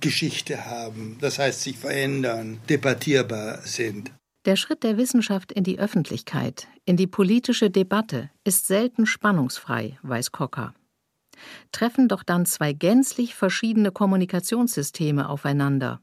Geschichte 0.00 0.66
haben, 0.66 1.16
das 1.20 1.38
heißt 1.38 1.62
sich 1.62 1.76
verändern, 1.76 2.58
debattierbar 2.68 3.60
sind. 3.62 4.12
Der 4.46 4.56
Schritt 4.56 4.82
der 4.82 4.96
Wissenschaft 4.96 5.52
in 5.52 5.64
die 5.64 5.78
Öffentlichkeit, 5.78 6.66
in 6.86 6.96
die 6.96 7.06
politische 7.06 7.70
Debatte 7.70 8.30
ist 8.42 8.66
selten 8.66 9.04
spannungsfrei, 9.04 9.98
weiß 10.02 10.32
Cocker 10.32 10.74
treffen 11.72 12.08
doch 12.08 12.22
dann 12.22 12.46
zwei 12.46 12.72
gänzlich 12.72 13.34
verschiedene 13.34 13.92
Kommunikationssysteme 13.92 15.28
aufeinander. 15.28 16.00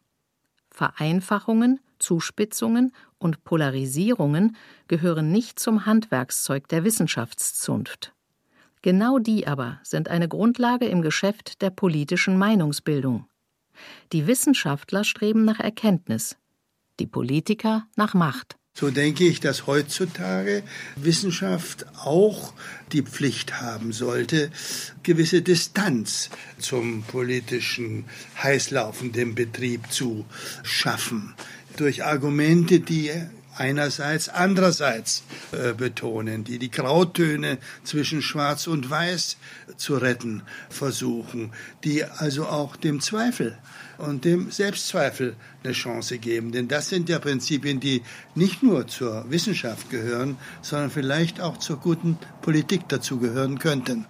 Vereinfachungen, 0.70 1.80
Zuspitzungen 2.00 2.94
und 3.18 3.44
Polarisierungen 3.44 4.56
gehören 4.88 5.32
nicht 5.32 5.60
zum 5.60 5.86
Handwerkszeug 5.86 6.68
der 6.68 6.84
Wissenschaftszunft. 6.84 8.14
Genau 8.82 9.18
die 9.18 9.48
aber 9.48 9.80
sind 9.84 10.08
eine 10.08 10.28
Grundlage 10.28 10.86
im 10.86 11.02
Geschäft 11.02 11.62
der 11.62 11.72
politischen 11.72 12.38
Meinungsbildung. 12.38 13.26
Die 14.14 14.28
Wissenschaftler 14.28 15.04
streben 15.04 15.46
nach 15.46 15.60
Erkenntnis, 15.60 16.38
die 17.00 17.08
Politiker 17.08 17.88
nach 17.96 18.14
Macht. 18.14 18.58
So 18.80 18.92
denke 18.92 19.24
ich, 19.24 19.40
dass 19.40 19.66
heutzutage 19.66 20.62
Wissenschaft 20.98 21.88
auch 21.98 22.54
die 22.92 23.02
Pflicht 23.02 23.60
haben 23.60 23.92
sollte, 23.92 24.52
gewisse 25.02 25.42
Distanz 25.42 26.30
zum 26.60 27.02
politischen 27.02 28.06
heißlaufenden 28.44 29.34
Betrieb 29.34 29.92
zu 29.92 30.28
schaffen. 30.62 31.34
Durch 31.78 32.04
Argumente, 32.04 32.80
die 32.80 33.10
einerseits, 33.56 34.30
andererseits 34.30 35.24
äh, 35.54 35.74
betonen, 35.74 36.44
die 36.44 36.60
die 36.60 36.70
Grautöne 36.70 37.58
zwischen 37.84 38.22
Schwarz 38.22 38.68
und 38.68 38.92
Weiß 38.92 39.38
zu 39.78 39.96
retten 39.98 40.44
versuchen, 40.70 41.52
die 41.84 42.04
also 42.04 42.46
auch 42.46 42.76
dem 42.76 43.02
Zweifel 43.02 43.58
und 43.98 44.26
dem 44.26 44.52
Selbstzweifel 44.52 45.36
eine 45.64 45.74
Chance 45.74 46.18
geben. 46.18 46.52
Denn 46.52 46.68
das 46.68 46.90
sind 46.90 47.10
ja 47.10 47.20
Prinzipien, 47.20 47.80
die 47.80 48.02
nicht 48.36 48.64
nur 48.64 48.88
zur 48.88 49.30
Wissenschaft 49.30 49.90
gehören, 49.90 50.38
sondern 50.62 50.92
vielleicht 50.92 51.42
auch 51.42 51.58
zur 51.58 51.78
guten 51.78 52.18
Politik 52.42 52.88
dazugehören 52.90 53.60
könnten. 53.60 54.08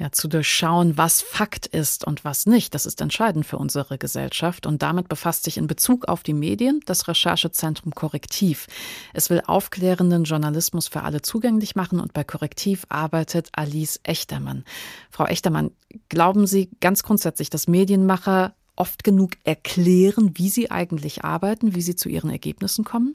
Ja, 0.00 0.12
zu 0.12 0.28
durchschauen, 0.28 0.96
was 0.96 1.22
Fakt 1.22 1.66
ist 1.66 2.06
und 2.06 2.24
was 2.24 2.46
nicht, 2.46 2.72
das 2.72 2.86
ist 2.86 3.00
entscheidend 3.00 3.44
für 3.44 3.58
unsere 3.58 3.98
Gesellschaft. 3.98 4.64
Und 4.64 4.80
damit 4.80 5.08
befasst 5.08 5.42
sich 5.42 5.58
in 5.58 5.66
Bezug 5.66 6.06
auf 6.06 6.22
die 6.22 6.34
Medien 6.34 6.80
das 6.86 7.08
Recherchezentrum 7.08 7.92
Korrektiv. 7.92 8.68
Es 9.12 9.28
will 9.28 9.42
aufklärenden 9.44 10.22
Journalismus 10.22 10.86
für 10.86 11.02
alle 11.02 11.20
zugänglich 11.20 11.74
machen 11.74 11.98
und 11.98 12.12
bei 12.12 12.22
Korrektiv 12.22 12.86
arbeitet 12.88 13.48
Alice 13.56 13.98
Echtermann. 14.04 14.64
Frau 15.10 15.26
Echtermann, 15.26 15.72
glauben 16.08 16.46
Sie 16.46 16.70
ganz 16.80 17.02
grundsätzlich, 17.02 17.50
dass 17.50 17.66
Medienmacher 17.66 18.54
oft 18.76 19.02
genug 19.02 19.32
erklären, 19.42 20.32
wie 20.34 20.48
sie 20.48 20.70
eigentlich 20.70 21.24
arbeiten, 21.24 21.74
wie 21.74 21.80
sie 21.80 21.96
zu 21.96 22.08
ihren 22.08 22.30
Ergebnissen 22.30 22.84
kommen? 22.84 23.14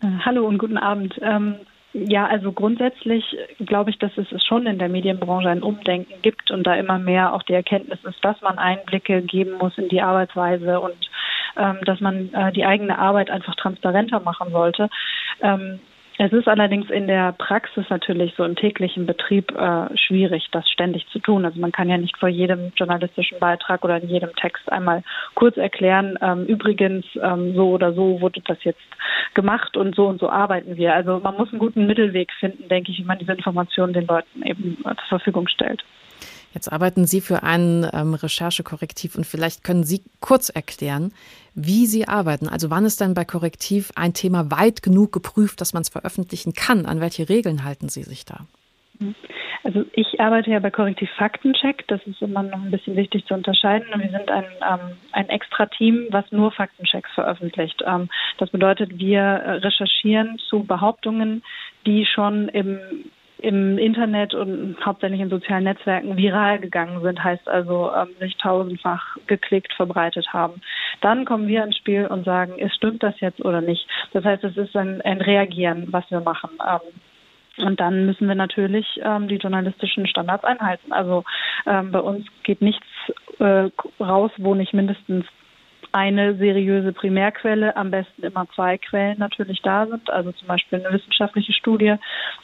Äh, 0.00 0.08
hallo 0.24 0.46
und 0.46 0.58
guten 0.58 0.78
Abend. 0.78 1.14
Ja, 1.94 2.26
also 2.26 2.52
grundsätzlich 2.52 3.24
glaube 3.60 3.90
ich, 3.90 3.98
dass 3.98 4.12
es 4.18 4.26
schon 4.44 4.66
in 4.66 4.78
der 4.78 4.90
Medienbranche 4.90 5.48
ein 5.48 5.62
Umdenken 5.62 6.20
gibt 6.22 6.50
und 6.50 6.66
da 6.66 6.74
immer 6.74 6.98
mehr 6.98 7.32
auch 7.32 7.42
die 7.42 7.54
Erkenntnis 7.54 7.98
ist, 8.04 8.22
dass 8.22 8.40
man 8.42 8.58
Einblicke 8.58 9.22
geben 9.22 9.52
muss 9.58 9.76
in 9.78 9.88
die 9.88 10.02
Arbeitsweise 10.02 10.80
und 10.80 11.10
ähm, 11.56 11.78
dass 11.86 12.00
man 12.00 12.32
äh, 12.34 12.52
die 12.52 12.66
eigene 12.66 12.98
Arbeit 12.98 13.30
einfach 13.30 13.54
transparenter 13.54 14.20
machen 14.20 14.50
sollte. 14.50 14.90
Ähm, 15.40 15.80
es 16.20 16.32
ist 16.32 16.48
allerdings 16.48 16.90
in 16.90 17.06
der 17.06 17.30
Praxis 17.30 17.84
natürlich 17.90 18.34
so 18.36 18.42
im 18.42 18.56
täglichen 18.56 19.06
Betrieb 19.06 19.52
äh, 19.52 19.96
schwierig, 19.96 20.48
das 20.50 20.68
ständig 20.68 21.06
zu 21.12 21.20
tun. 21.20 21.44
Also 21.44 21.60
man 21.60 21.70
kann 21.70 21.88
ja 21.88 21.96
nicht 21.96 22.18
vor 22.18 22.28
jedem 22.28 22.72
journalistischen 22.74 23.38
Beitrag 23.38 23.84
oder 23.84 24.02
in 24.02 24.08
jedem 24.08 24.34
Text 24.34 24.70
einmal 24.70 25.04
kurz 25.36 25.56
erklären, 25.56 26.18
ähm, 26.20 26.44
übrigens 26.46 27.06
ähm, 27.22 27.54
so 27.54 27.70
oder 27.70 27.92
so 27.92 28.20
wurde 28.20 28.40
das 28.44 28.58
jetzt 28.64 28.82
gemacht 29.34 29.76
und 29.76 29.94
so 29.94 30.08
und 30.08 30.18
so 30.18 30.28
arbeiten 30.28 30.76
wir. 30.76 30.92
Also 30.92 31.20
man 31.20 31.36
muss 31.36 31.50
einen 31.50 31.60
guten 31.60 31.86
Mittelweg 31.86 32.32
finden, 32.32 32.68
denke 32.68 32.90
ich, 32.90 32.98
wie 32.98 33.04
man 33.04 33.18
diese 33.18 33.32
Informationen 33.32 33.92
den 33.92 34.08
Leuten 34.08 34.42
eben 34.42 34.76
äh, 34.80 34.96
zur 34.96 35.20
Verfügung 35.20 35.46
stellt. 35.46 35.84
Jetzt 36.54 36.72
arbeiten 36.72 37.06
Sie 37.06 37.20
für 37.20 37.42
ein 37.42 37.86
ähm, 37.92 38.14
Recherchekorrektiv 38.14 39.16
und 39.16 39.26
vielleicht 39.26 39.64
können 39.64 39.84
Sie 39.84 40.02
kurz 40.20 40.48
erklären, 40.48 41.12
wie 41.54 41.86
Sie 41.86 42.08
arbeiten. 42.08 42.48
Also 42.48 42.70
wann 42.70 42.84
ist 42.84 43.00
denn 43.00 43.14
bei 43.14 43.24
Korrektiv 43.24 43.92
ein 43.96 44.14
Thema 44.14 44.50
weit 44.50 44.82
genug 44.82 45.12
geprüft, 45.12 45.60
dass 45.60 45.74
man 45.74 45.82
es 45.82 45.88
veröffentlichen 45.88 46.54
kann? 46.54 46.86
An 46.86 47.00
welche 47.00 47.28
Regeln 47.28 47.64
halten 47.64 47.88
Sie 47.88 48.02
sich 48.02 48.24
da? 48.24 48.46
Also 49.62 49.84
ich 49.92 50.20
arbeite 50.20 50.50
ja 50.50 50.58
bei 50.60 50.70
Korrektiv 50.70 51.10
Faktencheck. 51.16 51.86
Das 51.88 52.00
ist 52.06 52.22
immer 52.22 52.42
noch 52.42 52.62
ein 52.62 52.70
bisschen 52.70 52.96
wichtig 52.96 53.26
zu 53.26 53.34
unterscheiden. 53.34 53.86
Wir 53.94 54.10
sind 54.10 54.30
ein, 54.30 54.44
ähm, 54.68 54.96
ein 55.12 55.28
extra 55.28 55.66
Team, 55.66 56.06
was 56.10 56.24
nur 56.32 56.50
Faktenchecks 56.52 57.10
veröffentlicht. 57.14 57.82
Ähm, 57.86 58.08
das 58.38 58.50
bedeutet, 58.50 58.98
wir 58.98 59.60
recherchieren 59.62 60.38
zu 60.48 60.64
Behauptungen, 60.64 61.42
die 61.86 62.06
schon 62.06 62.48
im 62.48 62.78
im 63.38 63.78
Internet 63.78 64.34
und 64.34 64.76
hauptsächlich 64.84 65.20
in 65.20 65.30
sozialen 65.30 65.64
Netzwerken 65.64 66.16
viral 66.16 66.58
gegangen 66.58 67.00
sind, 67.02 67.22
heißt 67.22 67.48
also 67.48 67.90
ähm, 67.94 68.08
sich 68.18 68.36
tausendfach 68.36 69.16
geklickt, 69.26 69.72
verbreitet 69.74 70.32
haben. 70.32 70.60
Dann 71.00 71.24
kommen 71.24 71.46
wir 71.46 71.62
ins 71.62 71.76
Spiel 71.76 72.06
und 72.06 72.24
sagen, 72.24 72.58
ist 72.58 72.74
stimmt 72.74 73.02
das 73.02 73.18
jetzt 73.20 73.44
oder 73.44 73.60
nicht? 73.60 73.86
Das 74.12 74.24
heißt, 74.24 74.42
es 74.44 74.56
ist 74.56 74.76
ein, 74.76 75.00
ein 75.02 75.20
Reagieren, 75.20 75.86
was 75.90 76.10
wir 76.10 76.20
machen. 76.20 76.50
Ähm, 76.66 77.66
und 77.66 77.80
dann 77.80 78.06
müssen 78.06 78.28
wir 78.28 78.34
natürlich 78.34 78.86
ähm, 79.02 79.28
die 79.28 79.36
journalistischen 79.36 80.06
Standards 80.06 80.44
einhalten. 80.44 80.92
Also 80.92 81.24
ähm, 81.66 81.90
bei 81.90 82.00
uns 82.00 82.26
geht 82.42 82.62
nichts 82.62 82.86
äh, 83.38 83.70
raus, 84.00 84.30
wo 84.36 84.54
nicht 84.54 84.74
mindestens 84.74 85.26
eine 85.92 86.34
seriöse 86.36 86.92
Primärquelle, 86.92 87.76
am 87.76 87.90
besten 87.90 88.22
immer 88.22 88.46
zwei 88.54 88.78
Quellen 88.78 89.18
natürlich 89.18 89.60
da 89.62 89.86
sind, 89.86 90.10
also 90.10 90.32
zum 90.32 90.48
Beispiel 90.48 90.84
eine 90.84 90.94
wissenschaftliche 90.94 91.52
Studie, 91.52 91.96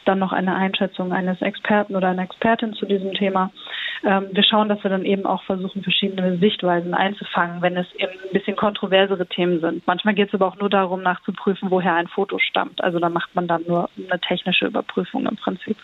dann 0.05 0.18
noch 0.18 0.32
eine 0.32 0.55
Einschätzung 0.55 1.12
eines 1.12 1.40
Experten 1.42 1.97
oder 1.97 2.09
einer 2.09 2.22
Expertin 2.22 2.74
zu 2.74 2.86
diesem 2.86 3.12
Thema. 3.14 3.51
Ähm, 4.05 4.28
wir 4.32 4.45
schauen, 4.45 4.68
dass 4.68 4.82
wir 4.82 4.90
dann 4.90 5.05
eben 5.05 5.26
auch 5.26 5.42
versuchen, 5.45 5.82
verschiedene 5.82 6.38
Sichtweisen 6.38 6.95
einzufangen, 6.95 7.62
wenn 7.62 7.76
es 7.76 7.86
eben 7.95 8.12
ein 8.12 8.32
bisschen 8.32 8.57
kontroversere 8.57 9.26
Themen 9.26 9.61
sind. 9.61 9.86
Manchmal 9.86 10.14
geht 10.14 10.28
es 10.28 10.34
aber 10.34 10.47
auch 10.47 10.57
nur 10.57 10.70
darum, 10.70 11.03
nachzuprüfen, 11.03 11.70
woher 11.70 11.95
ein 11.95 12.09
Foto 12.09 12.38
stammt. 12.38 12.82
Also 12.82 12.99
da 12.99 13.09
macht 13.09 13.34
man 13.34 13.47
dann 13.47 13.62
nur 13.66 13.88
eine 13.97 14.20
technische 14.20 14.66
Überprüfung 14.66 15.26
im 15.26 15.36
Prinzip. 15.36 15.76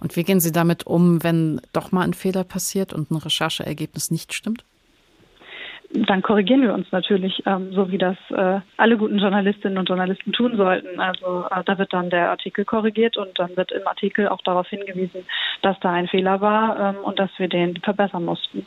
Und 0.00 0.16
wie 0.16 0.24
gehen 0.24 0.40
Sie 0.40 0.52
damit 0.52 0.86
um, 0.86 1.22
wenn 1.22 1.60
doch 1.72 1.92
mal 1.92 2.02
ein 2.02 2.14
Fehler 2.14 2.44
passiert 2.44 2.92
und 2.92 3.10
ein 3.10 3.16
Rechercheergebnis 3.16 4.10
nicht 4.10 4.34
stimmt? 4.34 4.64
Dann 5.92 6.22
korrigieren 6.22 6.62
wir 6.62 6.72
uns 6.72 6.86
natürlich, 6.90 7.42
ähm, 7.46 7.72
so 7.72 7.90
wie 7.90 7.98
das 7.98 8.16
äh, 8.30 8.60
alle 8.76 8.96
guten 8.96 9.18
Journalistinnen 9.18 9.78
und 9.78 9.88
Journalisten 9.88 10.32
tun 10.32 10.56
sollten. 10.56 10.98
Also 10.98 11.44
äh, 11.50 11.62
da 11.64 11.78
wird 11.78 11.92
dann 11.92 12.08
der 12.08 12.30
Artikel 12.30 12.64
korrigiert 12.64 13.16
und 13.16 13.38
dann 13.38 13.56
wird 13.56 13.72
im 13.72 13.86
Artikel 13.86 14.28
auch 14.28 14.40
darauf 14.42 14.66
hingewiesen, 14.68 15.24
dass 15.60 15.78
da 15.80 15.92
ein 15.92 16.08
Fehler 16.08 16.40
war 16.40 16.78
ähm, 16.78 17.04
und 17.04 17.18
dass 17.18 17.30
wir 17.36 17.48
den 17.48 17.76
verbessern 17.76 18.24
mussten. 18.24 18.64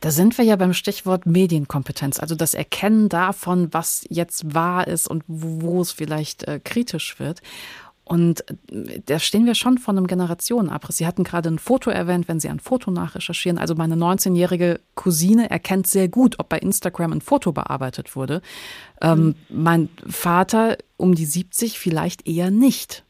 Da 0.00 0.10
sind 0.10 0.38
wir 0.38 0.44
ja 0.44 0.56
beim 0.56 0.72
Stichwort 0.72 1.26
Medienkompetenz, 1.26 2.18
also 2.18 2.34
das 2.34 2.54
Erkennen 2.54 3.08
davon, 3.10 3.68
was 3.72 4.06
jetzt 4.08 4.54
wahr 4.54 4.88
ist 4.88 5.06
und 5.06 5.22
wo 5.26 5.82
es 5.82 5.92
vielleicht 5.92 6.48
äh, 6.48 6.58
kritisch 6.58 7.20
wird. 7.20 7.42
Und 8.10 8.40
äh, 8.72 9.00
da 9.06 9.20
stehen 9.20 9.46
wir 9.46 9.54
schon 9.54 9.78
vor 9.78 9.94
einem 9.94 10.08
Generationenabriss. 10.08 10.96
Sie 10.96 11.06
hatten 11.06 11.22
gerade 11.22 11.48
ein 11.48 11.60
Foto 11.60 11.90
erwähnt, 11.90 12.26
wenn 12.26 12.40
Sie 12.40 12.48
ein 12.48 12.58
Foto 12.58 12.90
nachrecherchieren. 12.90 13.56
Also 13.56 13.76
meine 13.76 13.94
19-jährige 13.94 14.80
Cousine 14.96 15.48
erkennt 15.48 15.86
sehr 15.86 16.08
gut, 16.08 16.40
ob 16.40 16.48
bei 16.48 16.58
Instagram 16.58 17.12
ein 17.12 17.20
Foto 17.20 17.52
bearbeitet 17.52 18.16
wurde. 18.16 18.42
Ähm. 19.00 19.36
Mein 19.48 19.88
Vater 20.08 20.76
um 20.96 21.14
die 21.14 21.24
70 21.24 21.78
vielleicht 21.78 22.26
eher 22.26 22.50
nicht. 22.50 23.04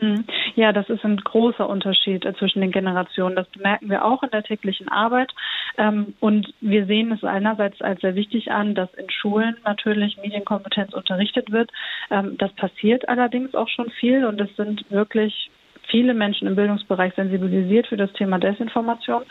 Mhm. 0.00 0.24
Ja, 0.56 0.72
das 0.72 0.88
ist 0.88 1.04
ein 1.04 1.16
großer 1.16 1.68
Unterschied 1.68 2.24
äh, 2.24 2.34
zwischen 2.34 2.60
den 2.60 2.72
Generationen. 2.72 3.36
Das 3.36 3.48
bemerken 3.48 3.88
wir 3.90 4.04
auch 4.04 4.22
in 4.22 4.30
der 4.30 4.42
täglichen 4.42 4.88
Arbeit. 4.88 5.32
Ähm, 5.78 6.14
und 6.20 6.52
wir 6.60 6.86
sehen 6.86 7.12
es 7.12 7.22
einerseits 7.22 7.80
als 7.80 8.00
sehr 8.00 8.14
wichtig 8.16 8.50
an, 8.50 8.74
dass 8.74 8.92
in 8.94 9.08
Schulen 9.10 9.56
natürlich 9.64 10.16
Medienkompetenz 10.16 10.92
unterrichtet 10.94 11.52
wird. 11.52 11.70
Ähm, 12.10 12.36
das 12.38 12.52
passiert 12.54 13.08
allerdings 13.08 13.54
auch 13.54 13.68
schon 13.68 13.90
viel 13.90 14.24
und 14.24 14.40
es 14.40 14.54
sind 14.56 14.90
wirklich 14.90 15.50
viele 15.88 16.14
Menschen 16.14 16.48
im 16.48 16.56
Bildungsbereich 16.56 17.14
sensibilisiert 17.14 17.86
für 17.86 17.96
das 17.96 18.12
Thema 18.12 18.38
Desinformation. 18.38 19.22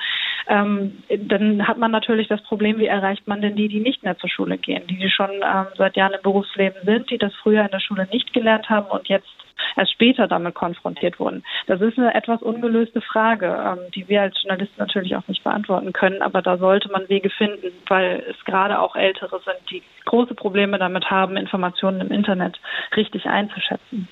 Ähm, 0.47 1.04
dann 1.10 1.68
hat 1.68 1.78
man 1.78 1.91
natürlich 1.91 2.28
das 2.28 2.41
Problem, 2.43 2.78
wie 2.80 2.88
erreicht 2.88 3.28
man 3.28 3.41
denn 3.41 3.56
die, 3.56 3.68
die 3.68 3.80
nicht 3.80 4.04
mehr 4.04 4.18
zur 4.18 4.30
Schule 4.30 4.58
gehen, 4.58 4.86
die, 4.88 5.10
schon 5.10 5.32
ähm, 5.32 5.68
seit 5.78 5.95
Jahren 5.95 6.14
im 6.14 6.22
Berufsleben 6.22 6.82
sind, 6.84 7.10
die 7.10 7.18
das 7.18 7.34
früher 7.36 7.64
in 7.64 7.72
der 7.72 7.80
Schule 7.80 8.08
nicht 8.12 8.34
gelernt 8.34 8.70
haben 8.70 8.88
und 8.88 9.08
jetzt 9.08 9.28
erst 9.76 9.93
später 9.93 10.28
damit 10.28 10.56
konfrontiert 10.56 11.20
wurden. 11.20 11.43
Das 11.68 11.82
ist 11.82 11.97
eine 11.97 12.14
etwas 12.14 12.41
ungelöste 12.41 13.01
Frage, 13.01 13.45
ähm, 13.45 13.91
die 13.95 14.08
wir 14.08 14.22
als 14.22 14.41
Journalisten 14.41 14.80
natürlich 14.80 15.16
auch 15.16 15.28
nicht 15.28 15.43
beantworten 15.43 15.93
können, 15.93 16.22
aber 16.22 16.41
da 16.41 16.58
sollte 16.58 16.91
man 16.91 17.10
Wege 17.10 17.30
finden, 17.30 17.72
weil 17.88 18.24
es 18.30 18.43
gerade 18.45 18.80
auch 18.80 18.95
Ältere 18.95 19.39
sind, 19.45 19.58
die 19.70 19.84
große 20.06 20.36
Probleme 20.36 20.78
damit 20.78 21.10
haben, 21.10 21.38
Informationen 21.38 22.01
im 22.01 22.12
Internet 22.12 22.60
richtig 22.95 23.26
einzuschätzen. 23.26 24.08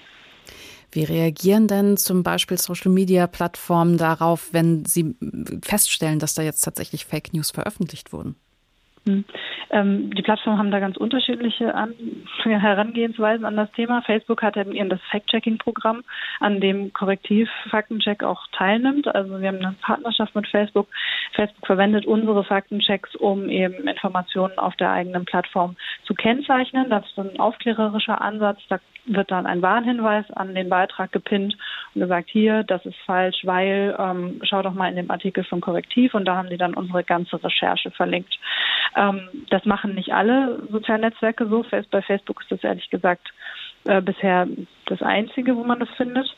Wie 0.92 1.06
reagieren 1.06 1.68
denn 1.68 1.96
zum 1.96 2.22
Beispiel 2.22 2.58
Social-Media-Plattformen 2.58 3.98
darauf, 3.98 4.50
wenn 4.52 4.84
sie 4.86 5.16
feststellen, 5.64 6.20
dass 6.20 6.34
da 6.34 6.42
jetzt 6.42 6.62
tatsächlich 6.62 7.06
Fake 7.06 7.34
News 7.34 7.52
veröffentlicht 7.52 8.12
wurden? 8.12 8.36
Hm. 9.08 9.26
Ähm, 9.72 10.14
die 10.14 10.22
Plattformen 10.22 10.60
haben 10.60 10.70
da 10.70 10.80
ganz 10.80 10.96
unterschiedliche 10.96 11.74
an, 11.74 11.94
Herangehensweisen 12.44 13.46
an 13.46 13.56
das 13.56 13.72
Thema. 13.72 14.04
Facebook 14.04 14.44
hat 14.44 14.58
eben 14.58 14.90
das 14.90 15.00
Fact-Checking-Programm, 15.10 16.04
an 16.40 16.60
dem 16.60 16.94
Korrektiv 16.94 17.50
Faktencheck 17.70 18.24
auch 18.24 18.46
teilnimmt. 18.52 19.08
Also 19.08 19.42
wir 19.42 19.48
haben 19.48 19.66
eine 19.66 19.76
Partnerschaft 19.82 20.36
mit 20.36 20.48
Facebook. 20.48 20.88
Facebook 21.34 21.66
verwendet 21.66 22.06
unsere 22.06 22.44
Faktenchecks, 22.44 23.16
um 23.16 23.50
eben 23.50 23.88
Informationen 23.88 24.60
auf 24.60 24.76
der 24.76 24.92
eigenen 24.92 25.26
Plattform 25.26 25.76
zu 26.04 26.14
kennzeichnen. 26.14 26.90
Das 26.90 27.04
ist 27.06 27.18
ein 27.18 27.40
aufklärerischer 27.40 28.22
Ansatz. 28.22 28.60
Da 28.70 28.80
wird 29.06 29.32
dann 29.32 29.48
ein 29.48 29.62
Warnhinweis 29.62 30.30
an 30.32 30.54
den 30.54 30.70
Beitrag 30.70 31.12
gepinnt 31.12 31.58
und 31.96 32.02
gesagt, 32.02 32.30
hier, 32.30 32.64
das 32.64 32.86
ist 32.86 32.98
falsch, 33.06 33.42
weil 33.46 33.96
ähm, 33.98 34.40
schau 34.44 34.62
doch 34.62 34.74
mal 34.74 34.90
in 34.90 34.96
dem 34.96 35.10
Artikel 35.10 35.44
von 35.44 35.62
Korrektiv 35.62 36.14
und 36.14 36.26
da 36.26 36.36
haben 36.36 36.50
die 36.50 36.58
dann 36.58 36.76
unsere 36.76 37.04
ganze 37.04 37.44
Recherche 37.44 37.90
verlinkt. 37.92 38.38
Ähm, 38.96 39.30
das 39.50 39.66
machen 39.66 39.96
nicht 39.96 40.14
alle 40.14 40.62
sozialen 40.70 41.02
Netzwerke 41.02 41.48
so. 41.48 41.66
Bei 41.92 42.02
Facebook 42.02 42.42
ist 42.42 42.52
das 42.52 42.64
ehrlich 42.64 42.90
gesagt 42.90 43.32
äh, 43.86 44.02
bisher 44.02 44.48
das 44.86 45.02
Einzige, 45.02 45.56
wo 45.56 45.64
man 45.64 45.80
das 45.80 45.90
findet. 45.92 46.36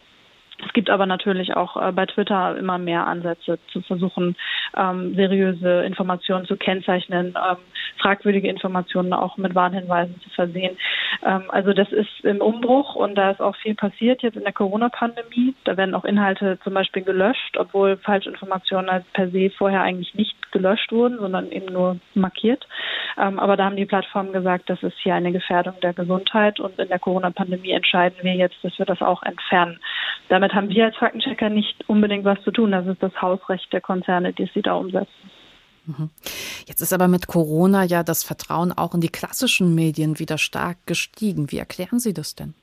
Es 0.66 0.74
gibt 0.74 0.90
aber 0.90 1.06
natürlich 1.06 1.56
auch 1.56 1.76
äh, 1.78 1.92
bei 1.92 2.06
Twitter 2.06 2.56
immer 2.58 2.78
mehr 2.78 3.08
Ansätze 3.08 3.60
zu 3.72 3.82
versuchen, 3.82 4.36
ähm, 4.78 5.16
seriöse 5.16 5.84
Informationen 5.84 6.46
zu 6.46 6.58
kennzeichnen, 6.58 7.36
ähm, 7.36 7.58
fragwürdige 7.98 8.48
Informationen 8.48 9.14
auch 9.14 9.38
mit 9.38 9.56
Warnhinweisen 9.56 10.20
zu 10.22 10.30
versehen. 10.30 10.78
Ähm, 11.26 11.44
also 11.50 11.74
das 11.74 11.92
ist 11.92 12.24
im 12.24 12.40
Umbruch 12.42 12.96
und 12.96 13.16
da 13.16 13.32
ist 13.32 13.42
auch 13.42 13.56
viel 13.58 13.76
passiert 13.76 14.22
jetzt 14.22 14.38
in 14.38 14.44
der 14.44 14.54
Corona-Pandemie. 14.54 15.56
Da 15.64 15.76
werden 15.78 15.96
auch 15.96 16.06
Inhalte 16.06 16.60
zum 16.64 16.74
Beispiel 16.74 17.04
gelöscht, 17.04 17.58
obwohl 17.58 17.98
Falschinformationen 17.98 18.90
als 18.90 19.06
per 19.14 19.30
se 19.30 19.50
vorher 19.50 19.82
eigentlich 19.82 20.14
nicht 20.16 20.36
gelöscht 20.54 20.94
wurden, 20.94 21.18
sondern 21.20 21.52
eben 21.52 21.74
nur 21.74 21.98
markiert. 22.14 22.66
Ähm, 23.18 23.40
aber 23.40 23.58
da 23.58 23.66
haben 23.66 23.76
die 23.76 23.86
Plattformen 23.86 24.32
gesagt, 24.32 24.70
das 24.70 24.82
ist 24.82 24.96
hier 25.04 25.16
eine 25.16 25.34
Gefährdung 25.34 25.74
der 25.82 25.94
Gesundheit 25.94 26.62
und 26.62 26.80
in 26.80 26.88
der 26.88 27.00
Corona-Pandemie 27.00 27.72
entscheiden 27.72 28.18
wir 28.22 28.36
jetzt, 28.36 28.56
dass 28.64 28.80
wir 28.80 28.86
das 28.86 29.02
auch 29.02 29.22
entfernen. 29.24 29.80
damit 30.30 30.54
haben 30.54 30.70
wir 30.70 30.86
als 30.86 30.96
Faktenchecker 30.96 31.50
nicht 31.50 31.76
unbedingt 31.90 32.24
was 32.24 32.42
zu 32.44 32.52
tun. 32.52 32.72
Das 32.72 32.88
ist 32.88 33.04
das 33.04 33.22
Hausrecht 33.22 33.74
der 33.74 33.82
Konzerne, 33.82 34.32
die 34.32 34.50
sie 34.54 34.62
da 34.62 34.76
umsetzen. 34.76 35.30
Mhm. 35.86 36.10
Jetzt 36.66 36.82
ist 36.82 36.94
aber 36.94 37.08
mit 37.08 37.28
Corona 37.28 37.84
ja 37.84 38.04
das 38.04 38.24
Vertrauen 38.24 38.72
auch 38.72 38.94
in 38.94 39.02
die 39.02 39.10
klassischen 39.10 39.76
Medien 39.76 40.20
wieder 40.20 40.38
stark 40.38 40.78
gestiegen. 40.86 41.52
Wie 41.52 41.58
erklären 41.58 42.00
Sie 42.00 42.14
das 42.14 42.36
denn? 42.36 42.54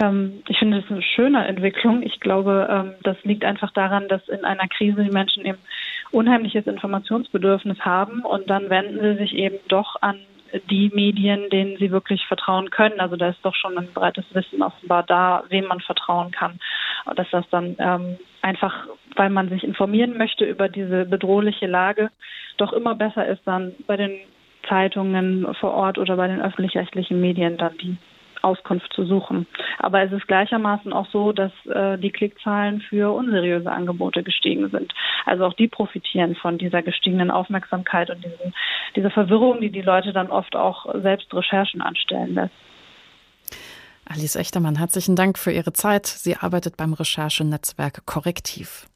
Ähm, 0.00 0.42
ich 0.48 0.58
finde 0.58 0.80
das 0.80 0.90
eine 0.90 1.02
schöne 1.02 1.46
Entwicklung. 1.46 2.02
Ich 2.02 2.20
glaube, 2.20 2.68
ähm, 2.70 2.94
das 3.02 3.16
liegt 3.22 3.44
einfach 3.44 3.72
daran, 3.72 4.08
dass 4.08 4.28
in 4.28 4.44
einer 4.44 4.68
Krise 4.68 5.04
die 5.04 5.10
Menschen 5.10 5.44
eben 5.44 5.58
unheimliches 6.14 6.66
Informationsbedürfnis 6.66 7.80
haben 7.80 8.22
und 8.22 8.48
dann 8.48 8.70
wenden 8.70 9.00
sie 9.00 9.18
sich 9.18 9.34
eben 9.34 9.58
doch 9.68 9.96
an 10.00 10.20
die 10.70 10.90
Medien, 10.94 11.50
denen 11.50 11.76
sie 11.78 11.90
wirklich 11.90 12.24
vertrauen 12.26 12.70
können. 12.70 13.00
Also 13.00 13.16
da 13.16 13.30
ist 13.30 13.40
doch 13.42 13.54
schon 13.54 13.76
ein 13.76 13.92
breites 13.92 14.24
Wissen 14.32 14.62
offenbar 14.62 15.02
da, 15.02 15.42
wem 15.48 15.66
man 15.66 15.80
vertrauen 15.80 16.30
kann. 16.30 16.60
Dass 17.16 17.28
das 17.30 17.44
dann 17.50 17.76
ähm, 17.78 18.18
einfach, 18.40 18.86
weil 19.16 19.30
man 19.30 19.48
sich 19.48 19.64
informieren 19.64 20.16
möchte 20.16 20.44
über 20.44 20.68
diese 20.68 21.06
bedrohliche 21.06 21.66
Lage, 21.66 22.10
doch 22.56 22.72
immer 22.72 22.94
besser 22.94 23.26
ist, 23.26 23.42
dann 23.44 23.74
bei 23.86 23.96
den 23.96 24.12
Zeitungen 24.68 25.52
vor 25.56 25.72
Ort 25.72 25.98
oder 25.98 26.16
bei 26.16 26.28
den 26.28 26.40
öffentlich-rechtlichen 26.40 27.20
Medien 27.20 27.56
dann 27.56 27.76
die 27.78 27.96
Auskunft 28.44 28.92
zu 28.92 29.04
suchen. 29.04 29.46
Aber 29.78 30.02
es 30.02 30.12
ist 30.12 30.28
gleichermaßen 30.28 30.92
auch 30.92 31.08
so, 31.10 31.32
dass 31.32 31.52
äh, 31.66 31.98
die 31.98 32.10
Klickzahlen 32.10 32.80
für 32.82 33.12
unseriöse 33.12 33.70
Angebote 33.70 34.22
gestiegen 34.22 34.70
sind. 34.70 34.92
Also 35.26 35.46
auch 35.46 35.54
die 35.54 35.68
profitieren 35.68 36.36
von 36.36 36.58
dieser 36.58 36.82
gestiegenen 36.82 37.30
Aufmerksamkeit 37.30 38.10
und 38.10 38.24
diesen, 38.24 38.54
dieser 38.94 39.10
Verwirrung, 39.10 39.60
die 39.60 39.70
die 39.70 39.82
Leute 39.82 40.12
dann 40.12 40.30
oft 40.30 40.54
auch 40.54 40.86
selbst 41.02 41.32
Recherchen 41.34 41.80
anstellen 41.82 42.34
lässt. 42.34 42.54
Alice 44.06 44.36
Echtermann, 44.36 44.76
herzlichen 44.76 45.16
Dank 45.16 45.38
für 45.38 45.50
Ihre 45.50 45.72
Zeit. 45.72 46.06
Sie 46.06 46.36
arbeitet 46.36 46.76
beim 46.76 46.92
Recherchenetzwerk 46.92 48.04
Korrektiv. 48.04 48.86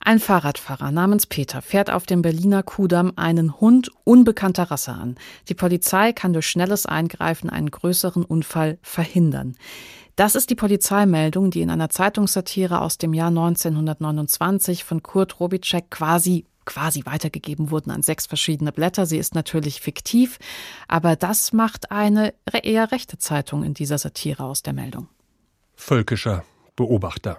Ein 0.00 0.20
Fahrradfahrer 0.20 0.90
namens 0.90 1.26
Peter 1.26 1.60
fährt 1.60 1.90
auf 1.90 2.06
dem 2.06 2.22
Berliner 2.22 2.62
Kudamm 2.62 3.12
einen 3.16 3.60
Hund 3.60 3.90
unbekannter 4.04 4.70
Rasse 4.70 4.92
an. 4.92 5.16
Die 5.48 5.54
Polizei 5.54 6.12
kann 6.12 6.32
durch 6.32 6.46
schnelles 6.46 6.86
Eingreifen 6.86 7.50
einen 7.50 7.70
größeren 7.70 8.24
Unfall 8.24 8.78
verhindern. 8.82 9.56
Das 10.16 10.34
ist 10.34 10.50
die 10.50 10.54
Polizeimeldung, 10.54 11.50
die 11.50 11.60
in 11.60 11.70
einer 11.70 11.90
Zeitungssatire 11.90 12.80
aus 12.80 12.98
dem 12.98 13.14
Jahr 13.14 13.28
1929 13.28 14.82
von 14.84 15.02
Kurt 15.02 15.40
Robitschek 15.40 15.90
quasi 15.90 16.44
quasi 16.64 17.06
weitergegeben 17.06 17.70
wurden 17.70 17.90
an 17.90 18.02
sechs 18.02 18.26
verschiedene 18.26 18.72
Blätter. 18.72 19.06
Sie 19.06 19.16
ist 19.16 19.34
natürlich 19.34 19.80
fiktiv, 19.80 20.38
aber 20.86 21.16
das 21.16 21.54
macht 21.54 21.90
eine 21.90 22.34
eher 22.62 22.92
rechte 22.92 23.16
Zeitung 23.16 23.64
in 23.64 23.72
dieser 23.72 23.96
Satire 23.96 24.44
aus 24.44 24.62
der 24.62 24.74
Meldung. 24.74 25.08
Völkischer 25.76 26.44
Beobachter. 26.76 27.38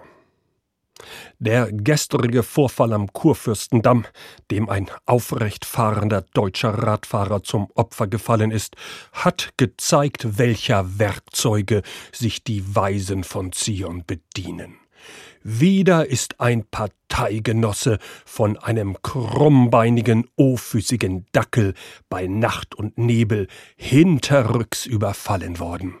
Der 1.38 1.70
gestrige 1.72 2.42
Vorfall 2.42 2.92
am 2.92 3.12
Kurfürstendamm, 3.12 4.04
dem 4.50 4.68
ein 4.68 4.90
aufrecht 5.06 5.64
fahrender 5.64 6.24
deutscher 6.34 6.70
Radfahrer 6.70 7.42
zum 7.42 7.68
Opfer 7.74 8.06
gefallen 8.06 8.50
ist, 8.50 8.76
hat 9.12 9.50
gezeigt, 9.56 10.38
welcher 10.38 10.98
Werkzeuge 10.98 11.82
sich 12.12 12.44
die 12.44 12.74
Weisen 12.74 13.24
von 13.24 13.52
Zion 13.52 14.04
bedienen. 14.06 14.76
Wieder 15.42 16.06
ist 16.06 16.38
ein 16.40 16.64
Parteigenosse 16.64 17.98
von 18.26 18.58
einem 18.58 19.00
krummbeinigen, 19.00 20.28
ofüßigen 20.36 21.26
Dackel 21.32 21.74
bei 22.10 22.26
Nacht 22.26 22.74
und 22.74 22.98
Nebel 22.98 23.48
hinterrücks 23.76 24.84
überfallen 24.84 25.58
worden 25.58 25.94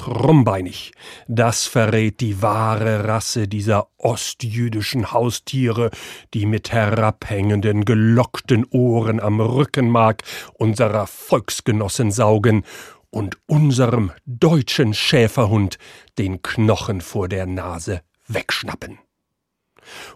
krummbeinig. 0.00 0.92
Das 1.28 1.66
verrät 1.66 2.20
die 2.20 2.40
wahre 2.40 3.06
Rasse 3.06 3.48
dieser 3.48 3.88
ostjüdischen 3.98 5.12
Haustiere, 5.12 5.90
die 6.32 6.46
mit 6.46 6.72
herabhängenden, 6.72 7.84
gelockten 7.84 8.64
Ohren 8.70 9.20
am 9.20 9.40
Rückenmark 9.40 10.22
unserer 10.54 11.06
Volksgenossen 11.06 12.10
saugen 12.10 12.64
und 13.10 13.36
unserem 13.46 14.12
deutschen 14.24 14.94
Schäferhund 14.94 15.78
den 16.16 16.40
Knochen 16.40 17.00
vor 17.00 17.28
der 17.28 17.46
Nase 17.46 18.00
wegschnappen. 18.26 18.98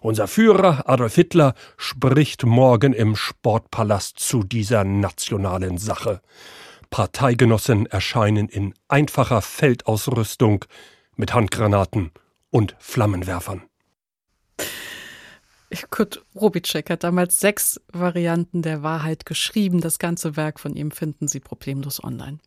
Unser 0.01 0.28
Führer 0.28 0.89
Adolf 0.89 1.14
Hitler 1.16 1.55
spricht 1.76 2.45
morgen 2.45 2.93
im 2.93 3.16
Sportpalast 3.16 4.18
zu 4.18 4.45
dieser 4.45 4.85
nationalen 4.85 5.78
Sache. 5.78 6.20
Parteigenossen 6.95 7.86
erscheinen 7.86 8.49
in 8.49 8.72
einfacher 8.86 9.42
Feldausrüstung 9.42 10.64
mit 11.16 11.34
Handgranaten 11.34 12.12
und 12.51 12.76
Flammenwerfern. 12.78 13.62
Kurt 15.90 16.24
Robitschek 16.36 16.90
hat 16.90 17.03
damals 17.03 17.40
sechs 17.40 17.80
Varianten 17.92 18.62
der 18.62 18.84
Wahrheit 18.84 19.26
geschrieben. 19.26 19.80
Das 19.80 19.99
ganze 19.99 20.36
Werk 20.36 20.61
von 20.61 20.76
ihm 20.76 20.92
finden 20.92 21.26
Sie 21.26 21.40
problemlos 21.40 22.03
online. 22.05 22.38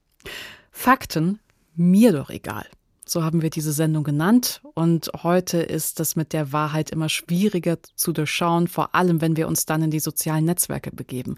Fakten, 0.72 1.41
mir 1.76 2.14
doch 2.14 2.30
egal. 2.30 2.68
So 3.06 3.26
haben 3.26 3.41
wir 3.41 3.50
diese 3.50 3.74
Sendung 3.74 4.06
genannt. 4.06 4.62
Und 4.76 5.12
heute 5.24 5.58
ist 5.58 6.00
es 6.00 6.16
mit 6.16 6.32
der 6.32 6.54
Wahrheit 6.54 6.89
immer 6.91 7.10
schwieriger 7.10 7.80
zu 7.95 8.14
durchschauen, 8.14 8.70
vor 8.70 8.95
allem 8.95 9.20
wenn 9.20 9.36
wir 9.36 9.50
uns 9.50 9.66
dann 9.66 9.82
in 9.82 9.91
die 9.91 10.00
sozialen 10.00 10.45
Netzwerke 10.45 10.91
begeben. 10.91 11.36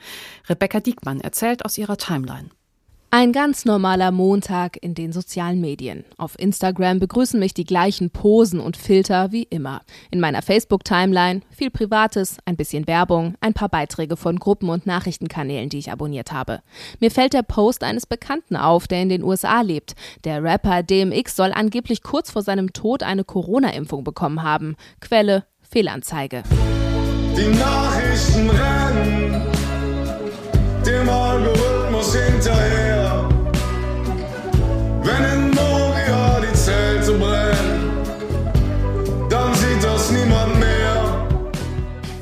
Rebecca 0.47 0.79
Diekmann 0.79 1.21
erzählt 1.21 1.65
aus 1.65 1.75
ihrer 1.79 1.97
Timeline. 1.97 2.51
Ein 3.11 3.31
ganz 3.31 3.65
normaler 3.65 4.11
Montag 4.11 4.77
in 4.83 4.93
den 4.93 5.11
sozialen 5.11 5.59
Medien. 5.59 6.05
Auf 6.17 6.37
Instagram 6.37 6.99
begrüßen 6.99 7.39
mich 7.39 7.55
die 7.55 7.63
gleichen 7.63 8.11
Posen 8.11 8.59
und 8.59 8.77
Filter 8.77 9.31
wie 9.31 9.47
immer. 9.49 9.81
In 10.11 10.19
meiner 10.19 10.43
Facebook-Timeline 10.43 11.41
viel 11.49 11.71
Privates, 11.71 12.37
ein 12.45 12.55
bisschen 12.55 12.85
Werbung, 12.85 13.33
ein 13.41 13.55
paar 13.55 13.69
Beiträge 13.69 14.15
von 14.15 14.37
Gruppen 14.37 14.69
und 14.69 14.85
Nachrichtenkanälen, 14.85 15.69
die 15.69 15.79
ich 15.79 15.91
abonniert 15.91 16.31
habe. 16.31 16.61
Mir 16.99 17.09
fällt 17.09 17.33
der 17.33 17.41
Post 17.41 17.83
eines 17.83 18.05
Bekannten 18.05 18.55
auf, 18.55 18.87
der 18.87 19.01
in 19.01 19.09
den 19.09 19.23
USA 19.23 19.61
lebt. 19.61 19.95
Der 20.23 20.43
Rapper 20.43 20.83
DMX 20.83 21.35
soll 21.35 21.51
angeblich 21.51 22.03
kurz 22.03 22.29
vor 22.29 22.43
seinem 22.43 22.73
Tod 22.73 23.01
eine 23.01 23.23
Corona-Impfung 23.23 24.03
bekommen 24.03 24.43
haben. 24.43 24.75
Quelle 25.01 25.45
Fehlanzeige. 25.67 26.43
Die 27.35 27.57
Nachrichten 27.57 28.51
rennen 28.51 29.41
dem 30.85 31.09
Algorithmus 31.09 32.15
hinterher. 32.15 32.98
Wenn 35.01 35.23
in 35.23 35.51
Moria 35.51 36.41
die 36.41 36.53
Zelte 36.53 37.13
brennen, 37.13 37.89
dann 39.29 39.53
sieht 39.55 39.83
das 39.83 40.11
niemand 40.11 40.59
mehr. 40.59 41.27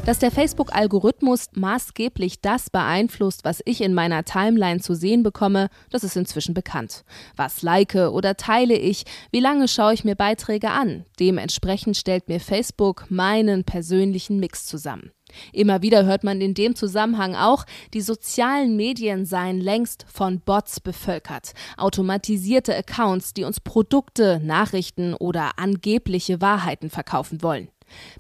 Dass 0.06 0.20
der 0.20 0.32
Facebook-Algorithmus 0.32 1.48
maßgeblich 1.54 2.40
das 2.40 2.70
beeinflusst, 2.70 3.44
was 3.44 3.62
ich 3.66 3.82
in 3.82 3.94
meiner 3.94 4.24
Timeline 4.24 4.80
zu 4.80 4.94
sehen 4.94 5.22
bekomme, 5.22 5.68
das 5.90 6.06
ist 6.06 6.16
inzwischen 6.16 6.54
bekannt. 6.54 7.04
Was 7.36 7.62
like 7.62 7.96
oder 7.96 8.38
teile 8.38 8.76
ich, 8.78 9.04
wie 9.32 9.42
lange 9.42 9.68
schaue 9.68 9.94
ich 9.94 10.06
mir 10.06 10.16
Beiträge 10.16 10.70
an? 10.70 11.06
Dementsprechend 11.20 11.98
stellt 11.98 12.30
mir 12.30 12.40
Facebook 12.40 13.08
meinen 13.10 13.66
persönlichen 13.66 14.40
Mix 14.40 14.66
zusammen. 14.66 15.12
Immer 15.52 15.82
wieder 15.82 16.06
hört 16.06 16.24
man 16.24 16.42
in 16.42 16.54
dem 16.54 16.76
Zusammenhang 16.76 17.36
auch, 17.36 17.66
die 17.94 18.02
sozialen 18.02 18.76
Medien 18.76 19.26
seien 19.26 19.60
längst 19.60 20.06
von 20.08 20.40
Bots 20.40 20.80
bevölkert. 20.80 21.54
Automatisierte 21.78 22.76
Accounts, 22.76 23.34
die 23.34 23.44
uns 23.44 23.60
Produkte, 23.60 24.40
Nachrichten 24.44 25.14
oder 25.14 25.58
angebliche 25.58 26.42
Wahrheiten 26.42 26.90
verkaufen 26.90 27.42
wollen. 27.42 27.70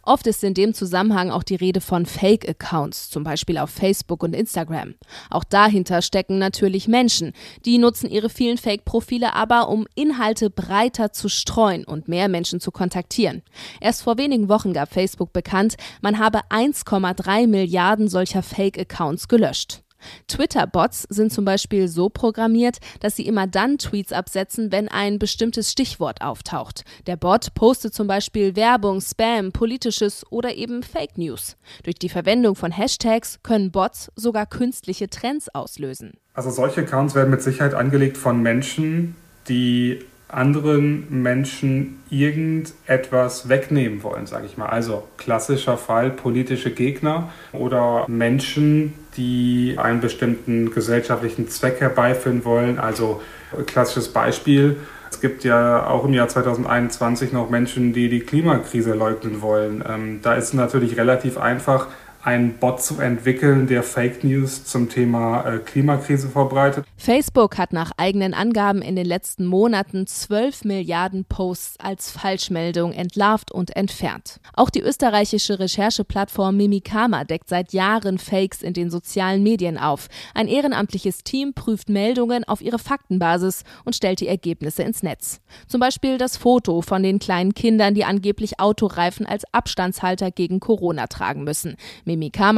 Oft 0.03 0.27
ist 0.27 0.43
in 0.43 0.53
dem 0.53 0.73
Zusammenhang 0.73 1.31
auch 1.31 1.43
die 1.43 1.55
Rede 1.55 1.81
von 1.81 2.05
Fake-Accounts, 2.05 3.09
zum 3.09 3.23
Beispiel 3.23 3.57
auf 3.57 3.69
Facebook 3.69 4.23
und 4.23 4.33
Instagram. 4.33 4.95
Auch 5.29 5.43
dahinter 5.43 6.01
stecken 6.01 6.37
natürlich 6.37 6.87
Menschen. 6.87 7.33
Die 7.65 7.77
nutzen 7.77 8.09
ihre 8.09 8.29
vielen 8.29 8.57
Fake-Profile 8.57 9.33
aber, 9.33 9.69
um 9.69 9.87
Inhalte 9.95 10.49
breiter 10.49 11.11
zu 11.11 11.29
streuen 11.29 11.83
und 11.83 12.07
mehr 12.07 12.27
Menschen 12.27 12.59
zu 12.59 12.71
kontaktieren. 12.71 13.43
Erst 13.81 14.03
vor 14.03 14.17
wenigen 14.17 14.49
Wochen 14.49 14.73
gab 14.73 14.93
Facebook 14.93 15.33
bekannt, 15.33 15.75
man 16.01 16.19
habe 16.19 16.39
1,3 16.49 17.47
Milliarden 17.47 18.07
solcher 18.07 18.43
Fake-Accounts 18.43 19.27
gelöscht. 19.27 19.83
Twitter-Bots 20.27 21.03
sind 21.09 21.31
zum 21.31 21.45
Beispiel 21.45 21.87
so 21.87 22.09
programmiert, 22.09 22.77
dass 22.99 23.15
sie 23.15 23.27
immer 23.27 23.47
dann 23.47 23.77
Tweets 23.77 24.11
absetzen, 24.11 24.71
wenn 24.71 24.87
ein 24.87 25.19
bestimmtes 25.19 25.71
Stichwort 25.71 26.21
auftaucht. 26.21 26.83
Der 27.07 27.15
Bot 27.15 27.53
postet 27.53 27.93
zum 27.93 28.07
Beispiel 28.07 28.55
Werbung, 28.55 29.01
Spam, 29.01 29.51
politisches 29.51 30.25
oder 30.29 30.55
eben 30.55 30.83
Fake 30.83 31.17
News. 31.17 31.57
Durch 31.83 31.95
die 31.95 32.09
Verwendung 32.09 32.55
von 32.55 32.71
Hashtags 32.71 33.39
können 33.43 33.71
Bots 33.71 34.11
sogar 34.15 34.45
künstliche 34.45 35.09
Trends 35.09 35.49
auslösen. 35.49 36.13
Also 36.33 36.49
solche 36.49 36.81
Accounts 36.81 37.15
werden 37.15 37.31
mit 37.31 37.41
Sicherheit 37.41 37.73
angelegt 37.73 38.17
von 38.17 38.41
Menschen, 38.41 39.15
die 39.47 39.99
anderen 40.29 41.21
Menschen 41.21 42.03
irgendetwas 42.09 43.47
wegnehmen 43.47 44.03
wollen, 44.03 44.25
sage 44.27 44.45
ich 44.45 44.57
mal. 44.57 44.67
Also 44.67 45.07
klassischer 45.17 45.77
Fall 45.77 46.11
politische 46.11 46.71
Gegner 46.71 47.31
oder 47.53 48.05
Menschen, 48.09 48.93
die 49.17 49.75
einen 49.77 49.99
bestimmten 49.99 50.71
gesellschaftlichen 50.71 51.49
Zweck 51.49 51.81
herbeiführen 51.81 52.45
wollen. 52.45 52.79
Also 52.79 53.21
klassisches 53.65 54.13
Beispiel, 54.13 54.77
Es 55.11 55.21
gibt 55.21 55.43
ja 55.43 55.87
auch 55.87 56.05
im 56.05 56.13
Jahr 56.13 56.27
2021 56.27 57.31
noch 57.31 57.49
Menschen, 57.49 57.93
die 57.93 58.09
die 58.09 58.19
Klimakrise 58.19 58.93
leugnen 58.93 59.41
wollen. 59.41 59.83
Ähm, 59.87 60.19
da 60.21 60.35
ist 60.35 60.45
es 60.45 60.53
natürlich 60.53 60.97
relativ 60.97 61.37
einfach, 61.37 61.87
einen 62.27 62.57
Bot 62.57 62.81
zu 62.81 62.99
entwickeln, 62.99 63.67
der 63.67 63.83
Fake 63.83 64.25
News 64.25 64.65
zum 64.65 64.89
Thema 64.89 65.45
äh, 65.45 65.59
Klimakrise 65.59 66.27
verbreitet. 66.27 66.85
Facebook 66.97 67.57
hat 67.57 67.71
nach 67.71 67.93
eigenen 67.95 68.33
Angaben 68.33 68.81
in 68.81 68.97
den 68.97 69.05
letzten 69.05 69.45
Monaten 69.45 70.05
12 70.05 70.65
Milliarden 70.65 71.23
Posts 71.23 71.79
als 71.79 72.11
Falschmeldung 72.11 72.91
entlarvt 72.91 73.53
und 73.53 73.77
entfernt. 73.77 74.41
Auch 74.53 74.69
die 74.69 74.81
österreichische 74.81 75.57
Rechercheplattform 75.57 76.57
Mimikama 76.57 77.23
deckt 77.23 77.47
seit 77.47 77.71
Jahren 77.71 78.17
Fakes 78.17 78.61
in 78.61 78.73
den 78.73 78.89
sozialen 78.89 79.41
Medien 79.41 79.77
auf. 79.77 80.09
Ein 80.33 80.49
ehrenamtliches 80.49 81.19
Team 81.23 81.53
prüft 81.53 81.87
Meldungen 81.87 82.43
auf 82.43 82.61
ihre 82.61 82.77
Faktenbasis 82.77 83.63
und 83.85 83.95
stellt 83.95 84.19
die 84.19 84.27
Ergebnisse 84.27 84.83
ins 84.83 85.01
Netz. 85.01 85.39
Zum 85.69 85.79
Beispiel 85.79 86.17
das 86.17 86.35
Foto 86.35 86.81
von 86.81 87.03
den 87.03 87.19
kleinen 87.19 87.53
Kindern, 87.53 87.93
die 87.93 88.03
angeblich 88.03 88.59
Autoreifen 88.59 89.25
als 89.25 89.45
Abstandshalter 89.53 90.29
gegen 90.29 90.59
Corona 90.59 91.07
tragen 91.07 91.45
müssen. 91.45 91.77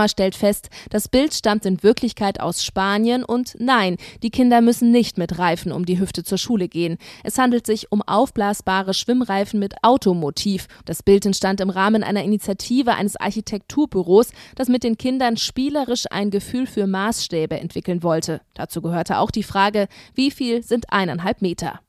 Stellt 0.07 0.35
fest, 0.35 0.69
das 0.89 1.07
Bild 1.07 1.33
stammt 1.33 1.65
in 1.65 1.83
Wirklichkeit 1.83 2.39
aus 2.39 2.63
Spanien 2.63 3.23
und 3.23 3.55
nein, 3.59 3.97
die 4.23 4.29
Kinder 4.29 4.61
müssen 4.61 4.91
nicht 4.91 5.17
mit 5.17 5.39
Reifen 5.39 5.71
um 5.71 5.85
die 5.85 5.99
Hüfte 5.99 6.23
zur 6.23 6.37
Schule 6.37 6.67
gehen. 6.67 6.97
Es 7.23 7.37
handelt 7.37 7.65
sich 7.65 7.91
um 7.91 8.01
aufblasbare 8.01 8.93
Schwimmreifen 8.93 9.59
mit 9.59 9.75
Automotiv. 9.83 10.67
Das 10.85 11.03
Bild 11.03 11.25
entstand 11.25 11.61
im 11.61 11.69
Rahmen 11.69 12.03
einer 12.03 12.23
Initiative 12.23 12.93
eines 12.93 13.15
Architekturbüros, 13.15 14.29
das 14.55 14.69
mit 14.69 14.83
den 14.83 14.97
Kindern 14.97 15.37
spielerisch 15.37 16.05
ein 16.09 16.31
Gefühl 16.31 16.67
für 16.67 16.87
Maßstäbe 16.87 17.59
entwickeln 17.59 18.03
wollte. 18.03 18.41
Dazu 18.53 18.81
gehörte 18.81 19.17
auch 19.19 19.31
die 19.31 19.43
Frage, 19.43 19.87
wie 20.15 20.31
viel 20.31 20.63
sind 20.63 20.91
eineinhalb 20.91 21.41
Meter? 21.41 21.79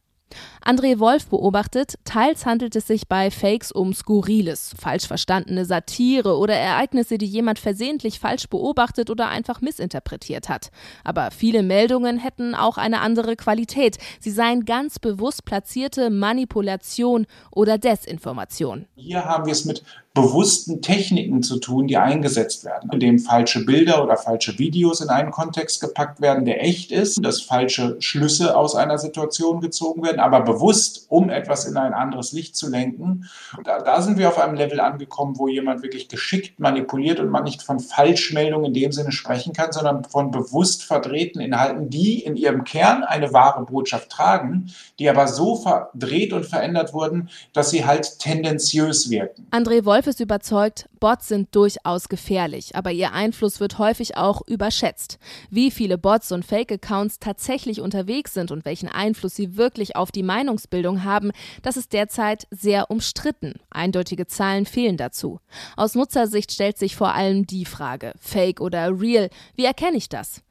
André 0.63 0.99
Wolf 0.99 1.27
beobachtet, 1.27 1.99
teils 2.05 2.45
handelt 2.45 2.77
es 2.77 2.87
sich 2.87 3.09
bei 3.09 3.31
Fakes 3.31 3.73
um 3.73 3.95
Skurriles, 3.95 4.75
falsch 4.79 5.07
verstandene 5.07 5.65
Satire 5.65 6.37
oder 6.37 6.55
Ereignisse, 6.55 7.17
die 7.17 7.27
jemand 7.27 7.59
versehentlich 7.59 8.21
falsch 8.21 8.49
beobachtet 8.49 9.09
oder 9.09 9.29
einfach 9.29 9.63
missinterpretiert 9.63 10.49
hat. 10.49 10.71
Aber 11.03 11.31
viele 11.31 11.63
Meldungen 11.63 12.19
hätten 12.19 12.55
auch 12.55 12.77
eine 12.77 13.01
andere 13.01 13.37
Qualität. 13.37 13.97
Sie 14.21 14.31
seien 14.31 14.67
ganz 14.67 14.99
bewusst 14.99 15.47
platzierte 15.47 16.11
Manipulation 16.11 17.27
oder 17.51 17.79
Desinformation. 17.79 18.87
Hier 18.97 19.25
haben 19.25 19.47
wir 19.47 19.53
es 19.53 19.65
mit 19.65 19.83
bewussten 20.13 20.83
Techniken 20.83 21.43
zu 21.43 21.59
tun, 21.59 21.87
die 21.87 21.97
eingesetzt 21.97 22.65
werden, 22.65 22.91
indem 22.93 23.21
falsche 23.21 23.65
Bilder 23.65 24.03
oder 24.03 24.17
falsche 24.17 24.59
Videos 24.59 25.01
in 25.01 25.09
einen 25.09 25.31
Kontext 25.31 25.81
gepackt 25.81 26.21
werden, 26.21 26.45
der 26.45 26.65
echt 26.65 26.91
ist, 26.91 27.25
dass 27.25 27.41
falsche 27.41 27.97
Schlüsse 28.01 28.57
aus 28.57 28.75
einer 28.75 28.99
Situation 28.99 29.61
gezogen 29.61 30.03
werden, 30.03 30.19
aber 30.19 30.47
bewusst, 30.53 31.07
um 31.09 31.31
etwas 31.31 31.67
in 31.67 31.77
ein 31.77 31.95
anderes 31.95 32.33
Licht 32.33 32.57
zu 32.57 32.69
lenken. 32.69 33.29
Da, 33.65 33.81
da 33.81 34.03
sind 34.03 34.19
wir 34.19 34.29
auf 34.29 34.39
einem 34.39 34.55
Level 34.55 34.81
angekommen, 34.81 35.39
wo 35.39 35.49
jemand 35.49 35.83
wirklich 35.83 36.09
geschickt 36.09 36.59
manipuliert 36.59 37.21
und 37.21 37.31
man 37.31 37.45
nicht 37.45 37.63
von 37.63 37.81
Falschmeldungen 37.81 38.67
in 38.67 38.75
dem 38.75 38.93
Sinne 38.93 39.13
sprechen 39.13 39.53
kann, 39.53 39.73
sondern 39.73 40.05
von 40.05 40.31
bewusst 40.31 40.85
verdrehten 40.85 41.41
Inhalten, 41.41 41.91
die 41.91 42.23
in 42.23 42.37
ihrem 42.37 42.65
Kern 42.65 43.05
eine 43.05 43.33
wahre 43.33 43.65
Botschaft 43.65 44.11
tragen, 44.11 44.73
die 44.99 45.09
aber 45.09 45.29
so 45.29 45.57
verdreht 45.57 46.33
und 46.33 46.47
verändert 46.47 46.93
wurden, 46.93 47.29
dass 47.53 47.71
sie 47.71 47.85
halt 47.85 48.19
tendenziös 48.19 49.11
wirken. 49.11 49.47
André 49.51 49.85
Wolf 49.85 50.07
ist 50.07 50.21
überzeugt, 50.21 50.89
Bots 51.01 51.29
sind 51.29 51.55
durchaus 51.55 52.09
gefährlich, 52.09 52.77
aber 52.77 52.93
ihr 52.93 53.13
Einfluss 53.13 53.59
wird 53.59 53.79
häufig 53.79 54.17
auch 54.17 54.43
überschätzt. 54.47 55.19
Wie 55.49 55.71
viele 55.71 55.97
Bots 55.97 56.31
und 56.31 56.45
Fake-Accounts 56.45 57.19
tatsächlich 57.21 57.81
unterwegs 57.81 58.35
sind 58.35 58.51
und 58.51 58.65
welchen 58.65 58.89
Einfluss 58.89 59.35
sie 59.35 59.57
wirklich 59.57 59.97
auf 59.97 60.13
die 60.13 60.23
Meinungsbildung 60.41 61.05
haben, 61.05 61.32
das 61.62 61.76
ist 61.76 61.93
derzeit 61.93 62.47
sehr 62.51 62.91
umstritten. 62.91 63.55
Eindeutige 63.70 64.26
Zahlen 64.26 64.64
fehlen 64.64 64.97
dazu. 64.97 65.38
Aus 65.76 65.95
Nutzersicht 65.95 66.53
stellt 66.53 66.78
sich 66.78 66.97
vor 66.97 67.14
allem 67.14 67.47
die 67.47 67.66
Frage, 67.66 68.14
Fake 68.18 68.61
oder 68.61 68.99
Real, 68.99 69.28
wie 69.55 69.66
erkenne 69.66 69.99
ich 69.99 70.09
das? 70.09 70.43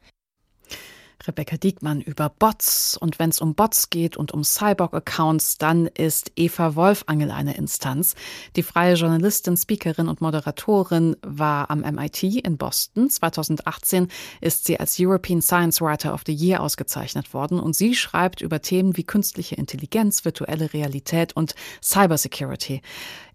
Rebecca 1.26 1.56
Diekmann 1.56 2.00
über 2.00 2.28
Bots. 2.28 2.96
Und 2.96 3.18
wenn 3.18 3.30
es 3.30 3.40
um 3.40 3.54
Bots 3.54 3.90
geht 3.90 4.16
und 4.16 4.32
um 4.32 4.44
Cyborg-Accounts, 4.44 5.58
dann 5.58 5.86
ist 5.86 6.32
Eva 6.36 6.74
Wolfangel 6.76 7.30
eine 7.30 7.56
Instanz. 7.56 8.14
Die 8.56 8.62
freie 8.62 8.94
Journalistin, 8.94 9.56
Speakerin 9.56 10.08
und 10.08 10.20
Moderatorin 10.20 11.16
war 11.22 11.70
am 11.70 11.80
MIT 11.80 12.22
in 12.22 12.56
Boston. 12.56 13.10
2018 13.10 14.08
ist 14.40 14.64
sie 14.64 14.80
als 14.80 14.96
European 14.98 15.42
Science 15.42 15.80
Writer 15.80 16.14
of 16.14 16.22
the 16.26 16.34
Year 16.34 16.62
ausgezeichnet 16.62 17.34
worden 17.34 17.60
und 17.60 17.74
sie 17.74 17.94
schreibt 17.94 18.40
über 18.40 18.62
Themen 18.62 18.96
wie 18.96 19.04
künstliche 19.04 19.56
Intelligenz, 19.56 20.24
virtuelle 20.24 20.72
Realität 20.72 21.34
und 21.36 21.54
Cybersecurity. 21.82 22.82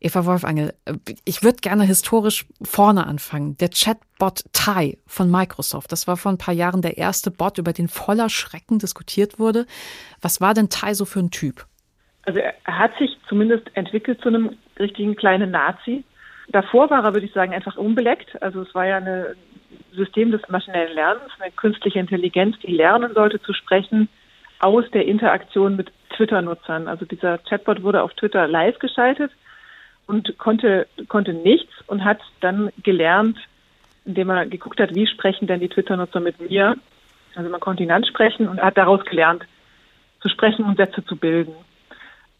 Eva 0.05 0.23
Wolfangel, 0.27 0.71
ich 1.25 1.41
würde 1.41 1.57
gerne 1.61 1.83
historisch 1.83 2.45
vorne 2.61 3.07
anfangen. 3.07 3.57
Der 3.57 3.69
Chatbot 3.69 4.43
Tai 4.53 4.99
von 5.07 5.31
Microsoft, 5.31 5.91
das 5.91 6.07
war 6.07 6.15
vor 6.15 6.31
ein 6.31 6.37
paar 6.37 6.53
Jahren 6.53 6.83
der 6.83 6.99
erste 6.99 7.31
Bot, 7.31 7.57
über 7.57 7.73
den 7.73 7.87
voller 7.87 8.29
Schrecken 8.29 8.77
diskutiert 8.77 9.39
wurde. 9.39 9.65
Was 10.21 10.41
war 10.41 10.53
denn 10.53 10.69
Tai 10.69 10.93
so 10.93 11.05
für 11.05 11.21
ein 11.21 11.31
Typ? 11.31 11.65
Also 12.27 12.39
er 12.39 12.53
hat 12.67 12.95
sich 12.99 13.17
zumindest 13.27 13.63
entwickelt 13.73 14.21
zu 14.21 14.29
einem 14.29 14.55
richtigen 14.77 15.15
kleinen 15.15 15.49
Nazi. 15.49 16.03
Davor 16.49 16.91
war 16.91 17.03
er, 17.03 17.13
würde 17.15 17.25
ich 17.25 17.33
sagen, 17.33 17.53
einfach 17.53 17.75
unbeleckt. 17.75 18.39
Also 18.43 18.61
es 18.61 18.75
war 18.75 18.85
ja 18.85 18.97
ein 18.97 19.35
System 19.93 20.29
des 20.29 20.47
maschinellen 20.49 20.93
Lernens, 20.93 21.31
eine 21.39 21.51
künstliche 21.51 21.97
Intelligenz, 21.97 22.57
die 22.59 22.71
lernen 22.71 23.15
sollte 23.15 23.41
zu 23.41 23.53
sprechen 23.53 24.07
aus 24.59 24.85
der 24.91 25.07
Interaktion 25.07 25.75
mit 25.75 25.91
Twitter-Nutzern. 26.15 26.87
Also 26.87 27.05
dieser 27.05 27.39
Chatbot 27.39 27.81
wurde 27.81 28.03
auf 28.03 28.13
Twitter 28.13 28.47
live 28.47 28.77
geschaltet 28.77 29.31
und 30.07 30.37
konnte, 30.37 30.87
konnte 31.07 31.33
nichts 31.33 31.71
und 31.87 32.03
hat 32.03 32.19
dann 32.41 32.71
gelernt, 32.83 33.37
indem 34.05 34.29
er 34.29 34.45
geguckt 34.45 34.79
hat, 34.79 34.93
wie 34.93 35.07
sprechen 35.07 35.47
denn 35.47 35.59
die 35.59 35.69
Twitter-Nutzer 35.69 36.19
mit 36.19 36.39
mir. 36.39 36.75
Also 37.35 37.49
man 37.49 37.59
konnte 37.59 37.83
ihn 37.83 37.91
ansprechen 37.91 38.47
und 38.47 38.61
hat 38.61 38.77
daraus 38.77 39.03
gelernt, 39.05 39.43
zu 40.21 40.29
sprechen 40.29 40.65
und 40.65 40.77
Sätze 40.77 41.03
zu 41.05 41.15
bilden. 41.15 41.53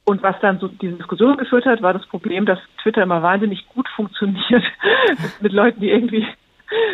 Und 0.06 0.22
was 0.22 0.40
dann 0.40 0.60
so 0.60 0.68
diese 0.68 0.98
Diskussion 0.98 1.38
geführt 1.38 1.66
hat, 1.66 1.82
war 1.82 1.94
das 1.94 2.06
Problem, 2.06 2.46
dass 2.46 2.60
Twitter 2.82 3.02
immer 3.02 3.24
wahnsinnig 3.24 3.68
gut 3.70 3.90
funktioniert 3.96 4.64
mit 5.42 5.52
Leuten, 5.52 5.82
die 5.82 5.90
irgendwie 5.90 6.28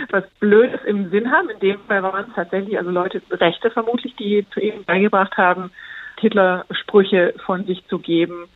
was 0.09 0.23
Blödes 0.39 0.81
im 0.85 1.09
Sinn 1.09 1.31
haben. 1.31 1.49
In 1.49 1.59
dem 1.59 1.79
Fall 1.81 2.03
waren 2.03 2.25
es 2.29 2.35
tatsächlich 2.35 2.77
also 2.77 2.89
Leute, 2.89 3.21
Rechte 3.29 3.69
vermutlich, 3.69 4.15
die 4.15 4.45
zu 4.53 4.61
ihm 4.61 4.85
beigebracht 4.85 5.35
haben, 5.37 5.71
Hitler-Sprüche 6.19 7.33
von 7.45 7.65
sich 7.65 7.85
zu 7.87 7.99
geben 7.99 8.47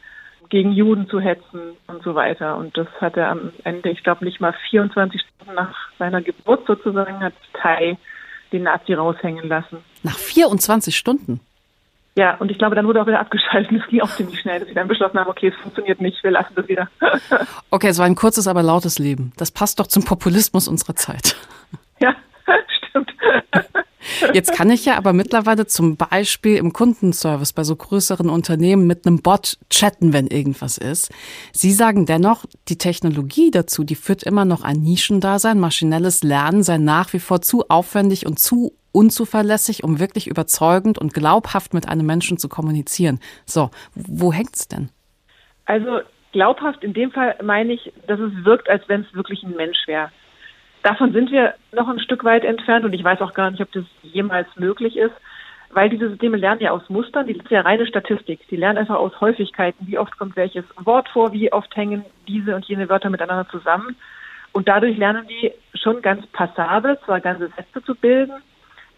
gegen 0.56 0.72
Juden 0.72 1.10
zu 1.10 1.20
hetzen 1.20 1.76
und 1.88 2.02
so 2.02 2.16
weiter. 2.16 2.56
Und 2.56 2.78
das 2.78 2.88
hat 3.02 3.18
er 3.18 3.28
am 3.28 3.52
Ende, 3.66 3.90
ich 3.90 4.02
glaube 4.04 4.24
nicht 4.24 4.40
mal 4.40 4.56
24 4.70 5.20
Stunden 5.20 5.54
nach 5.54 5.76
seiner 6.00 6.22
Geburt 6.22 6.66
sozusagen, 6.66 7.20
hat 7.20 7.34
Tai 7.62 7.98
den 8.54 8.64
Nazi 8.64 8.94
raushängen 8.94 9.50
lassen. 9.50 9.80
Nach 10.04 10.18
24 10.18 10.96
Stunden? 10.96 11.42
Ja, 12.16 12.36
und 12.36 12.52
ich 12.52 12.58
glaube, 12.58 12.74
dann 12.74 12.88
wurde 12.88 13.02
auch 13.02 13.08
wieder 13.08 13.20
abgeschaltet. 13.20 13.70
Es 13.84 13.90
ging 13.90 14.00
auch 14.00 14.16
ziemlich 14.16 14.40
schnell, 14.40 14.60
dass 14.60 14.70
sie 14.70 14.74
dann 14.74 14.88
beschlossen 14.88 15.20
haben, 15.20 15.30
okay, 15.30 15.50
es 15.50 15.62
funktioniert 15.62 16.00
nicht, 16.00 16.24
wir 16.24 16.32
lassen 16.32 16.54
das 16.56 16.70
wieder. 16.70 16.88
okay, 17.70 17.90
es 17.90 18.00
war 18.00 18.06
ein 18.06 18.16
kurzes, 18.16 18.48
aber 18.48 18.64
lautes 18.64 18.98
Leben. 18.98 19.34
Das 19.36 19.52
passt 19.52 19.82
doch 19.82 19.88
zum 19.88 20.06
Populismus 20.06 20.70
unserer 20.70 20.96
Zeit. 20.96 21.36
Ja, 22.00 22.16
stimmt. 22.88 23.12
Jetzt 24.34 24.54
kann 24.54 24.70
ich 24.70 24.86
ja 24.86 24.98
aber 24.98 25.14
mittlerweile 25.14 25.66
zum 25.68 25.98
Beispiel 25.98 26.58
im 26.58 26.74
Kundenservice 26.74 27.54
bei 27.54 27.64
so 27.64 27.76
größeren 27.76 28.30
Unternehmen 28.30 28.88
mit 28.88 29.06
einem 29.06 29.22
Bot 29.22 29.58
chatten, 29.70 30.14
wenn 30.14 30.28
irgendwas 30.28 30.78
ist. 30.78 31.12
Sie 31.52 31.72
sagen 31.72 32.06
dennoch, 32.06 32.46
die 32.68 32.78
Technologie 32.78 33.52
dazu, 33.52 33.84
die 33.84 33.96
führt 33.96 34.24
immer 34.24 34.46
noch 34.46 34.64
ein 34.64 34.78
Nischendasein. 34.78 35.60
Maschinelles 35.60 36.24
Lernen 36.24 36.64
sei 36.64 36.78
nach 36.78 37.14
wie 37.14 37.20
vor 37.20 37.42
zu 37.42 37.68
aufwendig 37.70 38.26
und 38.26 38.40
zu 38.40 38.74
unzuverlässig, 38.92 39.84
um 39.84 40.00
wirklich 40.00 40.28
überzeugend 40.28 40.98
und 40.98 41.14
glaubhaft 41.14 41.74
mit 41.74 41.88
einem 41.90 42.06
Menschen 42.06 42.38
zu 42.38 42.48
kommunizieren. 42.48 43.20
So, 43.46 43.70
wo 43.94 44.32
hängt's 44.32 44.70
denn? 44.70 44.90
Also 45.66 46.00
glaubhaft 46.32 46.84
in 46.84 46.94
dem 46.94 47.12
Fall 47.12 47.36
meine 47.44 47.74
ich, 47.74 47.92
dass 48.08 48.20
es 48.20 48.32
wirkt, 48.46 48.70
als 48.70 48.88
wenn 48.88 49.02
es 49.02 49.14
wirklich 49.14 49.44
ein 49.44 49.56
Mensch 49.56 49.80
wäre. 49.88 50.12
Davon 50.86 51.14
sind 51.14 51.32
wir 51.32 51.56
noch 51.72 51.88
ein 51.88 52.00
Stück 52.00 52.24
weit 52.24 52.44
entfernt 52.44 52.86
und 52.86 52.94
ich 52.94 53.04
weiß 53.04 53.20
auch 53.22 53.34
gar 53.34 53.50
nicht, 53.50 53.60
ob 53.60 53.72
das 53.72 53.86
jemals 54.04 54.48
möglich 54.56 54.98
ist, 54.98 55.16
weil 55.72 55.90
diese 55.90 56.10
Systeme 56.10 56.38
lernen 56.38 56.62
ja 56.62 56.70
aus 56.70 56.88
Mustern, 56.90 57.26
die 57.26 57.34
sind 57.34 57.50
ja 57.50 57.62
reine 57.62 57.88
Statistik. 57.88 58.48
Die 58.52 58.56
lernen 58.56 58.78
einfach 58.78 58.98
aus 58.98 59.20
Häufigkeiten, 59.20 59.88
wie 59.88 59.98
oft 59.98 60.16
kommt 60.20 60.36
welches 60.36 60.64
Wort 60.78 61.10
vor, 61.10 61.34
wie 61.34 61.52
oft 61.52 61.76
hängen 61.76 62.06
diese 62.28 62.56
und 62.56 62.66
jene 62.66 62.88
Wörter 62.88 63.10
miteinander 63.10 63.50
zusammen. 63.50 63.96
Und 64.52 64.68
dadurch 64.68 64.96
lernen 64.96 65.26
die 65.28 65.52
schon 65.74 66.04
ganz 66.04 66.24
passabel, 66.28 67.00
zwar 67.04 67.20
ganze 67.20 67.48
Sätze 67.48 67.84
zu 67.84 67.96
bilden, 67.96 68.34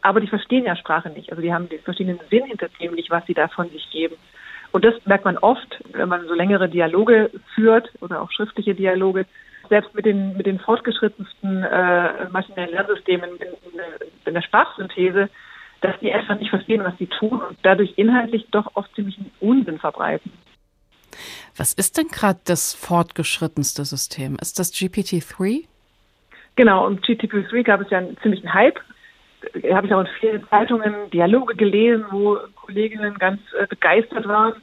aber 0.01 0.19
die 0.19 0.27
verstehen 0.27 0.65
ja 0.65 0.75
Sprache 0.75 1.09
nicht. 1.09 1.29
Also 1.29 1.41
die 1.41 1.53
haben 1.53 1.69
den 1.69 1.79
verschiedenen 1.79 2.19
Sinn 2.29 2.43
hinter 2.43 2.67
dem 2.81 2.95
nicht, 2.95 3.11
was 3.11 3.25
sie 3.27 3.33
da 3.33 3.47
von 3.47 3.69
sich 3.69 3.89
geben. 3.91 4.15
Und 4.73 4.83
das 4.83 4.93
merkt 5.05 5.23
man 5.23 5.37
oft, 5.37 5.81
wenn 5.93 6.09
man 6.09 6.27
so 6.27 6.33
längere 6.33 6.67
Dialoge 6.67 7.31
führt 7.55 7.89
oder 8.01 8.21
auch 8.21 8.31
schriftliche 8.33 8.75
Dialoge, 8.75 9.25
selbst 9.69 9.93
mit 9.93 10.05
den, 10.05 10.35
mit 10.37 10.45
den 10.45 10.59
fortgeschrittensten 10.59 11.63
äh, 11.63 12.29
maschinellen 12.29 12.71
Lernsystemen 12.71 13.31
in, 13.31 13.47
in, 13.47 13.79
in 14.25 14.33
der 14.33 14.41
Sprachsynthese 14.41 15.29
dass 15.81 15.99
die 15.99 16.11
einfach 16.11 16.39
nicht 16.39 16.49
verstehen, 16.49 16.83
was 16.83 16.97
sie 16.97 17.07
tun 17.07 17.41
und 17.41 17.57
dadurch 17.63 17.93
inhaltlich 17.97 18.47
doch 18.51 18.75
oft 18.75 18.93
ziemlich 18.95 19.17
Unsinn 19.39 19.79
verbreiten. 19.79 20.31
Was 21.55 21.73
ist 21.73 21.97
denn 21.97 22.07
gerade 22.07 22.39
das 22.45 22.73
fortgeschrittenste 22.73 23.85
System? 23.85 24.37
Ist 24.41 24.59
das 24.59 24.73
GPT-3? 24.73 25.65
Genau, 26.55 26.85
und 26.85 27.05
GPT-3 27.05 27.63
gab 27.63 27.81
es 27.81 27.89
ja 27.89 27.99
einen 27.99 28.17
ziemlichen 28.17 28.53
Hype. 28.53 28.79
Da 29.61 29.75
habe 29.75 29.87
ich 29.87 29.93
auch 29.93 30.01
in 30.01 30.07
vielen 30.19 30.47
Zeitungen 30.49 31.09
Dialoge 31.11 31.55
gelesen, 31.55 32.05
wo 32.11 32.37
Kolleginnen 32.55 33.17
ganz 33.17 33.39
äh, 33.59 33.67
begeistert 33.67 34.27
waren, 34.27 34.53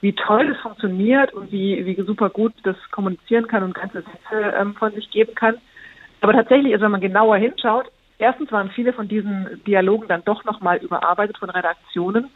wie 0.00 0.12
toll 0.12 0.48
das 0.48 0.58
funktioniert 0.58 1.32
und 1.32 1.50
wie, 1.50 1.84
wie 1.86 2.00
super 2.02 2.30
gut 2.30 2.52
das 2.64 2.76
kommunizieren 2.90 3.48
kann 3.48 3.62
und 3.62 3.74
ganze 3.74 4.02
Sätze 4.02 4.54
ähm, 4.58 4.74
von 4.74 4.92
sich 4.92 5.10
geben 5.10 5.34
kann. 5.34 5.56
Aber 6.20 6.32
tatsächlich, 6.32 6.72
also 6.72 6.84
wenn 6.84 6.92
man 6.92 7.00
genauer 7.00 7.36
hinschaut, 7.36 7.86
erstens 8.18 8.52
waren 8.52 8.70
viele 8.70 8.92
von 8.92 9.08
diesen 9.08 9.62
Dialogen 9.66 10.08
dann 10.08 10.24
doch 10.24 10.44
nochmal 10.44 10.78
überarbeitet 10.78 11.38
von 11.38 11.50
Redaktionen. 11.50 12.30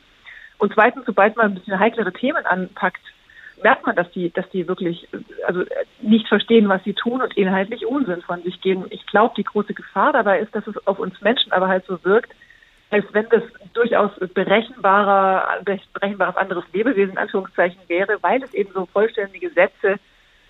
Und 0.58 0.72
zweitens, 0.74 1.06
sobald 1.06 1.36
man 1.36 1.46
ein 1.46 1.54
bisschen 1.54 1.78
heiklere 1.78 2.12
Themen 2.12 2.44
anpackt, 2.44 3.00
merkt 3.62 3.86
man, 3.86 3.96
dass 3.96 4.10
die, 4.12 4.30
dass 4.32 4.48
die 4.50 4.68
wirklich 4.68 5.08
also 5.46 5.64
nicht 6.00 6.28
verstehen, 6.28 6.68
was 6.68 6.82
sie 6.84 6.94
tun 6.94 7.20
und 7.22 7.36
inhaltlich 7.36 7.86
Unsinn 7.86 8.22
von 8.22 8.42
sich 8.42 8.60
geben. 8.60 8.86
Ich 8.90 9.06
glaube, 9.06 9.34
die 9.36 9.44
große 9.44 9.74
Gefahr 9.74 10.12
dabei 10.12 10.40
ist, 10.40 10.54
dass 10.54 10.66
es 10.66 10.86
auf 10.86 10.98
uns 10.98 11.20
Menschen 11.20 11.52
aber 11.52 11.68
halt 11.68 11.84
so 11.86 12.02
wirkt, 12.04 12.32
als 12.90 13.04
wenn 13.12 13.26
das 13.30 13.42
durchaus 13.72 14.10
berechenbarer, 14.34 15.62
berechenbares 15.94 16.36
anderes 16.36 16.64
Lebewesen 16.72 17.12
in 17.12 17.18
Anführungszeichen 17.18 17.80
wäre, 17.86 18.18
weil 18.20 18.42
es 18.42 18.52
eben 18.52 18.72
so 18.72 18.86
vollständige 18.86 19.50
Sätze 19.50 19.96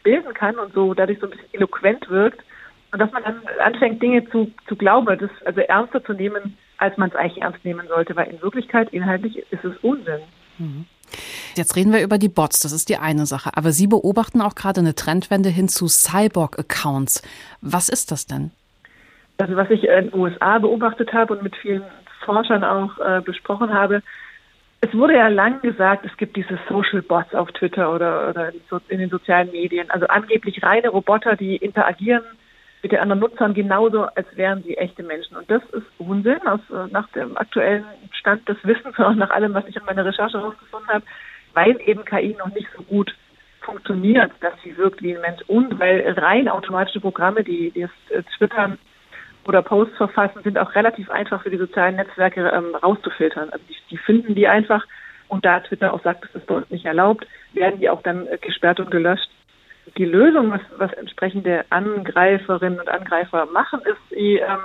bilden 0.03 0.32
kann 0.32 0.59
und 0.59 0.72
so 0.72 0.95
dadurch 0.95 1.18
so 1.18 1.26
ein 1.26 1.30
bisschen 1.30 1.53
eloquent 1.55 2.09
wirkt. 2.09 2.41
Und 2.93 2.99
dass 2.99 3.12
man 3.12 3.22
dann 3.22 3.43
anfängt, 3.62 4.03
Dinge 4.03 4.28
zu, 4.30 4.51
zu 4.66 4.74
glauben, 4.74 5.18
das 5.18 5.30
also 5.45 5.61
ernster 5.61 6.03
zu 6.03 6.12
nehmen, 6.12 6.57
als 6.78 6.97
man 6.97 7.11
es 7.11 7.14
eigentlich 7.14 7.43
ernst 7.43 7.64
nehmen 7.64 7.86
sollte, 7.88 8.16
weil 8.16 8.28
in 8.28 8.43
Wirklichkeit 8.43 8.88
inhaltlich 8.93 9.38
ist 9.51 9.64
es 9.64 9.76
Unsinn. 9.82 10.20
Mhm. 10.59 10.86
Jetzt 11.57 11.76
reden 11.76 11.93
wir 11.93 12.03
über 12.03 12.18
die 12.18 12.28
Bots, 12.28 12.61
das 12.61 12.72
ist 12.72 12.88
die 12.88 12.97
eine 12.97 13.26
Sache. 13.26 13.51
Aber 13.55 13.72
Sie 13.72 13.86
beobachten 13.86 14.41
auch 14.41 14.55
gerade 14.55 14.80
eine 14.80 14.95
Trendwende 14.95 15.49
hin 15.49 15.68
zu 15.68 15.88
Cyborg-Accounts. 15.88 17.22
Was 17.61 17.88
ist 17.88 18.11
das 18.12 18.26
denn? 18.26 18.51
Also 19.38 19.57
was 19.57 19.70
ich 19.70 19.84
in 19.84 20.11
den 20.11 20.14
USA 20.14 20.59
beobachtet 20.59 21.12
habe 21.12 21.34
und 21.34 21.43
mit 21.43 21.57
vielen 21.57 21.82
Forschern 22.24 22.64
auch 22.64 22.98
äh, 22.98 23.20
besprochen 23.20 23.72
habe, 23.72 24.02
es 24.82 24.94
wurde 24.94 25.14
ja 25.14 25.28
lang 25.28 25.60
gesagt, 25.60 26.06
es 26.06 26.16
gibt 26.16 26.36
diese 26.36 26.58
Social 26.68 27.02
Bots 27.02 27.34
auf 27.34 27.52
Twitter 27.52 27.92
oder, 27.94 28.30
oder 28.30 28.52
in 28.88 28.98
den 28.98 29.10
sozialen 29.10 29.50
Medien, 29.50 29.90
also 29.90 30.06
angeblich 30.06 30.62
reine 30.62 30.88
Roboter, 30.88 31.36
die 31.36 31.56
interagieren 31.56 32.24
mit 32.82 32.92
den 32.92 33.00
anderen 33.00 33.20
Nutzern 33.20 33.52
genauso, 33.52 34.04
als 34.04 34.26
wären 34.36 34.62
sie 34.62 34.78
echte 34.78 35.02
Menschen. 35.02 35.36
Und 35.36 35.50
das 35.50 35.62
ist 35.72 35.84
Unsinn 35.98 36.40
aus, 36.46 36.60
äh, 36.70 36.90
nach 36.90 37.08
dem 37.10 37.36
aktuellen 37.36 37.84
Stand 38.12 38.48
des 38.48 38.56
Wissens 38.64 38.98
und 38.98 39.04
auch 39.04 39.14
nach 39.14 39.30
allem, 39.30 39.52
was 39.52 39.66
ich 39.66 39.76
in 39.76 39.84
meiner 39.84 40.04
Recherche 40.06 40.38
herausgefunden 40.38 40.88
habe, 40.88 41.04
weil 41.52 41.78
eben 41.84 42.04
KI 42.06 42.34
noch 42.38 42.54
nicht 42.54 42.68
so 42.74 42.82
gut 42.82 43.14
funktioniert, 43.60 44.32
dass 44.40 44.54
sie 44.64 44.76
wirkt 44.78 45.02
wie 45.02 45.14
ein 45.14 45.20
Mensch. 45.20 45.42
Und 45.46 45.78
weil 45.78 46.14
rein 46.16 46.48
automatische 46.48 47.00
Programme, 47.00 47.44
die, 47.44 47.70
die 47.70 47.82
das 47.82 47.90
äh, 48.08 48.22
Twittern 48.38 48.78
oder 49.47 49.62
Posts 49.62 49.97
verfassen, 49.97 50.43
sind 50.43 50.59
auch 50.59 50.74
relativ 50.74 51.11
einfach 51.11 51.43
für 51.43 51.51
die 51.51 51.57
sozialen 51.57 51.97
Netzwerke 51.97 52.49
ähm, 52.49 52.74
rauszufiltern. 52.74 53.51
Also 53.51 53.64
die, 53.68 53.76
die 53.91 53.99
finden 53.99 54.34
die 54.34 54.49
einfach 54.49 54.84
und 55.28 55.45
da 55.45 55.61
Twitter 55.61 55.95
auch 55.95 56.03
sagt, 56.03 56.24
das 56.24 56.34
ist 56.34 56.47
bei 56.47 56.57
uns 56.57 56.70
nicht 56.70 56.84
erlaubt, 56.84 57.26
werden 57.53 57.80
die 57.80 57.88
auch 57.88 58.03
dann 58.03 58.26
äh, 58.26 58.38
gesperrt 58.38 58.80
und 58.80 58.91
gelöscht 58.91 59.30
die 59.97 60.05
Lösung, 60.05 60.51
was, 60.51 60.61
was 60.76 60.93
entsprechende 60.95 61.64
Angreiferinnen 61.70 62.80
und 62.80 62.88
Angreifer 62.88 63.47
machen, 63.47 63.80
ist, 63.80 63.99
sie 64.11 64.36
ähm, 64.36 64.59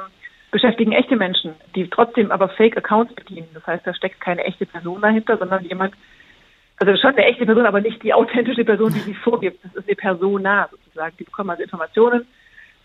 beschäftigen 0.52 0.92
echte 0.92 1.16
Menschen, 1.16 1.54
die 1.76 1.90
trotzdem 1.90 2.32
aber 2.32 2.50
Fake-Accounts 2.50 3.14
bedienen. 3.16 3.48
Das 3.54 3.66
heißt, 3.66 3.86
da 3.86 3.94
steckt 3.94 4.22
keine 4.22 4.44
echte 4.44 4.66
Person 4.66 5.02
dahinter, 5.02 5.38
sondern 5.38 5.64
jemand, 5.66 5.94
also 6.78 6.96
schon 6.98 7.12
eine 7.12 7.26
echte 7.26 7.46
Person, 7.46 7.66
aber 7.66 7.82
nicht 7.82 8.04
die 8.04 8.14
authentische 8.14 8.66
Person, 8.66 8.94
die 8.94 9.00
sie 9.00 9.14
vorgibt. 9.14 9.64
Das 9.64 9.76
ist 9.76 9.88
eine 9.88 9.96
Persona 9.96 10.68
sozusagen. 10.70 11.16
Die 11.18 11.24
bekommen 11.24 11.50
also 11.50 11.64
Informationen. 11.64 12.28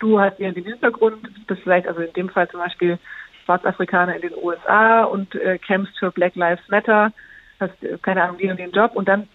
Du 0.01 0.19
hast 0.19 0.37
hier 0.37 0.51
den 0.51 0.63
Hintergrund, 0.63 1.29
bist 1.45 1.61
vielleicht 1.61 1.87
also 1.87 2.01
in 2.01 2.11
dem 2.13 2.29
Fall 2.29 2.49
zum 2.49 2.59
Beispiel 2.59 2.97
Schwarzafrikaner 3.45 4.15
in 4.15 4.21
den 4.21 4.33
USA 4.41 5.03
und 5.03 5.35
äh, 5.35 5.59
kämpfst 5.59 5.95
für 5.99 6.11
Black 6.11 6.35
Lives 6.35 6.67
Matter, 6.69 7.13
hast 7.59 7.83
äh, 7.83 7.99
keine 8.01 8.23
Ahnung, 8.23 8.39
den 8.39 8.49
und 8.49 8.59
den 8.59 8.71
Job 8.71 8.95
und 8.95 9.07
dann 9.07 9.27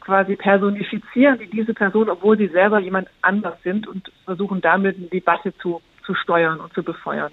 quasi 0.00 0.36
personifizieren 0.36 1.38
die 1.38 1.50
diese 1.50 1.74
Person, 1.74 2.08
obwohl 2.08 2.38
sie 2.38 2.48
selber 2.48 2.78
jemand 2.78 3.08
anders 3.20 3.58
sind 3.64 3.86
und 3.86 4.10
versuchen 4.24 4.62
damit 4.62 4.96
eine 4.96 5.08
Debatte 5.08 5.52
zu, 5.58 5.82
zu 6.06 6.14
steuern 6.14 6.58
und 6.58 6.72
zu 6.72 6.82
befeuern. 6.82 7.32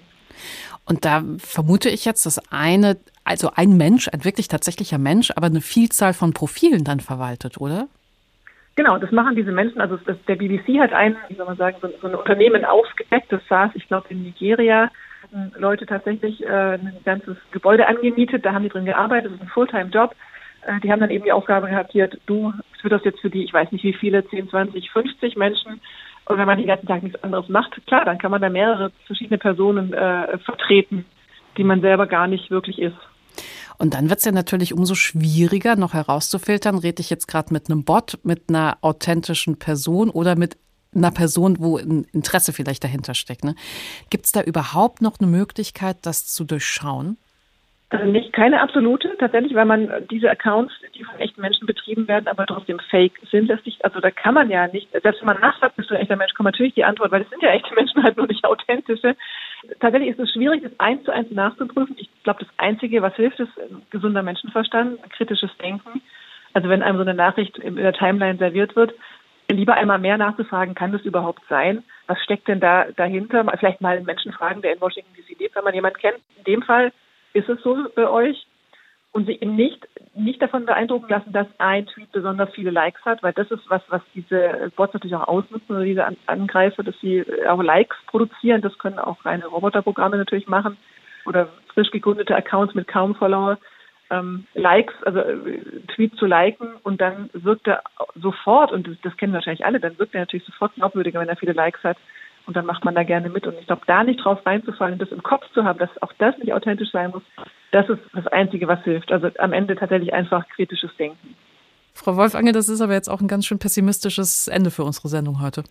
Und 0.84 1.06
da 1.06 1.22
vermute 1.38 1.88
ich 1.88 2.04
jetzt, 2.04 2.26
dass 2.26 2.40
eine, 2.50 2.98
also 3.24 3.52
ein 3.54 3.78
Mensch, 3.78 4.08
ein 4.08 4.24
wirklich 4.26 4.48
tatsächlicher 4.48 4.98
Mensch, 4.98 5.30
aber 5.34 5.46
eine 5.46 5.62
Vielzahl 5.62 6.12
von 6.12 6.34
Profilen 6.34 6.84
dann 6.84 7.00
verwaltet, 7.00 7.58
oder? 7.58 7.88
Genau, 8.74 8.98
das 8.98 9.12
machen 9.12 9.36
diese 9.36 9.52
Menschen. 9.52 9.80
Also 9.80 9.98
das, 9.98 10.16
der 10.26 10.36
BBC 10.36 10.80
hat 10.80 10.92
ein, 10.92 11.16
wie 11.28 11.34
soll 11.34 11.46
man 11.46 11.56
sagen, 11.56 11.76
so, 11.80 11.88
so 12.00 12.08
ein 12.08 12.14
Unternehmen 12.14 12.64
aufgedeckt, 12.64 13.30
das 13.30 13.42
saß, 13.48 13.72
ich 13.74 13.86
glaube, 13.86 14.06
in 14.08 14.22
Nigeria, 14.22 14.90
Leute 15.56 15.86
tatsächlich 15.86 16.42
äh, 16.44 16.74
ein 16.74 16.96
ganzes 17.04 17.36
Gebäude 17.52 17.86
angemietet, 17.86 18.44
da 18.44 18.52
haben 18.52 18.64
die 18.64 18.68
drin 18.68 18.84
gearbeitet, 18.84 19.30
das 19.30 19.36
ist 19.36 19.42
ein 19.42 19.48
Fulltime-Job 19.48 20.14
äh, 20.62 20.80
die 20.80 20.90
haben 20.90 21.00
dann 21.00 21.10
eben 21.10 21.24
die 21.24 21.32
Aufgabe 21.32 21.68
gehabt, 21.68 21.92
hier, 21.92 22.08
du, 22.26 22.52
wird 22.82 22.92
das 22.92 23.04
jetzt 23.04 23.20
für 23.20 23.30
die, 23.30 23.44
ich 23.44 23.52
weiß 23.52 23.70
nicht 23.72 23.84
wie 23.84 23.92
viele, 23.92 24.26
10, 24.26 24.48
20, 24.48 24.90
50 24.90 25.36
Menschen. 25.36 25.80
Und 26.24 26.38
wenn 26.38 26.46
man 26.46 26.58
den 26.58 26.66
ganzen 26.66 26.86
Tag 26.86 27.02
nichts 27.02 27.22
anderes 27.22 27.48
macht, 27.48 27.84
klar, 27.86 28.04
dann 28.04 28.18
kann 28.18 28.30
man 28.30 28.40
da 28.40 28.48
mehrere 28.48 28.90
verschiedene 29.06 29.38
Personen 29.38 29.92
äh, 29.92 30.38
vertreten, 30.38 31.04
die 31.56 31.64
man 31.64 31.80
selber 31.80 32.06
gar 32.06 32.26
nicht 32.26 32.50
wirklich 32.50 32.80
ist. 32.80 32.96
Und 33.82 33.94
dann 33.94 34.10
wird 34.10 34.20
es 34.20 34.24
ja 34.24 34.30
natürlich 34.30 34.72
umso 34.72 34.94
schwieriger, 34.94 35.74
noch 35.74 35.92
herauszufiltern, 35.92 36.78
rede 36.78 37.00
ich 37.00 37.10
jetzt 37.10 37.26
gerade 37.26 37.52
mit 37.52 37.68
einem 37.68 37.82
Bot, 37.84 38.16
mit 38.22 38.42
einer 38.48 38.78
authentischen 38.80 39.58
Person 39.58 40.08
oder 40.08 40.36
mit 40.36 40.56
einer 40.94 41.10
Person, 41.10 41.56
wo 41.58 41.78
ein 41.78 42.06
Interesse 42.12 42.52
vielleicht 42.52 42.84
dahinter 42.84 43.14
steckt. 43.14 43.42
Ne? 43.42 43.56
Gibt 44.08 44.26
es 44.26 44.30
da 44.30 44.40
überhaupt 44.40 45.02
noch 45.02 45.18
eine 45.18 45.28
Möglichkeit, 45.28 45.96
das 46.02 46.28
zu 46.28 46.44
durchschauen? 46.44 47.16
Also 47.90 48.06
nicht 48.06 48.32
keine 48.32 48.62
absolute, 48.62 49.16
tatsächlich, 49.18 49.52
weil 49.54 49.66
man 49.66 49.90
diese 50.08 50.30
Accounts, 50.30 50.72
die 50.94 51.02
von 51.02 51.18
echten 51.18 51.40
Menschen 51.40 51.66
betrieben 51.66 52.06
werden, 52.06 52.28
aber 52.28 52.46
trotzdem 52.46 52.78
fake 52.88 53.18
sind, 53.32 53.48
lässt 53.48 53.64
sich, 53.64 53.84
also 53.84 53.98
da 53.98 54.12
kann 54.12 54.34
man 54.34 54.48
ja 54.48 54.68
nicht, 54.68 54.92
selbst 54.92 55.20
wenn 55.20 55.26
man 55.26 55.40
nachfragt, 55.40 55.74
bist 55.74 55.90
du 55.90 55.94
ein 55.94 56.02
echter 56.02 56.16
Mensch, 56.16 56.34
kommt 56.34 56.46
natürlich 56.46 56.74
die 56.74 56.84
Antwort, 56.84 57.10
weil 57.10 57.22
es 57.22 57.30
sind 57.30 57.42
ja 57.42 57.50
echte 57.50 57.74
Menschen 57.74 58.00
halt 58.04 58.16
nur 58.16 58.28
nicht 58.28 58.44
authentische. 58.44 59.16
Tatsächlich 59.80 60.10
ist 60.10 60.18
es 60.18 60.32
schwierig, 60.32 60.62
das 60.62 60.72
eins 60.78 61.04
zu 61.04 61.12
eins 61.12 61.30
nachzuprüfen. 61.30 61.96
Ich 61.98 62.10
glaube, 62.24 62.44
das 62.44 62.48
Einzige, 62.56 63.02
was 63.02 63.14
hilft, 63.14 63.38
ist 63.40 63.52
gesunder 63.90 64.22
Menschenverstand, 64.22 65.02
kritisches 65.10 65.50
Denken. 65.58 66.02
Also 66.52 66.68
wenn 66.68 66.82
einem 66.82 66.96
so 66.96 67.02
eine 67.02 67.14
Nachricht 67.14 67.58
in 67.58 67.76
der 67.76 67.92
Timeline 67.92 68.38
serviert 68.38 68.74
wird, 68.76 68.92
lieber 69.50 69.74
einmal 69.74 69.98
mehr 69.98 70.18
nachzufragen, 70.18 70.74
kann 70.74 70.92
das 70.92 71.02
überhaupt 71.02 71.42
sein? 71.48 71.84
Was 72.06 72.22
steckt 72.22 72.48
denn 72.48 72.60
da 72.60 72.86
dahinter? 72.96 73.44
Vielleicht 73.58 73.80
mal 73.80 73.96
einen 73.96 74.06
Menschen 74.06 74.32
fragen, 74.32 74.62
der 74.62 74.74
in 74.74 74.80
Washington 74.80 75.14
DC 75.14 75.38
lebt, 75.38 75.54
wenn 75.54 75.64
man 75.64 75.74
jemanden 75.74 75.98
kennt. 75.98 76.18
In 76.38 76.44
dem 76.44 76.62
Fall 76.62 76.92
ist 77.32 77.48
es 77.48 77.62
so 77.62 77.86
bei 77.94 78.08
euch? 78.08 78.46
Und 79.12 79.26
sich 79.26 79.42
eben 79.42 79.56
nicht, 79.56 79.86
nicht 80.14 80.40
davon 80.40 80.64
beeindrucken 80.64 81.10
lassen, 81.10 81.32
dass 81.32 81.46
ein 81.58 81.86
Tweet 81.86 82.10
besonders 82.12 82.50
viele 82.54 82.70
Likes 82.70 83.04
hat, 83.04 83.22
weil 83.22 83.34
das 83.34 83.50
ist 83.50 83.68
was, 83.68 83.82
was 83.88 84.00
diese 84.14 84.72
Bots 84.74 84.94
natürlich 84.94 85.14
auch 85.14 85.28
ausnutzen 85.28 85.76
oder 85.76 85.84
diese 85.84 86.06
Angreifer, 86.26 86.82
dass 86.82 86.98
sie 87.00 87.24
auch 87.46 87.62
Likes 87.62 87.96
produzieren. 88.06 88.62
Das 88.62 88.78
können 88.78 88.98
auch 88.98 89.22
reine 89.24 89.46
Roboterprogramme 89.46 90.16
natürlich 90.16 90.48
machen 90.48 90.78
oder 91.26 91.48
frisch 91.74 91.90
gegründete 91.90 92.34
Accounts 92.34 92.74
mit 92.74 92.88
kaum 92.88 93.14
Follower. 93.14 93.58
Ähm, 94.10 94.46
Likes, 94.54 94.94
also 95.04 95.20
äh, 95.20 95.60
Tweet 95.94 96.14
zu 96.16 96.26
liken 96.26 96.68
und 96.82 97.00
dann 97.00 97.30
wirkt 97.32 97.66
er 97.66 97.82
sofort, 98.14 98.72
und 98.72 98.86
das, 98.86 98.96
das 99.02 99.16
kennen 99.16 99.32
wahrscheinlich 99.32 99.64
alle, 99.64 99.80
dann 99.80 99.98
wirkt 99.98 100.14
er 100.14 100.20
natürlich 100.20 100.44
sofort 100.44 100.74
glaubwürdiger, 100.74 101.18
wenn 101.20 101.30
er 101.30 101.36
viele 101.36 101.54
Likes 101.54 101.82
hat, 101.82 101.96
und 102.46 102.56
dann 102.56 102.66
macht 102.66 102.84
man 102.84 102.94
da 102.94 103.02
gerne 103.02 103.28
mit. 103.28 103.46
Und 103.46 103.58
ich 103.58 103.66
glaube, 103.66 103.82
da 103.86 104.04
nicht 104.04 104.24
drauf 104.24 104.44
reinzufallen, 104.44 104.98
das 104.98 105.10
im 105.10 105.22
Kopf 105.22 105.44
zu 105.54 105.64
haben, 105.64 105.78
dass 105.78 105.90
auch 106.02 106.12
das 106.18 106.36
nicht 106.38 106.52
authentisch 106.52 106.90
sein 106.90 107.10
muss, 107.10 107.22
das 107.70 107.88
ist 107.88 108.00
das 108.12 108.26
Einzige, 108.28 108.68
was 108.68 108.82
hilft. 108.84 109.12
Also 109.12 109.30
am 109.38 109.52
Ende 109.52 109.76
tatsächlich 109.76 110.12
einfach 110.12 110.46
kritisches 110.48 110.90
Denken. 110.96 111.34
Frau 111.94 112.16
Wolfange, 112.16 112.52
das 112.52 112.68
ist 112.68 112.80
aber 112.80 112.94
jetzt 112.94 113.08
auch 113.08 113.20
ein 113.20 113.28
ganz 113.28 113.46
schön 113.46 113.58
pessimistisches 113.58 114.48
Ende 114.48 114.70
für 114.70 114.84
unsere 114.84 115.08
Sendung 115.08 115.42
heute. 115.42 115.64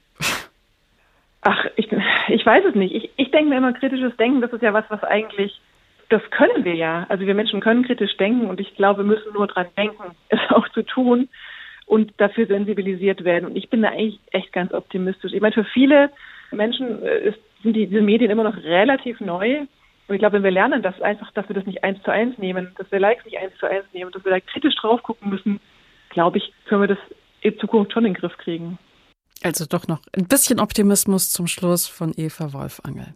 Ach, 1.42 1.66
ich, 1.76 1.90
ich 2.28 2.46
weiß 2.46 2.66
es 2.70 2.76
nicht. 2.76 2.94
Ich, 2.94 3.10
ich 3.18 3.32
denke 3.32 3.50
mir 3.50 3.58
immer, 3.58 3.74
kritisches 3.74 4.16
Denken, 4.18 4.42
das 4.42 4.54
ist 4.54 4.62
ja 4.62 4.74
was, 4.74 4.86
was 4.90 5.04
eigentlich, 5.04 5.60
das 6.10 6.22
können 6.30 6.64
wir 6.64 6.76
ja. 6.76 7.06
Also 7.10 7.26
wir 7.26 7.34
Menschen 7.34 7.62
können 7.62 7.84
kritisch 7.84 8.16
denken 8.18 8.48
und 8.48 8.60
ich 8.60 8.76
glaube, 8.76 9.04
wir 9.04 9.16
müssen 9.16 9.34
nur 9.34 9.48
dran 9.48 9.68
denken, 9.76 10.16
es 10.30 10.40
auch 10.50 10.68
zu 10.70 10.84
tun 10.84 11.30
und 11.86 12.14
dafür 12.18 12.46
sensibilisiert 12.46 13.24
werden. 13.24 13.46
Und 13.46 13.56
ich 13.56 13.70
bin 13.70 13.82
da 13.82 13.90
eigentlich 13.90 14.20
echt 14.32 14.54
ganz 14.54 14.74
optimistisch. 14.74 15.34
Ich 15.34 15.42
meine, 15.42 15.54
für 15.54 15.66
viele 15.66 16.10
Menschen 16.52 17.04
äh, 17.04 17.30
ist, 17.30 17.40
sind 17.64 17.74
die, 17.74 17.88
diese 17.88 18.02
Medien 18.02 18.32
immer 18.32 18.44
noch 18.44 18.58
relativ 18.58 19.20
neu. 19.20 19.62
Und 20.08 20.16
ich 20.16 20.20
glaube, 20.20 20.36
wenn 20.36 20.44
wir 20.44 20.52
lernen, 20.52 20.82
dass 20.82 21.00
einfach, 21.02 21.32
dass 21.32 21.48
wir 21.48 21.56
das 21.56 21.66
nicht 21.66 21.84
eins 21.84 22.02
zu 22.04 22.12
eins 22.12 22.38
nehmen, 22.38 22.74
dass 22.78 22.92
wir 22.92 23.00
Likes 23.00 23.26
nicht 23.26 23.38
eins 23.38 23.56
zu 23.60 23.66
eins 23.66 23.86
nehmen, 23.94 24.12
dass 24.12 24.26
wir 24.26 24.32
da 24.32 24.40
kritisch 24.40 24.76
drauf 24.76 25.02
gucken 25.04 25.30
müssen, 25.30 25.60
glaube 26.10 26.38
ich, 26.38 26.54
können 26.66 26.82
wir 26.82 26.88
das 26.88 26.98
in 27.42 27.58
Zukunft 27.60 27.94
schon 27.94 28.06
in 28.06 28.14
den 28.14 28.20
Griff 28.20 28.38
kriegen. 28.38 28.78
Also 29.44 29.66
doch 29.66 29.88
noch 29.88 30.02
ein 30.16 30.28
bisschen 30.28 30.60
Optimismus 30.60 31.30
zum 31.32 31.48
Schluss 31.48 31.88
von 31.88 32.14
Eva 32.16 32.54
Wolfangel. 32.54 33.14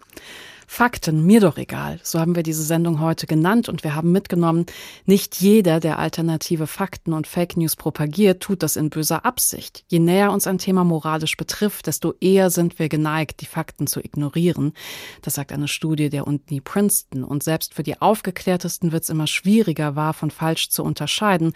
Fakten, 0.67 1.25
mir 1.25 1.39
doch 1.39 1.57
egal. 1.57 1.99
So 2.03 2.19
haben 2.19 2.35
wir 2.35 2.43
diese 2.43 2.63
Sendung 2.63 2.99
heute 2.99 3.27
genannt 3.27 3.69
und 3.69 3.83
wir 3.83 3.95
haben 3.95 4.11
mitgenommen, 4.11 4.65
nicht 5.05 5.39
jeder, 5.39 5.79
der 5.79 5.99
alternative 5.99 6.67
Fakten 6.67 7.13
und 7.13 7.27
Fake 7.27 7.57
News 7.57 7.75
propagiert, 7.75 8.41
tut 8.41 8.63
das 8.63 8.75
in 8.75 8.89
böser 8.89 9.25
Absicht. 9.25 9.83
Je 9.87 9.99
näher 9.99 10.31
uns 10.31 10.47
ein 10.47 10.57
Thema 10.57 10.83
moralisch 10.83 11.37
betrifft, 11.37 11.87
desto 11.87 12.13
eher 12.19 12.49
sind 12.49 12.79
wir 12.79 12.89
geneigt, 12.89 13.41
die 13.41 13.45
Fakten 13.45 13.87
zu 13.87 13.99
ignorieren. 13.99 14.73
Das 15.21 15.35
sagt 15.35 15.51
eine 15.51 15.67
Studie 15.67 16.09
der 16.09 16.27
Uni 16.27 16.61
Princeton. 16.61 17.23
Und 17.23 17.43
selbst 17.43 17.73
für 17.73 17.83
die 17.83 18.01
Aufgeklärtesten 18.01 18.91
wird 18.91 19.03
es 19.03 19.09
immer 19.09 19.27
schwieriger, 19.27 19.95
wahr 19.95 20.13
von 20.13 20.31
falsch 20.31 20.69
zu 20.69 20.83
unterscheiden, 20.83 21.53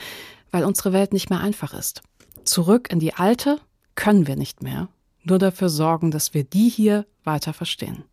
weil 0.52 0.64
unsere 0.64 0.94
Welt 0.94 1.14
nicht 1.14 1.30
mehr 1.30 1.40
einfach 1.40 1.74
ist. 1.74 2.02
Zurück 2.44 2.92
in 2.92 3.00
die 3.00 3.14
alte 3.14 3.60
können 3.96 4.28
wir 4.28 4.36
nicht 4.36 4.64
mehr, 4.64 4.88
nur 5.24 5.40
dafür 5.40 5.70
sorgen, 5.70 6.10
dass 6.12 6.34
wir 6.34 6.44
die 6.44 6.70
hier 6.70 7.06
weiter 7.24 7.54
verstehen. 7.54 8.04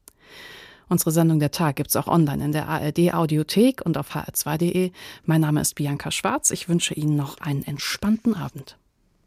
Unsere 0.88 1.10
Sendung 1.10 1.40
der 1.40 1.50
Tag 1.50 1.76
gibt's 1.76 1.96
auch 1.96 2.06
online 2.06 2.44
in 2.44 2.52
der 2.52 2.68
ARD 2.68 3.12
Audiothek 3.12 3.84
und 3.84 3.98
auf 3.98 4.14
hr2.de. 4.14 4.92
Mein 5.24 5.40
Name 5.40 5.60
ist 5.60 5.74
Bianca 5.74 6.12
Schwarz. 6.12 6.50
Ich 6.52 6.68
wünsche 6.68 6.94
Ihnen 6.94 7.16
noch 7.16 7.38
einen 7.40 7.64
entspannten 7.64 8.34
Abend. 8.34 8.78